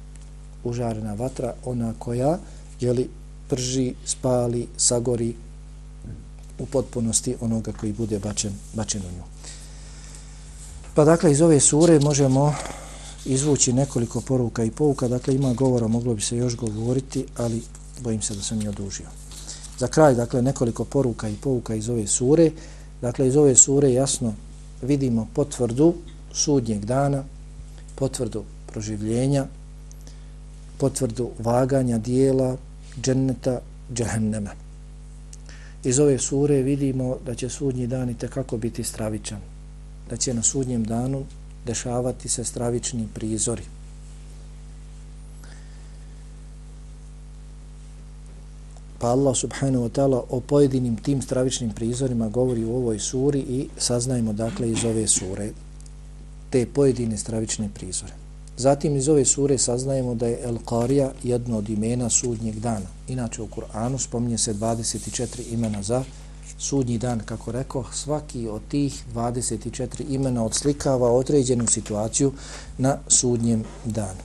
užarena 0.64 1.14
vatra, 1.14 1.54
ona 1.64 1.94
koja 1.98 2.38
jeli, 2.80 3.08
prži, 3.48 3.94
spali, 4.04 4.66
sagori 4.76 5.34
u 6.60 6.66
potpunosti 6.66 7.36
onoga 7.40 7.72
koji 7.72 7.92
bude 7.92 8.18
bačen, 8.18 8.52
bačen 8.74 9.02
u 9.02 9.16
nju. 9.16 9.24
Pa 10.94 11.04
dakle, 11.04 11.32
iz 11.32 11.40
ove 11.40 11.60
sure 11.60 12.00
možemo 12.00 12.54
izvući 13.24 13.72
nekoliko 13.72 14.20
poruka 14.20 14.64
i 14.64 14.70
pouka. 14.70 15.08
Dakle, 15.08 15.34
ima 15.34 15.52
govora, 15.52 15.88
moglo 15.88 16.14
bi 16.14 16.22
se 16.22 16.36
još 16.36 16.56
govoriti, 16.56 17.26
ali 17.36 17.62
bojim 18.00 18.22
se 18.22 18.34
da 18.34 18.42
sam 18.42 18.60
je 18.62 18.68
odužio. 18.68 19.06
Za 19.78 19.88
kraj, 19.88 20.14
dakle, 20.14 20.42
nekoliko 20.42 20.84
poruka 20.84 21.28
i 21.28 21.36
pouka 21.36 21.74
iz 21.74 21.88
ove 21.88 22.06
sure. 22.06 22.50
Dakle, 23.02 23.28
iz 23.28 23.36
ove 23.36 23.54
sure 23.56 23.92
jasno 23.92 24.34
vidimo 24.82 25.28
potvrdu 25.34 25.94
sudnjeg 26.32 26.84
dana, 26.84 27.24
potvrdu 27.94 28.44
proživljenja, 28.66 29.46
potvrdu 30.78 31.30
vaganja 31.38 31.98
dijela 31.98 32.56
dženneta 33.02 33.60
džehennema. 33.94 34.69
Iz 35.84 35.98
ove 35.98 36.18
sure 36.18 36.62
vidimo 36.62 37.16
da 37.26 37.34
će 37.34 37.48
sudnji 37.48 37.86
dan 37.86 38.10
i 38.10 38.18
tekako 38.18 38.56
biti 38.56 38.84
stravičan. 38.84 39.40
Da 40.10 40.16
će 40.16 40.34
na 40.34 40.42
sudnjem 40.42 40.84
danu 40.84 41.24
dešavati 41.66 42.28
se 42.28 42.44
stravični 42.44 43.08
prizori. 43.14 43.62
Pa 48.98 49.08
Allah 49.08 49.36
subhanahu 49.36 49.84
wa 49.84 49.90
ta'ala 49.90 50.22
o 50.28 50.40
pojedinim 50.40 50.96
tim 50.96 51.22
stravičnim 51.22 51.70
prizorima 51.70 52.28
govori 52.28 52.64
u 52.64 52.76
ovoj 52.76 52.98
suri 52.98 53.38
i 53.38 53.68
saznajmo 53.76 54.32
dakle 54.32 54.70
iz 54.70 54.84
ove 54.84 55.06
sure 55.06 55.52
te 56.50 56.66
pojedine 56.66 57.16
stravične 57.16 57.70
prizore. 57.74 58.12
Zatim 58.56 58.96
iz 58.96 59.08
ove 59.08 59.24
sure 59.24 59.58
saznajemo 59.58 60.14
da 60.14 60.26
je 60.26 60.40
El 60.42 60.58
Qarija 60.66 61.10
jedno 61.22 61.58
od 61.58 61.68
imena 61.68 62.10
sudnjeg 62.10 62.60
dana. 62.60 62.86
Inače 63.08 63.42
u 63.42 63.46
Kur'anu 63.46 63.98
spominje 63.98 64.38
se 64.38 64.54
24 64.54 65.52
imena 65.52 65.82
za 65.82 66.04
sudnji 66.58 66.98
dan. 66.98 67.20
Kako 67.24 67.52
rekao, 67.52 67.84
svaki 67.92 68.48
od 68.48 68.60
tih 68.68 69.04
24 69.14 70.04
imena 70.08 70.44
odslikava 70.44 71.12
određenu 71.12 71.66
situaciju 71.66 72.32
na 72.78 72.98
sudnjem 73.08 73.64
danu. 73.84 74.20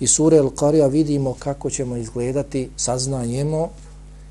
Iz 0.00 0.10
sure 0.10 0.36
El 0.36 0.50
Qarija 0.50 0.90
vidimo 0.90 1.34
kako 1.38 1.70
ćemo 1.70 1.96
izgledati, 1.96 2.70
saznajemo 2.76 3.70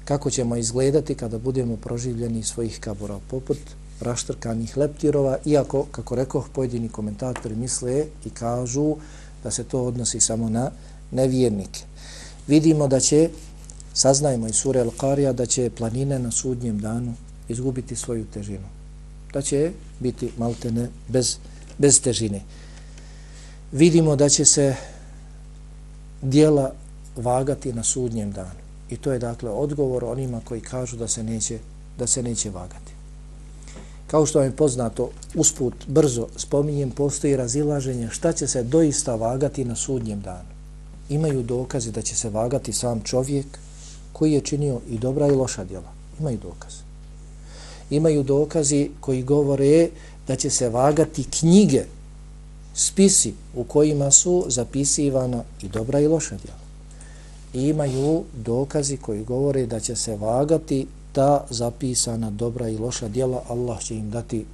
kako 0.06 0.30
ćemo 0.30 0.56
izgledati 0.56 1.16
kada 1.16 1.38
budemo 1.38 1.78
proživljeni 1.78 2.44
svojih 2.44 2.80
kabura. 2.80 3.20
Poput 3.30 3.58
raštrkanih 4.04 4.78
leptirova, 4.78 5.38
iako, 5.46 5.86
kako 5.92 6.16
rekao, 6.16 6.46
pojedini 6.54 6.90
komentatori 6.90 7.56
misle 7.56 8.06
i 8.26 8.30
kažu 8.30 8.96
da 9.44 9.52
se 9.52 9.64
to 9.64 9.84
odnosi 9.84 10.20
samo 10.20 10.50
na 10.50 10.72
nevjernike. 11.12 11.80
Vidimo 12.48 12.88
da 12.88 13.00
će, 13.00 13.30
saznajmo 13.94 14.48
iz 14.48 14.56
sure 14.56 14.84
Al-Qarija, 14.84 15.34
da 15.34 15.46
će 15.46 15.70
planine 15.78 16.20
na 16.20 16.32
sudnjem 16.32 16.80
danu 16.80 17.14
izgubiti 17.50 17.96
svoju 17.96 18.26
težinu. 18.26 18.68
Da 19.34 19.42
će 19.42 19.72
biti 20.00 20.32
maltene 20.38 20.90
bez, 21.08 21.38
bez 21.78 22.02
težine. 22.02 22.42
Vidimo 23.72 24.16
da 24.16 24.30
će 24.30 24.46
se 24.46 24.76
dijela 26.22 26.74
vagati 27.16 27.74
na 27.74 27.84
sudnjem 27.84 28.32
danu. 28.32 28.60
I 28.90 28.98
to 28.98 29.12
je 29.12 29.20
dakle 29.20 29.50
odgovor 29.50 30.04
onima 30.04 30.42
koji 30.46 30.62
kažu 30.62 30.98
da 30.98 31.08
se 31.08 31.24
neće, 31.24 31.60
da 31.98 32.08
se 32.08 32.24
neće 32.24 32.50
vagati. 32.50 32.93
Kao 34.14 34.26
što 34.26 34.40
vam 34.40 34.48
je 34.48 34.56
poznato, 34.56 35.10
usput, 35.36 35.74
brzo 35.88 36.28
spominjem, 36.36 36.92
postoji 36.92 37.36
razilaženje 37.36 38.10
šta 38.12 38.34
će 38.34 38.48
se 38.48 38.64
doista 38.64 39.16
vagati 39.16 39.66
na 39.66 39.76
sudnjem 39.76 40.22
danu. 40.22 40.50
Imaju 41.10 41.44
dokazi 41.44 41.92
da 41.92 42.02
će 42.02 42.16
se 42.16 42.30
vagati 42.30 42.74
sam 42.74 43.02
čovjek 43.02 43.46
koji 44.12 44.32
je 44.32 44.42
činio 44.42 44.80
i 44.90 44.98
dobra 44.98 45.28
i 45.28 45.32
loša 45.32 45.64
djela. 45.64 45.92
Imaju 46.20 46.38
dokaze. 46.38 46.84
Imaju 47.90 48.24
dokazi 48.24 48.90
koji 49.00 49.24
govore 49.24 49.90
da 50.28 50.36
će 50.36 50.50
se 50.50 50.70
vagati 50.70 51.24
knjige, 51.40 51.84
spisi 52.76 53.34
u 53.56 53.64
kojima 53.64 54.12
su 54.12 54.46
zapisivana 54.48 55.44
i 55.62 55.68
dobra 55.68 56.00
i 56.00 56.08
loša 56.08 56.38
djela. 56.44 56.64
I 57.54 57.70
imaju 57.70 58.24
dokazi 58.46 58.98
koji 58.98 59.24
govore 59.24 59.66
da 59.66 59.80
će 59.80 59.96
se 59.96 60.16
vagati 60.16 60.88
ta 61.14 61.46
zapisana 61.50 62.30
dobra 62.30 62.70
i 62.70 62.78
loša 62.78 63.08
djela, 63.08 63.44
Allah 63.50 63.80
će 63.82 63.96
im 63.96 64.10
dati 64.10 64.46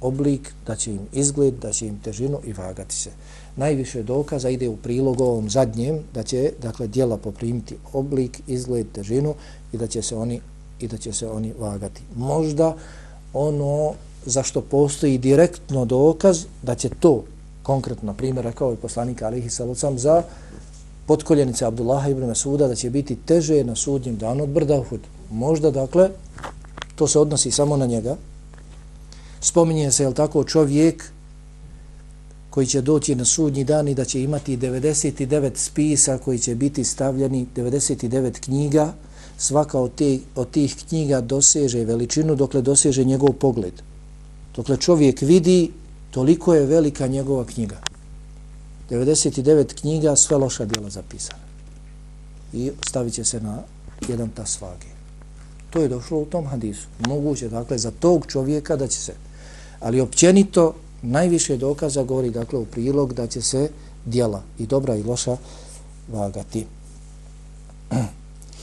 oblik, 0.00 0.52
da 0.66 0.76
će 0.76 0.92
im 0.92 1.00
izgled, 1.12 1.54
da 1.62 1.72
će 1.72 1.86
im 1.86 1.98
težinu 2.04 2.38
i 2.44 2.52
vagati 2.52 2.94
se. 2.94 3.10
Najviše 3.56 4.02
dokaza 4.02 4.48
ide 4.48 4.68
u 4.68 4.76
prilog 4.76 5.20
ovom 5.20 5.50
zadnjem, 5.50 5.98
da 6.14 6.22
će 6.22 6.52
dakle 6.62 6.86
djela 6.86 7.16
poprimiti 7.16 7.76
oblik, 7.92 8.40
izgled, 8.46 8.86
težinu 8.92 9.34
i 9.72 9.78
da 9.78 9.86
će 9.86 10.02
se 10.02 10.16
oni 10.16 10.40
i 10.80 10.88
da 10.88 10.96
će 10.96 11.12
se 11.12 11.28
oni 11.28 11.52
vagati. 11.58 12.02
Možda 12.16 12.74
ono 13.32 13.92
za 14.26 14.42
što 14.42 14.60
postoji 14.60 15.18
direktno 15.18 15.84
dokaz 15.84 16.44
da 16.62 16.74
će 16.74 16.88
to 16.88 17.24
konkretno, 17.62 18.14
primjer, 18.14 18.44
rekao 18.44 18.70
je 18.70 18.76
poslanik 18.76 19.22
Alihi 19.22 19.50
Salucam 19.50 19.98
za 19.98 20.22
potkoljenice 21.06 21.64
Abdullaha 21.64 22.08
ibn 22.08 22.26
Masuda 22.26 22.68
da 22.68 22.74
će 22.74 22.90
biti 22.90 23.16
teže 23.16 23.64
na 23.64 23.76
sudnjem 23.76 24.16
danu 24.16 24.44
od 24.44 24.48
brda 24.50 24.80
Uhud. 24.80 25.00
Možda, 25.34 25.70
dakle, 25.70 26.10
to 26.94 27.08
se 27.08 27.18
odnosi 27.18 27.50
samo 27.50 27.76
na 27.76 27.86
njega. 27.86 28.16
Spominje 29.40 29.90
se, 29.90 30.04
je 30.04 30.14
tako, 30.14 30.44
čovjek 30.44 31.04
koji 32.50 32.66
će 32.66 32.80
doći 32.80 33.14
na 33.14 33.24
sudnji 33.24 33.64
dan 33.64 33.88
i 33.88 33.94
da 33.94 34.04
će 34.04 34.22
imati 34.22 34.56
99 34.56 35.50
spisa 35.54 36.18
koji 36.18 36.38
će 36.38 36.54
biti 36.54 36.84
stavljeni, 36.84 37.46
99 37.56 38.40
knjiga, 38.40 38.92
svaka 39.38 39.78
od, 39.78 39.94
te, 39.94 40.18
od 40.34 40.50
tih 40.50 40.76
knjiga 40.88 41.20
doseže 41.20 41.84
veličinu 41.84 42.34
dokle 42.34 42.62
doseže 42.62 43.04
njegov 43.04 43.32
pogled. 43.32 43.82
Dokle 44.56 44.76
čovjek 44.76 45.20
vidi, 45.20 45.70
toliko 46.10 46.54
je 46.54 46.66
velika 46.66 47.06
njegova 47.06 47.44
knjiga. 47.44 47.80
99 48.90 49.80
knjiga, 49.80 50.16
sve 50.16 50.36
loša 50.36 50.64
djela 50.64 50.90
zapisana. 50.90 51.42
I 52.52 52.70
stavit 52.86 53.14
će 53.14 53.24
se 53.24 53.40
na 53.40 53.62
jedan 54.08 54.30
tas 54.30 54.60
vage. 54.60 54.93
To 55.74 55.80
je 55.82 55.88
došlo 55.88 56.18
u 56.18 56.24
tom 56.24 56.46
hadisu. 56.46 56.86
Moguće, 57.08 57.48
dakle, 57.48 57.78
za 57.78 57.90
tog 57.90 58.26
čovjeka 58.26 58.76
da 58.76 58.86
će 58.88 59.00
se 59.00 59.14
Ali 59.80 60.00
općenito 60.00 60.74
najviše 61.02 61.56
dokaza 61.56 62.02
govori 62.02 62.30
dakle 62.30 62.58
u 62.58 62.64
prilog 62.64 63.12
da 63.14 63.26
će 63.26 63.42
se 63.42 63.70
dijela 64.04 64.42
i 64.58 64.66
dobra 64.66 64.96
i 64.96 65.02
loša 65.02 65.36
vagati. 66.12 66.66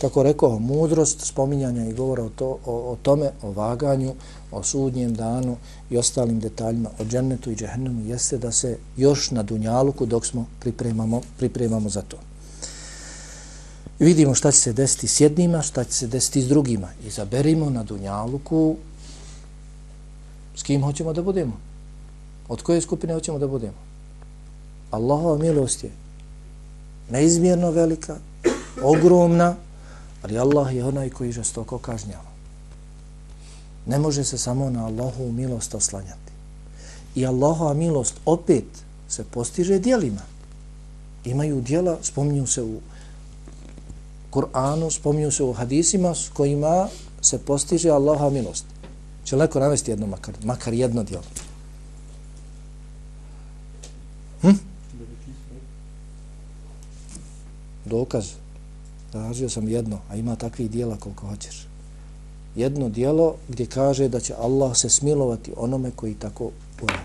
Kako 0.02 0.24
rekao, 0.24 0.60
mudrost 0.60 1.22
spominjanja 1.22 1.86
i 1.86 1.94
govora 1.94 2.24
o, 2.24 2.30
to, 2.30 2.58
o, 2.66 2.92
o 2.92 2.98
tome, 3.02 3.32
o 3.42 3.52
vaganju, 3.52 4.14
o 4.52 4.64
sudnjem 4.64 5.14
danu 5.14 5.58
i 5.90 5.98
ostalim 5.98 6.40
detaljima 6.40 6.90
o 7.00 7.06
džennetu 7.06 7.52
i 7.52 7.56
džehennemu 7.56 8.06
jeste 8.08 8.38
da 8.38 8.52
se 8.52 8.78
još 8.98 9.32
na 9.32 9.44
dunjaluku 9.44 10.06
dok 10.06 10.26
smo 10.26 10.46
pripremamo, 10.60 11.22
pripremamo 11.38 11.90
za 11.90 12.02
to. 12.02 12.18
I 14.02 14.06
vidimo 14.06 14.36
šta 14.36 14.52
će 14.52 14.58
se 14.58 14.74
desiti 14.74 15.08
s 15.08 15.22
jednima, 15.22 15.62
šta 15.62 15.84
će 15.84 15.94
se 15.94 16.08
desiti 16.08 16.42
s 16.42 16.48
drugima. 16.48 16.88
I 17.06 17.10
zaberimo 17.10 17.70
na 17.70 17.84
dunjaluku 17.84 18.76
s 20.56 20.64
kim 20.64 20.82
hoćemo 20.84 21.14
da 21.14 21.22
budemo. 21.22 21.54
Od 22.50 22.62
koje 22.62 22.82
skupine 22.82 23.14
hoćemo 23.14 23.40
da 23.40 23.48
budemo. 23.48 23.78
Allahova 24.92 25.38
milost 25.38 25.84
je 25.84 25.92
neizmjerno 27.10 27.72
velika, 27.72 28.18
ogromna, 28.84 29.56
ali 30.24 30.40
Allah 30.40 30.76
je 30.76 30.86
onaj 30.86 31.10
koji 31.10 31.32
žestoko 31.32 31.78
kažnjava. 31.78 32.32
Ne 33.86 34.00
može 34.00 34.24
se 34.24 34.38
samo 34.38 34.70
na 34.70 34.86
Allahovu 34.86 35.32
milost 35.32 35.76
oslanjati. 35.76 36.32
I 37.16 37.26
Allahova 37.26 37.74
milost 37.74 38.16
opet 38.26 38.66
se 39.10 39.24
postiže 39.24 39.80
dijelima. 39.80 40.22
Imaju 41.26 41.62
dijela, 41.62 41.98
spominju 42.02 42.48
se 42.48 42.64
u 42.64 42.82
Kur'anu, 44.32 44.92
spominju 44.92 45.32
se 45.32 45.44
u 45.44 45.54
hadisima 45.54 46.16
s 46.16 46.30
kojima 46.30 46.88
se 47.22 47.38
postiže 47.38 47.90
Allahova 47.90 48.30
milost. 48.30 48.66
Će 49.24 49.36
li 49.36 49.42
neko 49.42 49.60
navesti 49.60 49.92
jedno 49.92 50.08
makar, 50.08 50.36
makar 50.44 50.74
jedno 50.74 51.04
djelo? 51.04 51.24
Hm? 54.42 54.58
Dokaz. 57.86 58.26
Tražio 59.12 59.50
sam 59.50 59.68
jedno, 59.68 60.00
a 60.10 60.16
ima 60.16 60.36
takvih 60.36 60.72
dijela 60.72 60.98
koliko 60.98 61.28
hoćeš 61.28 61.72
jedno 62.56 62.90
dijelo 62.90 63.36
gdje 63.48 63.66
kaže 63.66 64.08
da 64.08 64.20
će 64.20 64.34
Allah 64.34 64.78
se 64.78 64.90
smilovati 64.90 65.54
onome 65.58 65.92
koji 65.96 66.14
tako 66.14 66.52
uradi. 66.82 67.02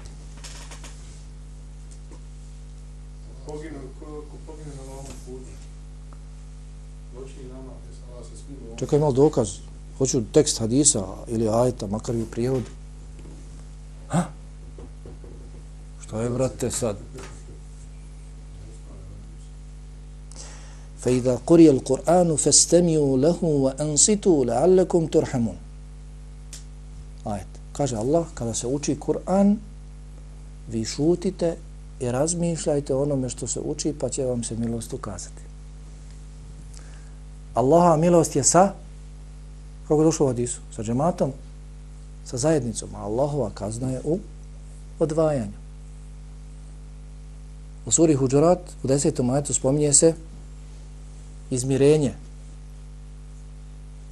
Čekaj 8.79 8.99
malo 8.99 9.11
dokaz. 9.11 9.49
Hoću 9.97 10.21
tekst 10.33 10.59
hadisa 10.59 11.05
ili 11.27 11.49
ajta, 11.49 11.87
makar 11.87 12.15
i 12.15 12.21
u 12.21 12.25
prijevodu. 12.25 12.69
Ha? 14.07 14.23
Što 16.01 16.21
je, 16.21 16.29
brate, 16.29 16.71
sad? 16.71 16.95
فإذا 21.01 21.39
قرئ 21.47 21.69
القرآن 21.69 22.35
فاستمعوا 22.35 23.17
له 23.17 23.43
وأنصتوا 23.43 24.45
لعلكم 24.45 25.07
ترحمون 25.07 25.57
آية 27.27 27.45
kaže 27.73 27.95
Allah 27.95 28.25
kada 28.33 28.53
se 28.53 28.67
uči 28.67 28.95
Kur'an 28.99 29.57
vi 30.67 30.85
šutite 30.85 31.55
i 31.99 32.11
razmišljajte 32.11 32.95
onome 32.95 33.29
što 33.29 33.47
se 33.47 33.59
uči 33.59 33.93
pa 33.99 34.09
će 34.09 34.25
vam 34.25 34.43
se 34.43 34.55
milost 34.55 34.93
ukazati 34.93 35.41
Allaha 37.56 37.96
milost 37.96 38.36
je 38.36 38.44
sa 38.44 38.72
kako 39.88 40.00
je 40.00 40.04
došlo 40.04 40.26
u 40.26 40.28
hadisu 40.28 40.60
sa 40.76 40.82
džematom 40.82 41.32
sa 42.24 42.36
zajednicom 42.36 42.94
a 42.94 43.04
Allahova 43.08 43.50
kazna 43.54 43.90
je 43.90 44.00
u 44.04 44.18
odvajanju 44.98 45.66
u 47.86 47.90
suri 47.90 48.14
Huđurat 48.14 48.58
u 48.82 48.86
desetom 48.86 49.30
ajetu 49.30 49.54
spominje 49.54 49.92
se 49.92 50.14
izmirenje. 51.50 52.14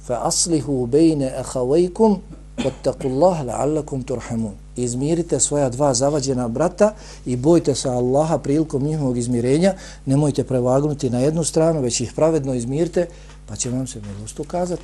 Fa 0.05 0.19
aslihu 0.23 0.85
bejne 0.85 1.33
ahavajkum 1.39 2.19
vattakullah 2.63 3.41
la'allakum 3.41 4.05
turhamun. 4.05 4.53
Izmirite 4.75 5.39
svoja 5.39 5.69
dva 5.69 5.93
zavađena 5.93 6.47
brata 6.47 6.93
i 7.25 7.35
bojte 7.35 7.75
se 7.75 7.89
Allaha 7.89 8.37
prilikom 8.37 8.83
njihovog 8.83 9.17
izmirenja. 9.17 9.73
Nemojte 10.05 10.43
prevagnuti 10.43 11.09
na 11.09 11.19
jednu 11.19 11.43
stranu, 11.43 11.81
već 11.81 12.01
ih 12.01 12.13
pravedno 12.15 12.53
izmirite, 12.53 13.07
pa 13.47 13.55
će 13.55 13.69
vam 13.69 13.87
se 13.87 14.01
milost 14.01 14.39
ukazati. 14.39 14.83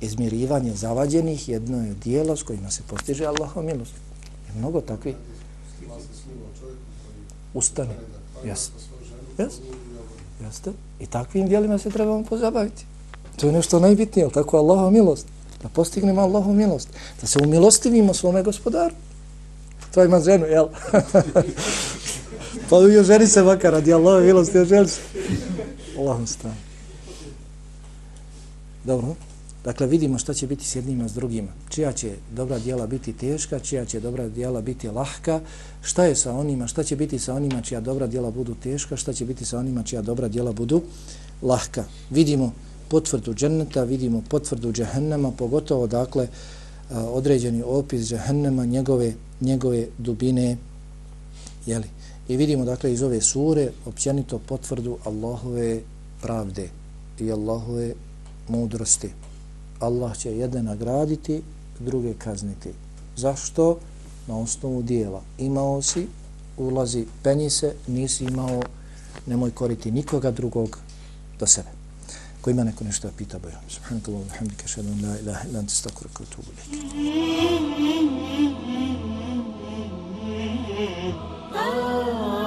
Izmirivanje 0.00 0.74
zavađenih 0.74 1.48
jedno 1.48 1.86
je 1.86 1.94
dijelo 1.94 2.36
s 2.36 2.42
kojima 2.42 2.70
se 2.70 2.82
postiže 2.86 3.26
Allaha 3.26 3.62
milost. 3.62 3.92
Je 4.48 4.58
mnogo 4.58 4.80
takvi. 4.80 5.14
Ustani. 7.54 7.94
Jes. 8.44 8.70
Jes. 9.38 9.52
Jeste? 10.44 10.72
I 11.00 11.06
takvim 11.06 11.48
dijelima 11.48 11.78
se 11.78 11.90
trebamo 11.90 12.24
pozabaviti. 12.24 12.84
To 13.36 13.46
je 13.46 13.52
nešto 13.52 13.80
najbitnije, 13.80 14.30
tako 14.30 14.56
Allahova 14.56 14.90
milost. 14.90 15.26
Da 15.62 15.68
postignemo 15.68 16.20
Allahovu 16.20 16.54
milost. 16.54 16.88
Da 17.20 17.26
se 17.26 17.38
umilostivimo 17.38 18.14
svome 18.14 18.42
gospodaru. 18.42 18.94
To 19.94 20.04
ima 20.04 20.20
ženu, 20.20 20.46
jel? 20.46 20.66
pa 22.70 22.76
ujo 22.76 23.02
ženi 23.02 23.26
se 23.26 23.42
makar 23.42 23.72
radi 23.72 23.92
Allahove 23.92 24.26
milosti, 24.26 24.56
jel 24.56 24.64
ženi 24.64 24.88
se? 24.88 25.00
Allahom 25.98 26.26
stranu. 26.26 26.56
Dobro. 28.84 29.14
Dakle, 29.64 29.86
vidimo 29.86 30.18
šta 30.18 30.34
će 30.34 30.46
biti 30.46 30.64
s 30.64 30.76
jednima 30.76 31.08
s 31.08 31.14
drugima. 31.14 31.48
Čija 31.68 31.92
će 31.92 32.10
dobra 32.34 32.58
dijela 32.58 32.86
biti 32.86 33.12
teška, 33.12 33.58
čija 33.58 33.84
će 33.84 34.00
dobra 34.00 34.28
dijela 34.28 34.60
biti 34.60 34.88
lahka, 34.88 35.40
šta 35.82 36.04
je 36.04 36.16
sa 36.16 36.32
onima, 36.32 36.66
šta 36.66 36.82
će 36.82 36.96
biti 36.96 37.18
sa 37.18 37.34
onima 37.34 37.62
čija 37.62 37.80
dobra 37.80 38.06
dijela 38.06 38.30
budu 38.30 38.54
teška, 38.54 38.96
šta 38.96 39.12
će 39.12 39.24
biti 39.24 39.44
sa 39.44 39.58
onima 39.58 39.82
čija 39.82 40.02
dobra 40.02 40.28
dijela 40.28 40.52
budu 40.52 40.82
lahka. 41.42 41.84
Vidimo 42.10 42.52
potvrdu 42.88 43.34
dženneta, 43.34 43.84
vidimo 43.84 44.22
potvrdu 44.28 44.72
džehennema, 44.72 45.30
pogotovo, 45.30 45.86
dakle, 45.86 46.28
određeni 46.90 47.62
opis 47.66 48.08
džehennema, 48.08 48.64
njegove, 48.64 49.12
njegove 49.40 49.86
dubine, 49.98 50.56
jeli. 51.66 51.88
I 52.28 52.36
vidimo, 52.36 52.64
dakle, 52.64 52.92
iz 52.92 53.02
ove 53.02 53.20
sure, 53.20 53.70
općenito 53.86 54.38
potvrdu 54.38 54.98
Allahove 55.04 55.80
pravde 56.22 56.68
i 57.20 57.32
Allahove 57.32 57.94
mudrosti. 58.48 59.10
Allah 59.80 60.16
će 60.16 60.36
jedne 60.36 60.62
nagraditi, 60.62 61.42
druge 61.80 62.14
kazniti. 62.14 62.70
Zašto? 63.16 63.78
Na 64.26 64.38
osnovu 64.38 64.82
dijela. 64.82 65.22
Imao 65.38 65.82
si, 65.82 66.06
ulazi, 66.56 67.06
penji 67.22 67.50
se, 67.50 67.74
nisi 67.86 68.24
imao, 68.24 68.62
nemoj 69.26 69.50
koriti 69.50 69.90
nikoga 69.90 70.30
drugog 70.30 70.78
do 71.38 71.46
sebe. 71.46 71.68
Ko 72.44 72.50
ima 72.50 72.64
neko 72.64 72.84
nešto 72.84 73.08
da 73.08 73.14
pita, 73.18 73.38
bojo. 73.38 73.54
Subhanak 73.68 74.08
Allah, 74.08 74.20
alhamdik, 74.32 74.64
ašadu, 74.64 74.88
la 74.88 75.18
ilaha, 75.18 75.48
ilan, 75.48 75.66
testakur, 75.66 76.08
kutubu, 76.12 76.50
lijek. 76.56 76.92
Oh, 81.54 82.43